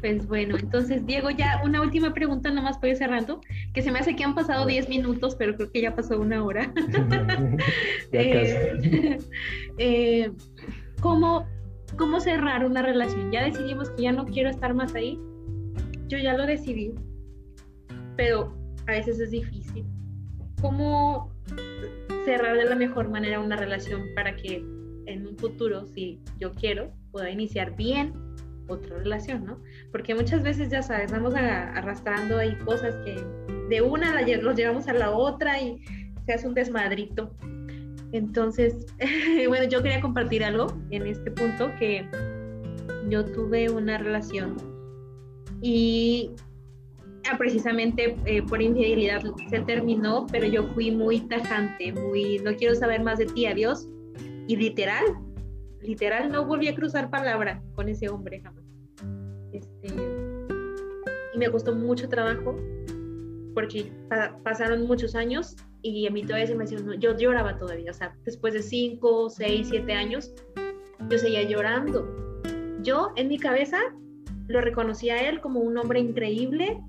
Pues 0.00 0.28
bueno, 0.28 0.56
entonces 0.56 1.04
Diego, 1.06 1.30
ya 1.30 1.60
una 1.64 1.80
última 1.80 2.14
pregunta 2.14 2.50
nomás 2.50 2.78
para 2.78 2.90
ir 2.90 2.96
cerrando, 2.96 3.40
que 3.74 3.82
se 3.82 3.90
me 3.90 3.98
hace 3.98 4.14
que 4.14 4.22
han 4.22 4.34
pasado 4.34 4.64
10 4.64 4.88
minutos, 4.88 5.34
pero 5.36 5.56
creo 5.56 5.72
que 5.72 5.82
ya 5.82 5.94
pasó 5.94 6.20
una 6.20 6.44
hora. 6.44 6.72
eh, 8.12 9.18
eh, 9.78 10.30
¿cómo, 11.00 11.46
¿Cómo 11.96 12.20
cerrar 12.20 12.64
una 12.64 12.82
relación? 12.82 13.32
Ya 13.32 13.44
decidimos 13.44 13.90
que 13.90 14.02
ya 14.02 14.12
no 14.12 14.24
quiero 14.24 14.50
estar 14.50 14.72
más 14.72 14.94
ahí. 14.94 15.18
Yo 16.06 16.18
ya 16.18 16.36
lo 16.36 16.46
decidí, 16.46 16.94
pero 18.16 18.54
a 18.86 18.92
veces 18.92 19.18
es 19.18 19.32
difícil. 19.32 19.84
¿Cómo 20.60 21.32
cerrar 22.24 22.56
de 22.56 22.66
la 22.66 22.76
mejor 22.76 23.08
manera 23.08 23.40
una 23.40 23.56
relación 23.56 24.02
para 24.14 24.36
que 24.36 24.56
en 25.06 25.26
un 25.26 25.36
futuro, 25.38 25.86
si 25.86 26.20
yo 26.38 26.52
quiero, 26.52 26.92
pueda 27.10 27.30
iniciar 27.30 27.74
bien 27.74 28.27
otra 28.68 28.98
relación, 28.98 29.44
¿no? 29.44 29.58
Porque 29.90 30.14
muchas 30.14 30.42
veces, 30.42 30.70
ya 30.70 30.82
sabes, 30.82 31.10
vamos 31.10 31.34
arrastrando 31.34 32.38
ahí 32.38 32.56
cosas 32.64 32.94
que 33.04 33.22
de 33.68 33.82
una 33.82 34.22
los 34.22 34.56
llevamos 34.56 34.88
a 34.88 34.92
la 34.92 35.10
otra 35.10 35.60
y 35.60 35.82
se 36.26 36.34
hace 36.34 36.46
un 36.46 36.54
desmadrito. 36.54 37.34
Entonces, 38.12 38.86
bueno, 39.48 39.68
yo 39.68 39.82
quería 39.82 40.00
compartir 40.00 40.44
algo 40.44 40.66
en 40.90 41.06
este 41.06 41.30
punto 41.30 41.70
que 41.78 42.08
yo 43.08 43.24
tuve 43.24 43.70
una 43.70 43.98
relación 43.98 44.56
y 45.60 46.30
ah, 47.30 47.36
precisamente 47.36 48.16
eh, 48.24 48.42
por 48.42 48.62
infidelidad 48.62 49.22
se 49.50 49.60
terminó, 49.60 50.26
pero 50.30 50.46
yo 50.46 50.64
fui 50.74 50.90
muy 50.90 51.20
tajante, 51.20 51.92
muy, 51.92 52.38
no 52.38 52.54
quiero 52.54 52.74
saber 52.74 53.02
más 53.02 53.18
de 53.18 53.26
ti, 53.26 53.46
adiós. 53.46 53.88
Y 54.46 54.56
literal, 54.56 55.04
literal, 55.82 56.30
no 56.30 56.46
volví 56.46 56.68
a 56.68 56.74
cruzar 56.74 57.10
palabra 57.10 57.62
con 57.74 57.88
ese 57.88 58.08
hombre 58.08 58.40
jamás. 58.40 58.57
Y 59.82 61.38
me 61.38 61.50
costó 61.50 61.74
mucho 61.74 62.08
trabajo 62.08 62.56
porque 63.54 63.90
pasaron 64.44 64.86
muchos 64.86 65.14
años 65.14 65.56
y 65.82 66.06
a 66.06 66.10
mí 66.10 66.22
todavía 66.22 66.46
se 66.46 66.54
me 66.54 66.64
hacía, 66.64 66.78
yo 66.98 67.16
lloraba 67.16 67.58
todavía, 67.58 67.90
o 67.90 67.94
sea, 67.94 68.16
después 68.24 68.54
de 68.54 68.62
5, 68.62 69.30
6, 69.30 69.68
7 69.70 69.92
años, 69.92 70.32
yo 71.08 71.18
seguía 71.18 71.42
llorando. 71.42 72.06
Yo 72.82 73.12
en 73.16 73.28
mi 73.28 73.38
cabeza 73.38 73.78
lo 74.48 74.60
reconocía 74.60 75.14
a 75.14 75.28
él 75.28 75.40
como 75.40 75.60
un 75.60 75.76
hombre 75.76 76.00
increíble 76.00 76.80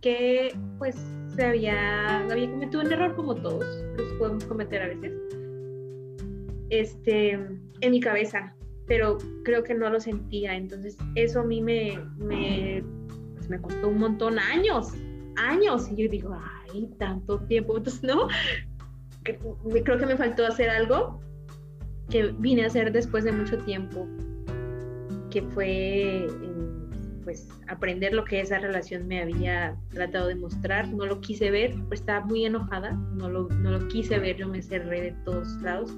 que 0.00 0.56
pues 0.78 0.96
se 1.34 1.44
había, 1.44 2.20
había 2.20 2.50
cometido 2.50 2.80
un 2.80 2.92
error 2.92 3.14
como 3.14 3.34
todos 3.34 3.64
los 3.96 4.12
podemos 4.14 4.44
cometer 4.44 4.82
a 4.82 4.88
veces. 4.88 5.12
Este, 6.70 7.32
en 7.32 7.90
mi 7.90 8.00
cabeza, 8.00 8.54
pero 8.90 9.18
creo 9.44 9.62
que 9.62 9.72
no 9.72 9.88
lo 9.88 10.00
sentía, 10.00 10.56
entonces 10.56 10.98
eso 11.14 11.42
a 11.42 11.44
mí 11.44 11.62
me, 11.62 11.96
me, 12.16 12.82
pues, 13.36 13.48
me 13.48 13.60
costó 13.60 13.86
un 13.86 13.98
montón 13.98 14.36
años, 14.40 14.88
años, 15.36 15.88
y 15.92 16.02
yo 16.02 16.10
digo, 16.10 16.36
ay, 16.36 16.90
tanto 16.98 17.38
tiempo, 17.42 17.76
entonces 17.76 18.02
no, 18.02 18.26
creo 19.22 19.96
que 19.96 20.06
me 20.06 20.16
faltó 20.16 20.44
hacer 20.44 20.70
algo 20.70 21.20
que 22.08 22.34
vine 22.40 22.64
a 22.64 22.66
hacer 22.66 22.90
después 22.90 23.22
de 23.22 23.30
mucho 23.30 23.58
tiempo, 23.58 24.08
que 25.30 25.42
fue 25.42 26.26
pues 27.22 27.48
aprender 27.68 28.12
lo 28.12 28.24
que 28.24 28.40
esa 28.40 28.58
relación 28.58 29.06
me 29.06 29.22
había 29.22 29.76
tratado 29.90 30.26
de 30.26 30.34
mostrar. 30.34 30.88
No 30.88 31.06
lo 31.06 31.20
quise 31.20 31.52
ver, 31.52 31.76
pues 31.86 32.00
estaba 32.00 32.26
muy 32.26 32.44
enojada, 32.44 32.90
no 33.14 33.30
lo, 33.30 33.48
no 33.50 33.70
lo 33.70 33.86
quise 33.86 34.18
ver, 34.18 34.38
yo 34.38 34.48
me 34.48 34.60
cerré 34.60 35.00
de 35.00 35.12
todos 35.24 35.46
lados. 35.62 35.94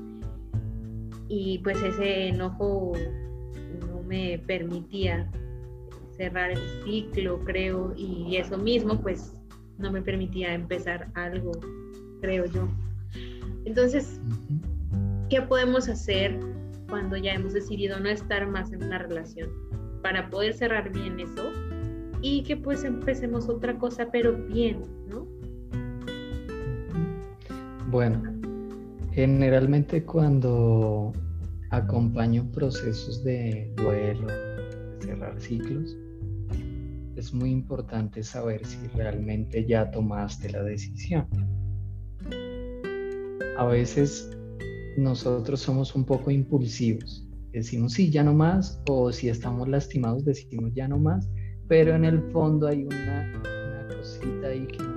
Y 1.35 1.61
pues 1.61 1.83
ese 1.83 2.29
enojo 2.29 2.93
no 3.81 4.03
me 4.03 4.39
permitía 4.47 5.27
cerrar 6.15 6.51
el 6.51 6.59
ciclo, 6.85 7.43
creo, 7.47 7.95
y 7.97 8.37
eso 8.37 8.59
mismo 8.59 9.01
pues 9.01 9.35
no 9.79 9.91
me 9.91 10.03
permitía 10.03 10.53
empezar 10.53 11.09
algo, 11.15 11.53
creo 12.21 12.45
yo. 12.45 12.69
Entonces, 13.65 14.21
¿qué 15.31 15.41
podemos 15.41 15.89
hacer 15.89 16.39
cuando 16.91 17.17
ya 17.17 17.33
hemos 17.33 17.55
decidido 17.55 17.99
no 17.99 18.11
estar 18.11 18.47
más 18.47 18.71
en 18.71 18.85
una 18.85 18.99
relación? 18.99 19.49
Para 20.03 20.29
poder 20.29 20.53
cerrar 20.53 20.93
bien 20.93 21.19
eso 21.19 21.51
y 22.21 22.43
que 22.43 22.59
pues 22.59 22.85
empecemos 22.85 23.49
otra 23.49 23.79
cosa, 23.79 24.11
pero 24.13 24.35
bien, 24.35 24.83
¿no? 25.09 25.27
Bueno, 27.89 28.23
generalmente 29.13 30.05
cuando 30.05 31.13
acompaño 31.71 32.51
procesos 32.51 33.23
de 33.25 33.73
duelo, 33.77 34.27
de 34.27 35.07
cerrar 35.07 35.41
ciclos, 35.41 35.97
es 37.17 37.33
muy 37.33 37.51
importante 37.51 38.23
saber 38.23 38.65
si 38.65 38.87
realmente 38.89 39.67
ya 39.67 39.91
tomaste 39.91 40.51
la 40.51 40.63
decisión. 40.63 41.27
A 43.59 43.67
veces 43.67 44.31
nosotros 44.97 45.61
somos 45.61 45.95
un 45.95 46.05
poco 46.05 46.31
impulsivos. 46.31 47.29
Decimos 47.53 47.93
sí, 47.93 48.11
ya 48.11 48.23
no 48.23 48.33
más, 48.33 48.81
o 48.89 49.13
si 49.13 49.29
estamos 49.29 49.69
lastimados 49.69 50.25
decimos 50.25 50.73
ya 50.75 50.89
no 50.89 50.99
más, 50.99 51.29
pero 51.69 51.95
en 51.95 52.07
el 52.07 52.23
fondo 52.33 52.67
hay 52.67 52.85
una, 52.85 53.43
una 53.43 53.89
cosita 53.95 54.49
ahí 54.49 54.67
que 54.67 54.92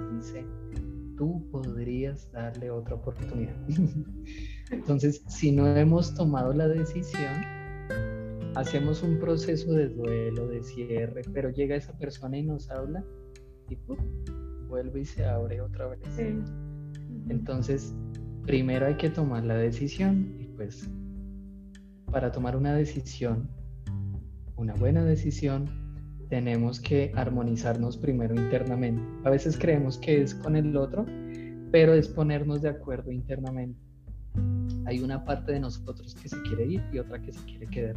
tú 1.16 1.48
podrías 1.52 2.32
darle 2.32 2.72
otra 2.72 2.96
oportunidad. 2.96 3.56
Entonces, 4.72 5.24
si 5.28 5.52
no 5.52 5.68
hemos 5.76 6.14
tomado 6.14 6.54
la 6.54 6.68
decisión, 6.68 7.34
hacemos 8.56 9.04
un 9.04 9.20
proceso 9.20 9.74
de 9.74 9.90
duelo, 9.90 10.48
de 10.48 10.64
cierre, 10.64 11.22
pero 11.34 11.50
llega 11.50 11.76
esa 11.76 11.98
persona 11.98 12.38
y 12.38 12.44
nos 12.44 12.70
habla 12.70 13.04
y 13.70 13.78
vuelve 14.68 15.02
y 15.02 15.06
se 15.06 15.26
abre 15.26 15.62
otra 15.62 15.88
vez. 15.88 16.00
Entonces, 17.30 17.94
primero 18.46 18.86
hay 18.86 18.96
que 18.96 19.10
tomar 19.10 19.44
la 19.44 19.56
decisión 19.56 20.36
y 20.40 20.46
pues 20.48 20.90
para 22.12 22.32
tomar 22.32 22.56
una 22.56 22.74
decisión, 22.74 23.50
una 24.56 24.74
buena 24.76 25.04
decisión, 25.04 25.85
tenemos 26.30 26.80
que 26.80 27.12
armonizarnos 27.16 27.98
primero 27.98 28.36
internamente. 28.36 29.02
A 29.24 29.30
veces 29.30 29.58
creemos 29.58 29.98
que 29.98 30.22
es 30.22 30.34
con 30.36 30.56
el 30.56 30.76
otro, 30.76 31.06
pero 31.72 31.94
es 31.94 32.08
ponernos 32.08 32.62
de 32.62 32.70
acuerdo 32.70 33.12
internamente. 33.12 33.80
Hay 34.86 35.00
una 35.00 35.24
parte 35.24 35.54
de 35.54 35.60
nosotros 35.60 36.16
que 36.16 36.30
se 36.30 36.42
quiere 36.44 36.66
ir 36.66 36.84
y 36.92 37.00
otra 37.00 37.22
que 37.22 37.32
se 37.32 37.44
quiere 37.46 37.68
quedar. 37.68 37.96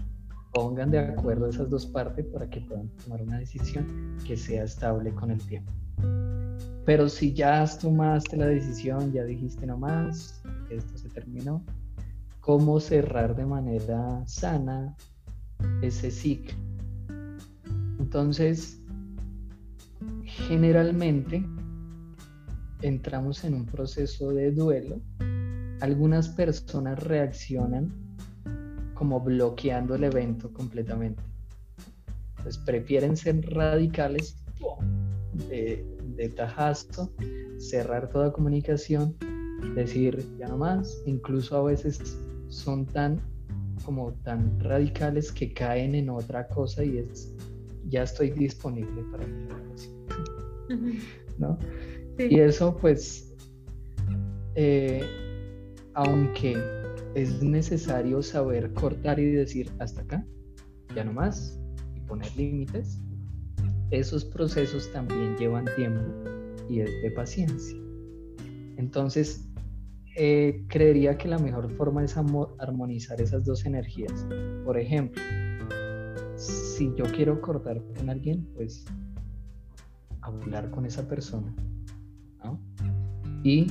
Pongan 0.52 0.90
de 0.90 0.98
acuerdo 0.98 1.48
esas 1.48 1.68
dos 1.68 1.86
partes 1.86 2.24
para 2.26 2.48
que 2.48 2.60
puedan 2.62 2.88
tomar 3.04 3.22
una 3.22 3.38
decisión 3.38 4.16
que 4.26 4.36
sea 4.36 4.64
estable 4.64 5.12
con 5.12 5.30
el 5.30 5.40
tiempo. 5.46 5.72
Pero 6.86 7.08
si 7.08 7.34
ya 7.34 7.66
tomaste 7.78 8.36
la 8.36 8.46
decisión, 8.46 9.12
ya 9.12 9.24
dijiste 9.24 9.66
nomás, 9.66 10.42
esto 10.70 10.96
se 10.96 11.08
terminó, 11.10 11.62
¿cómo 12.40 12.80
cerrar 12.80 13.36
de 13.36 13.44
manera 13.44 14.22
sana 14.26 14.96
ese 15.82 16.10
ciclo? 16.10 16.67
Entonces, 17.98 18.80
generalmente 20.24 21.44
entramos 22.82 23.44
en 23.44 23.54
un 23.54 23.66
proceso 23.66 24.30
de 24.30 24.52
duelo. 24.52 25.00
Algunas 25.80 26.28
personas 26.28 27.02
reaccionan 27.02 27.92
como 28.94 29.20
bloqueando 29.20 29.94
el 29.94 30.04
evento 30.04 30.52
completamente. 30.52 31.22
Entonces 32.36 32.58
prefieren 32.58 33.16
ser 33.16 33.44
radicales 33.50 34.36
de, 35.48 35.84
de 36.16 36.28
tajazo, 36.30 37.12
cerrar 37.58 38.10
toda 38.10 38.32
comunicación, 38.32 39.14
decir 39.74 40.24
ya 40.38 40.48
no 40.48 40.58
más, 40.58 41.02
incluso 41.06 41.56
a 41.56 41.62
veces 41.64 42.18
son 42.48 42.86
tan 42.86 43.20
como 43.84 44.12
tan 44.24 44.58
radicales 44.60 45.30
que 45.30 45.52
caen 45.52 45.94
en 45.94 46.10
otra 46.10 46.48
cosa 46.48 46.84
y 46.84 46.98
es 46.98 47.32
ya 47.88 48.02
estoy 48.04 48.30
disponible 48.30 49.02
para 49.10 49.26
mi 49.26 49.46
relación. 49.46 50.06
¿No? 51.38 51.58
Y 52.18 52.40
eso 52.40 52.76
pues 52.76 53.28
eh, 54.60 55.04
aunque 55.94 56.56
es 57.14 57.40
necesario 57.42 58.22
saber 58.24 58.72
cortar 58.72 59.20
y 59.20 59.26
decir 59.30 59.70
hasta 59.78 60.00
acá, 60.02 60.26
ya 60.96 61.04
no 61.04 61.12
más, 61.12 61.60
y 61.94 62.00
poner 62.00 62.34
límites, 62.36 63.00
esos 63.92 64.24
procesos 64.24 64.90
también 64.92 65.36
llevan 65.36 65.64
tiempo 65.76 66.02
y 66.68 66.80
es 66.80 66.90
de 67.02 67.10
paciencia. 67.12 67.78
Entonces, 68.76 69.48
eh, 70.16 70.64
creería 70.66 71.16
que 71.16 71.28
la 71.28 71.38
mejor 71.38 71.70
forma 71.70 72.04
es 72.04 72.16
armonizar 72.16 73.20
esas 73.20 73.44
dos 73.44 73.64
energías. 73.64 74.26
Por 74.64 74.76
ejemplo, 74.76 75.22
si 76.38 76.92
yo 76.96 77.04
quiero 77.04 77.40
cortar 77.40 77.82
con 77.96 78.10
alguien, 78.10 78.46
pues 78.54 78.84
hablar 80.20 80.70
con 80.70 80.86
esa 80.86 81.06
persona 81.06 81.54
y 83.44 83.66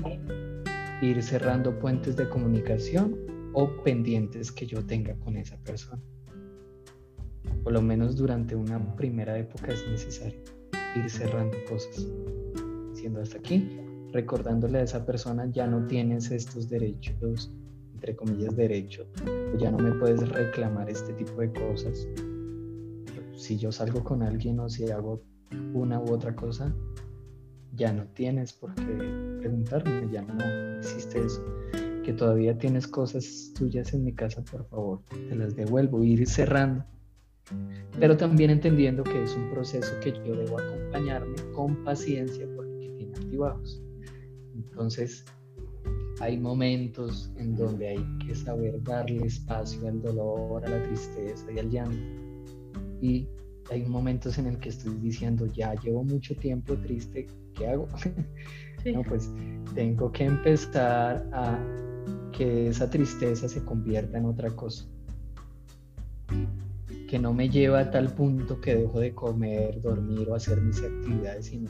ir 1.01 1.21
cerrando 1.21 1.77
puentes 1.79 2.15
de 2.15 2.29
comunicación 2.29 3.15
o 3.53 3.69
pendientes 3.83 4.51
que 4.51 4.65
yo 4.65 4.85
tenga 4.85 5.15
con 5.15 5.35
esa 5.35 5.57
persona 5.57 6.01
por 7.67 7.73
lo 7.73 7.81
menos 7.81 8.15
durante 8.15 8.55
una 8.55 8.95
primera 8.95 9.37
época 9.37 9.73
es 9.73 9.85
necesario 9.89 10.39
ir 10.95 11.09
cerrando 11.09 11.57
cosas. 11.69 12.07
Siendo 12.93 13.21
hasta 13.21 13.39
aquí, 13.39 13.69
recordándole 14.13 14.79
a 14.79 14.83
esa 14.83 15.05
persona, 15.05 15.51
ya 15.51 15.67
no 15.67 15.85
tienes 15.85 16.31
estos 16.31 16.69
derechos, 16.69 17.51
entre 17.93 18.15
comillas, 18.15 18.55
derechos, 18.55 19.07
ya 19.59 19.69
no 19.69 19.79
me 19.79 19.91
puedes 19.99 20.27
reclamar 20.29 20.89
este 20.89 21.11
tipo 21.11 21.41
de 21.41 21.51
cosas. 21.51 22.07
Si 23.47 23.57
yo 23.57 23.71
salgo 23.71 24.03
con 24.03 24.23
alguien 24.23 24.59
o 24.59 24.67
si 24.67 24.91
hago 24.91 25.23
una 25.73 26.01
u 26.01 26.11
otra 26.11 26.35
cosa, 26.35 26.75
ya 27.73 27.93
no 27.93 28.03
tienes 28.07 28.51
por 28.51 28.75
qué 28.75 28.83
preguntarme, 29.39 30.11
ya 30.11 30.21
no 30.21 30.79
existe 30.79 31.21
eso. 31.21 31.41
Que 32.03 32.11
todavía 32.11 32.57
tienes 32.57 32.89
cosas 32.89 33.53
tuyas 33.57 33.93
en 33.93 34.03
mi 34.03 34.11
casa, 34.11 34.43
por 34.43 34.65
favor, 34.65 35.01
te 35.29 35.33
las 35.33 35.55
devuelvo, 35.55 36.03
ir 36.03 36.27
cerrando 36.27 36.83
pero 37.97 38.17
también 38.17 38.49
entendiendo 38.49 39.05
que 39.05 39.23
es 39.23 39.33
un 39.37 39.49
proceso 39.49 39.93
que 40.01 40.11
yo 40.11 40.35
debo 40.35 40.59
acompañarme 40.59 41.37
con 41.55 41.81
paciencia 41.85 42.45
porque 42.53 42.91
tiene 42.97 43.15
altibajos. 43.15 43.81
Entonces, 44.55 45.23
hay 46.19 46.37
momentos 46.37 47.31
en 47.37 47.55
donde 47.55 47.87
hay 47.87 48.17
que 48.25 48.35
saber 48.35 48.83
darle 48.83 49.25
espacio 49.25 49.87
al 49.87 50.01
dolor, 50.01 50.65
a 50.65 50.69
la 50.69 50.83
tristeza 50.83 51.49
y 51.49 51.59
al 51.59 51.69
llanto 51.69 52.16
y 53.01 53.27
hay 53.69 53.83
momentos 53.85 54.37
en 54.37 54.47
el 54.47 54.59
que 54.59 54.69
estoy 54.69 54.95
diciendo, 54.95 55.45
ya 55.47 55.73
llevo 55.75 56.03
mucho 56.03 56.35
tiempo 56.35 56.75
triste, 56.77 57.27
¿qué 57.53 57.67
hago? 57.67 57.87
no, 58.93 59.03
pues 59.03 59.31
tengo 59.75 60.11
que 60.11 60.25
empezar 60.25 61.27
a 61.33 61.59
que 62.31 62.67
esa 62.67 62.89
tristeza 62.89 63.49
se 63.49 63.63
convierta 63.63 64.17
en 64.17 64.25
otra 64.25 64.49
cosa. 64.51 64.85
Que 67.07 67.19
no 67.19 67.33
me 67.33 67.49
lleva 67.49 67.79
a 67.79 67.91
tal 67.91 68.13
punto 68.13 68.59
que 68.59 68.75
dejo 68.75 68.99
de 68.99 69.13
comer, 69.13 69.81
dormir 69.81 70.29
o 70.29 70.35
hacer 70.35 70.61
mis 70.61 70.81
actividades, 70.81 71.47
sino 71.47 71.69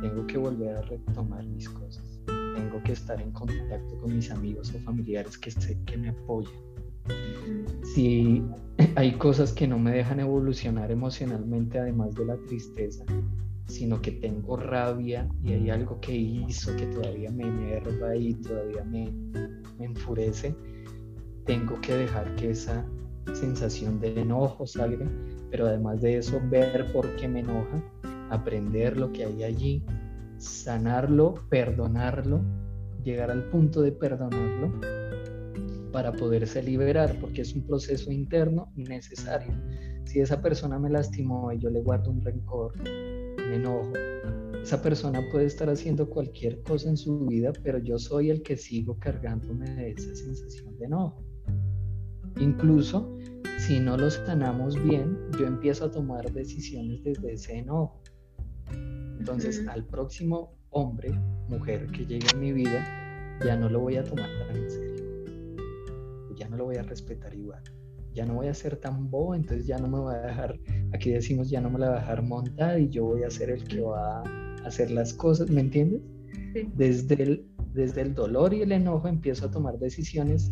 tengo 0.00 0.26
que 0.26 0.38
volver 0.38 0.76
a 0.76 0.82
retomar 0.82 1.44
mis 1.46 1.68
cosas. 1.68 2.20
Tengo 2.26 2.82
que 2.82 2.92
estar 2.92 3.20
en 3.20 3.30
contacto 3.32 4.00
con 4.00 4.14
mis 4.14 4.30
amigos 4.30 4.74
o 4.74 4.78
familiares 4.80 5.38
que 5.38 5.50
sé 5.50 5.78
que 5.86 5.96
me 5.96 6.08
apoyan. 6.08 6.52
Si 7.94 8.42
hay 8.96 9.12
cosas 9.12 9.52
que 9.52 9.66
no 9.66 9.78
me 9.78 9.92
dejan 9.92 10.20
evolucionar 10.20 10.90
emocionalmente, 10.90 11.78
además 11.78 12.14
de 12.14 12.26
la 12.26 12.36
tristeza, 12.46 13.04
sino 13.66 14.00
que 14.00 14.12
tengo 14.12 14.56
rabia 14.56 15.28
y 15.42 15.52
hay 15.52 15.70
algo 15.70 16.00
que 16.00 16.14
hizo 16.14 16.74
que 16.76 16.86
todavía 16.86 17.30
me 17.30 17.44
enerva 17.44 18.14
y 18.14 18.34
todavía 18.34 18.84
me, 18.84 19.12
enfurece, 19.80 20.54
tengo 21.44 21.80
que 21.80 21.94
dejar 21.94 22.34
que 22.36 22.50
esa 22.50 22.86
sensación 23.34 24.00
de 24.00 24.20
enojo 24.20 24.66
salga, 24.66 25.06
pero 25.50 25.66
además 25.66 26.00
de 26.00 26.18
eso, 26.18 26.40
ver 26.48 26.92
por 26.92 27.14
qué 27.16 27.28
me 27.28 27.40
enoja, 27.40 27.82
aprender 28.30 28.96
lo 28.96 29.12
que 29.12 29.24
hay 29.24 29.42
allí, 29.42 29.84
sanarlo, 30.38 31.34
perdonarlo, 31.48 32.40
llegar 33.02 33.30
al 33.30 33.44
punto 33.50 33.82
de 33.82 33.92
perdonarlo 33.92 35.05
para 35.92 36.12
poderse 36.12 36.62
liberar, 36.62 37.16
porque 37.20 37.42
es 37.42 37.54
un 37.54 37.66
proceso 37.66 38.10
interno 38.10 38.72
necesario. 38.76 39.52
Si 40.04 40.20
esa 40.20 40.40
persona 40.40 40.78
me 40.78 40.90
lastimó 40.90 41.52
y 41.52 41.58
yo 41.58 41.70
le 41.70 41.80
guardo 41.82 42.10
un 42.10 42.22
rencor, 42.22 42.72
un 42.80 43.52
enojo, 43.52 43.92
esa 44.62 44.82
persona 44.82 45.20
puede 45.30 45.46
estar 45.46 45.68
haciendo 45.70 46.08
cualquier 46.08 46.62
cosa 46.62 46.88
en 46.88 46.96
su 46.96 47.26
vida, 47.26 47.52
pero 47.62 47.78
yo 47.78 47.98
soy 47.98 48.30
el 48.30 48.42
que 48.42 48.56
sigo 48.56 48.98
cargándome 48.98 49.70
de 49.70 49.90
esa 49.92 50.14
sensación 50.14 50.76
de 50.78 50.86
enojo. 50.86 51.24
Incluso 52.38 53.16
si 53.58 53.80
no 53.80 53.96
los 53.96 54.14
sanamos 54.14 54.80
bien, 54.82 55.18
yo 55.38 55.46
empiezo 55.46 55.86
a 55.86 55.90
tomar 55.90 56.30
decisiones 56.32 57.02
desde 57.02 57.32
ese 57.32 57.58
enojo. 57.58 58.02
Entonces, 59.18 59.66
al 59.66 59.84
próximo 59.86 60.56
hombre, 60.70 61.10
mujer 61.48 61.86
que 61.86 62.04
llegue 62.04 62.26
a 62.34 62.36
mi 62.36 62.52
vida, 62.52 62.84
ya 63.44 63.56
no 63.56 63.68
lo 63.68 63.80
voy 63.80 63.96
a 63.96 64.04
tomar 64.04 64.28
tan 64.46 64.56
en 64.56 64.70
serio. 64.70 64.95
Ya 66.36 66.48
no 66.48 66.56
lo 66.56 66.64
voy 66.64 66.76
a 66.76 66.82
respetar 66.82 67.34
igual. 67.34 67.62
Ya 68.14 68.24
no 68.24 68.34
voy 68.34 68.48
a 68.48 68.54
ser 68.54 68.76
tan 68.76 69.10
bobo, 69.10 69.34
entonces 69.34 69.66
ya 69.66 69.78
no 69.78 69.88
me 69.88 69.98
voy 69.98 70.14
a 70.14 70.18
dejar, 70.18 70.58
aquí 70.92 71.10
decimos, 71.10 71.50
ya 71.50 71.60
no 71.60 71.70
me 71.70 71.78
la 71.78 71.88
voy 71.88 71.96
a 71.96 72.00
dejar 72.00 72.22
montar 72.22 72.80
y 72.80 72.88
yo 72.88 73.04
voy 73.04 73.24
a 73.24 73.30
ser 73.30 73.50
el 73.50 73.62
que 73.64 73.80
va 73.80 74.22
a 74.22 74.66
hacer 74.66 74.90
las 74.90 75.12
cosas, 75.12 75.50
¿me 75.50 75.60
entiendes? 75.60 76.00
Desde, 76.74 77.22
el, 77.22 77.46
desde 77.74 78.00
el 78.00 78.14
dolor 78.14 78.54
y 78.54 78.62
el 78.62 78.72
enojo 78.72 79.08
empiezo 79.08 79.46
a 79.46 79.50
tomar 79.50 79.78
decisiones 79.78 80.50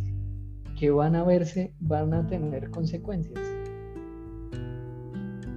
que 0.79 0.91
van 0.91 1.17
a 1.17 1.25
verse, 1.25 1.75
van 1.81 2.13
a 2.13 2.27
tener 2.27 2.71
consecuencias. 2.71 3.41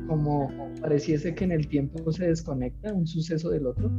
Como 0.08 0.50
pareciese 0.82 1.36
que 1.36 1.44
en 1.44 1.52
el 1.52 1.68
tiempo 1.68 2.12
se 2.12 2.28
desconecta 2.28 2.94
un 2.94 3.06
suceso 3.06 3.50
del 3.50 3.68
otro, 3.68 3.92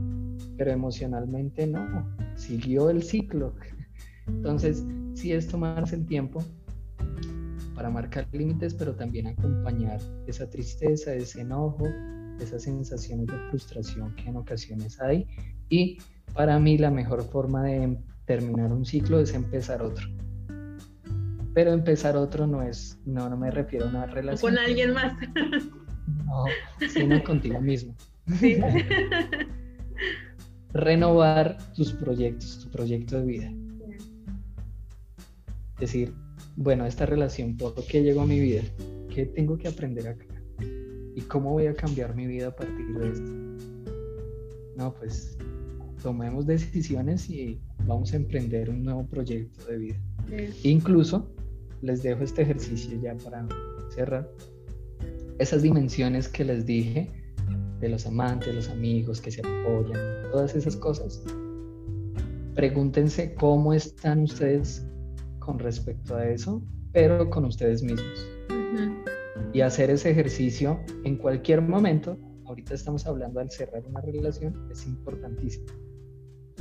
pero 0.57 0.71
emocionalmente 0.71 1.67
no, 1.67 2.09
siguió 2.37 2.89
el 2.89 3.03
ciclo. 3.03 3.53
Entonces, 4.27 4.85
sí 5.19 5.33
es 5.33 5.49
tomarse 5.49 5.97
el 5.97 6.07
tiempo 6.07 6.45
para 7.75 7.91
marcar 7.91 8.27
límites, 8.33 8.75
pero 8.75 8.95
también 8.95 9.27
acompañar 9.27 10.01
esa 10.27 10.49
tristeza, 10.49 11.13
ese 11.15 11.41
enojo, 11.41 11.87
esas 12.41 12.63
sensaciones 12.63 13.27
de 13.27 13.39
frustración 13.51 14.15
que 14.17 14.29
en 14.29 14.37
ocasiones 14.37 15.01
hay. 15.01 15.27
Y 15.69 15.99
para 16.35 16.59
mí 16.59 16.79
la 16.79 16.91
mejor 16.91 17.25
forma 17.25 17.65
de 17.65 17.99
terminar 18.27 18.73
un 18.73 18.85
ciclo 18.85 19.21
es 19.21 19.35
empezar 19.35 19.83
otro. 19.83 20.07
Pero 21.55 21.73
empezar 21.73 22.17
otro 22.17 22.47
no 22.47 22.63
es, 22.63 22.99
no, 23.05 23.29
no 23.29 23.37
me 23.37 23.51
refiero 23.51 23.87
a 23.87 23.89
una 23.89 24.07
relación. 24.07 24.55
Con 24.55 24.59
alguien 24.59 24.93
más. 24.93 25.13
No, 26.25 26.47
sino 26.89 27.23
contigo 27.23 27.61
mismo. 27.61 27.95
Renovar 30.73 31.59
tus 31.75 31.93
proyectos, 31.93 32.61
tu 32.65 32.71
proyecto 32.71 33.21
de 33.21 33.27
vida. 33.27 33.53
Decir, 35.79 36.13
bueno, 36.57 36.87
esta 36.87 37.07
relación, 37.07 37.57
¿por 37.57 37.75
qué 37.87 38.03
llegó 38.03 38.23
a 38.23 38.27
mi 38.27 38.41
vida? 38.41 38.63
¿Qué 39.15 39.27
tengo 39.27 39.57
que 39.57 39.69
aprender 39.69 40.09
acá? 40.09 40.27
¿Y 41.15 41.21
cómo 41.23 41.53
voy 41.53 41.67
a 41.67 41.75
cambiar 41.75 42.15
mi 42.15 42.27
vida 42.27 42.49
a 42.49 42.55
partir 42.55 42.87
de 42.99 43.09
esto? 43.11 43.33
No, 44.77 44.95
pues 44.95 45.37
tomemos 46.03 46.47
decisiones 46.47 47.29
y 47.29 47.61
vamos 47.87 48.13
a 48.13 48.17
emprender 48.17 48.71
un 48.71 48.85
nuevo 48.85 49.07
proyecto 49.07 49.65
de 49.67 49.79
vida. 49.79 50.01
Incluso 50.63 51.29
les 51.83 52.03
dejo 52.03 52.23
este 52.23 52.43
ejercicio 52.43 53.01
ya 53.01 53.17
para 53.17 53.47
cerrar 53.95 54.29
esas 55.39 55.63
dimensiones 55.63 56.29
que 56.29 56.45
les 56.45 56.67
dije, 56.67 57.11
de 57.81 57.89
los 57.89 58.07
amantes, 58.07 58.55
los 58.55 58.69
amigos 58.69 59.21
que 59.21 59.31
se 59.31 59.41
apoyan, 59.41 59.99
todas 60.33 60.55
esas 60.55 60.77
cosas, 60.77 61.23
pregúntense 62.55 63.35
cómo 63.35 63.73
están 63.73 64.25
ustedes 64.25 64.85
con 65.49 65.59
respecto 65.59 66.15
a 66.15 66.29
eso, 66.29 66.63
pero 66.93 67.31
con 67.31 67.47
ustedes 67.47 67.83
mismos. 67.83 68.29
Y 69.55 69.63
hacer 69.63 69.89
ese 69.89 70.11
ejercicio 70.11 70.79
en 71.05 71.17
cualquier 71.17 71.63
momento, 71.63 72.19
ahorita 72.45 72.75
estamos 72.75 73.07
hablando 73.07 73.41
al 73.41 73.51
cerrar 73.51 73.83
una 73.87 74.03
relación, 74.03 74.69
es 74.71 74.87
importantísimo. 74.87 75.65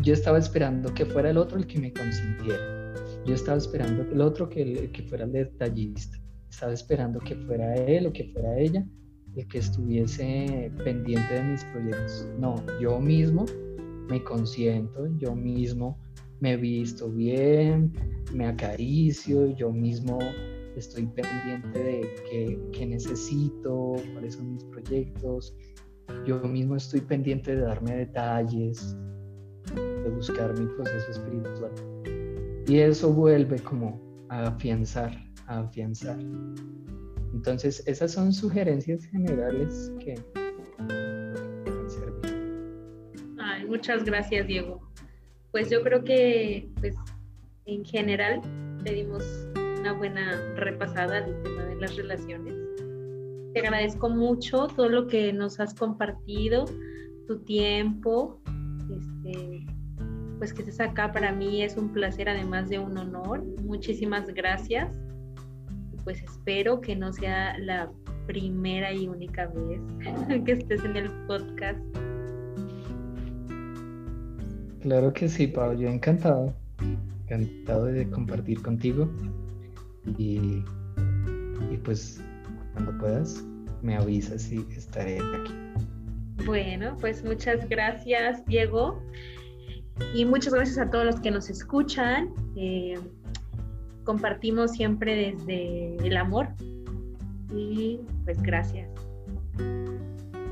Yo 0.01 0.13
estaba 0.13 0.37
esperando 0.37 0.93
que 0.93 1.05
fuera 1.05 1.31
el 1.31 1.37
otro 1.37 1.57
el 1.57 1.67
que 1.67 1.79
me 1.79 1.91
consintiera. 1.91 2.93
Yo 3.25 3.35
estaba 3.35 3.57
esperando 3.57 4.03
el 4.03 4.21
otro 4.21 4.47
que, 4.47 4.89
que 4.93 5.03
fuera 5.03 5.25
el 5.25 5.33
detallista 5.33 6.17
estaba 6.49 6.71
esperando 6.71 7.19
que 7.19 7.35
fuera 7.35 7.75
él 7.75 8.07
o 8.07 8.13
que 8.13 8.23
fuera 8.31 8.57
ella 8.57 8.87
el 9.35 9.47
que 9.49 9.57
estuviese 9.57 10.71
pendiente 10.83 11.33
de 11.33 11.43
mis 11.43 11.63
proyectos. 11.65 12.25
No, 12.39 12.55
yo 12.79 12.99
mismo 13.01 13.45
me 14.09 14.23
consiento, 14.23 15.07
yo 15.17 15.35
mismo 15.35 15.99
me 16.39 16.57
visto 16.57 17.09
bien, 17.09 17.91
me 18.33 18.47
acaricio, 18.47 19.55
yo 19.55 19.71
mismo 19.71 20.19
estoy 20.75 21.07
pendiente 21.07 21.79
de 21.79 22.69
qué, 22.71 22.85
necesito, 22.85 23.95
cuáles 24.13 24.35
son 24.35 24.53
mis 24.53 24.63
proyectos, 24.65 25.55
yo 26.25 26.39
mismo 26.41 26.75
estoy 26.75 27.01
pendiente 27.01 27.55
de 27.55 27.61
darme 27.61 27.95
detalles, 27.97 28.95
de 29.75 30.09
buscar 30.09 30.57
mi 30.57 30.67
proceso 30.75 31.11
espiritual. 31.11 31.71
Y 32.67 32.79
eso 32.79 33.11
vuelve 33.11 33.59
como 33.59 33.99
a 34.29 34.47
afianzar 34.47 35.27
afianzar. 35.47 36.17
Entonces, 37.33 37.83
esas 37.87 38.11
son 38.11 38.33
sugerencias 38.33 39.05
generales 39.05 39.91
que 39.99 40.15
pueden 41.63 41.89
servir. 41.89 43.35
Ay, 43.39 43.65
muchas 43.65 44.03
gracias, 44.03 44.47
Diego. 44.47 44.86
Pues 45.51 45.69
yo 45.69 45.81
creo 45.83 46.03
que, 46.03 46.69
pues, 46.79 46.95
en 47.65 47.83
general, 47.85 48.41
le 48.83 48.93
dimos 48.93 49.23
una 49.79 49.93
buena 49.93 50.53
repasada 50.55 51.17
al 51.17 51.41
tema 51.43 51.63
de 51.63 51.75
las 51.75 51.95
relaciones. 51.95 52.53
Te 53.53 53.61
agradezco 53.61 54.09
mucho 54.09 54.67
todo 54.67 54.89
lo 54.89 55.07
que 55.07 55.33
nos 55.33 55.59
has 55.59 55.73
compartido, 55.73 56.65
tu 57.27 57.39
tiempo, 57.39 58.39
este, 58.91 59.65
pues 60.37 60.53
que 60.53 60.61
estés 60.61 60.79
acá 60.79 61.11
para 61.11 61.31
mí 61.31 61.63
es 61.63 61.75
un 61.75 61.91
placer, 61.91 62.29
además 62.29 62.69
de 62.69 62.79
un 62.79 62.97
honor. 62.97 63.43
Muchísimas 63.61 64.27
gracias 64.33 64.91
pues 66.07 66.23
espero 66.23 66.79
que 66.79 66.95
no 66.95 67.11
sea 67.11 67.57
la 67.59 67.91
primera 68.27 68.93
y 68.93 69.09
única 69.09 69.47
vez 69.47 69.81
que 70.45 70.53
estés 70.53 70.81
en 70.85 70.95
el 70.95 71.11
podcast. 71.27 71.81
Claro 74.87 75.11
que 75.11 75.27
sí, 75.27 75.47
Pau, 75.47 75.73
yo 75.73 75.89
encantado, 75.89 76.53
encantado 77.25 77.87
de 77.87 78.09
compartir 78.09 78.61
contigo 78.61 79.09
y, 80.17 80.63
y 81.69 81.77
pues 81.83 82.23
cuando 82.71 82.97
puedas 82.97 83.43
me 83.81 83.97
avisas 83.97 84.49
y 84.49 84.65
estaré 84.77 85.19
aquí. 85.19 85.53
Bueno, 86.45 86.95
pues 87.01 87.21
muchas 87.21 87.67
gracias, 87.67 88.45
Diego. 88.45 89.03
Y 90.15 90.23
muchas 90.23 90.53
gracias 90.53 90.77
a 90.77 90.89
todos 90.89 91.03
los 91.03 91.19
que 91.19 91.31
nos 91.31 91.49
escuchan. 91.49 92.33
Eh, 92.55 92.97
compartimos 94.05 94.71
siempre 94.71 95.33
desde 95.33 95.97
el 95.97 96.15
amor. 96.15 96.47
Y 97.53 97.99
pues 98.23 98.41
gracias. 98.41 98.89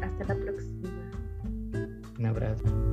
Hasta 0.01 0.25
la 0.27 0.35
próxima. 0.35 0.89
Un 2.19 2.25
abrazo. 2.25 2.84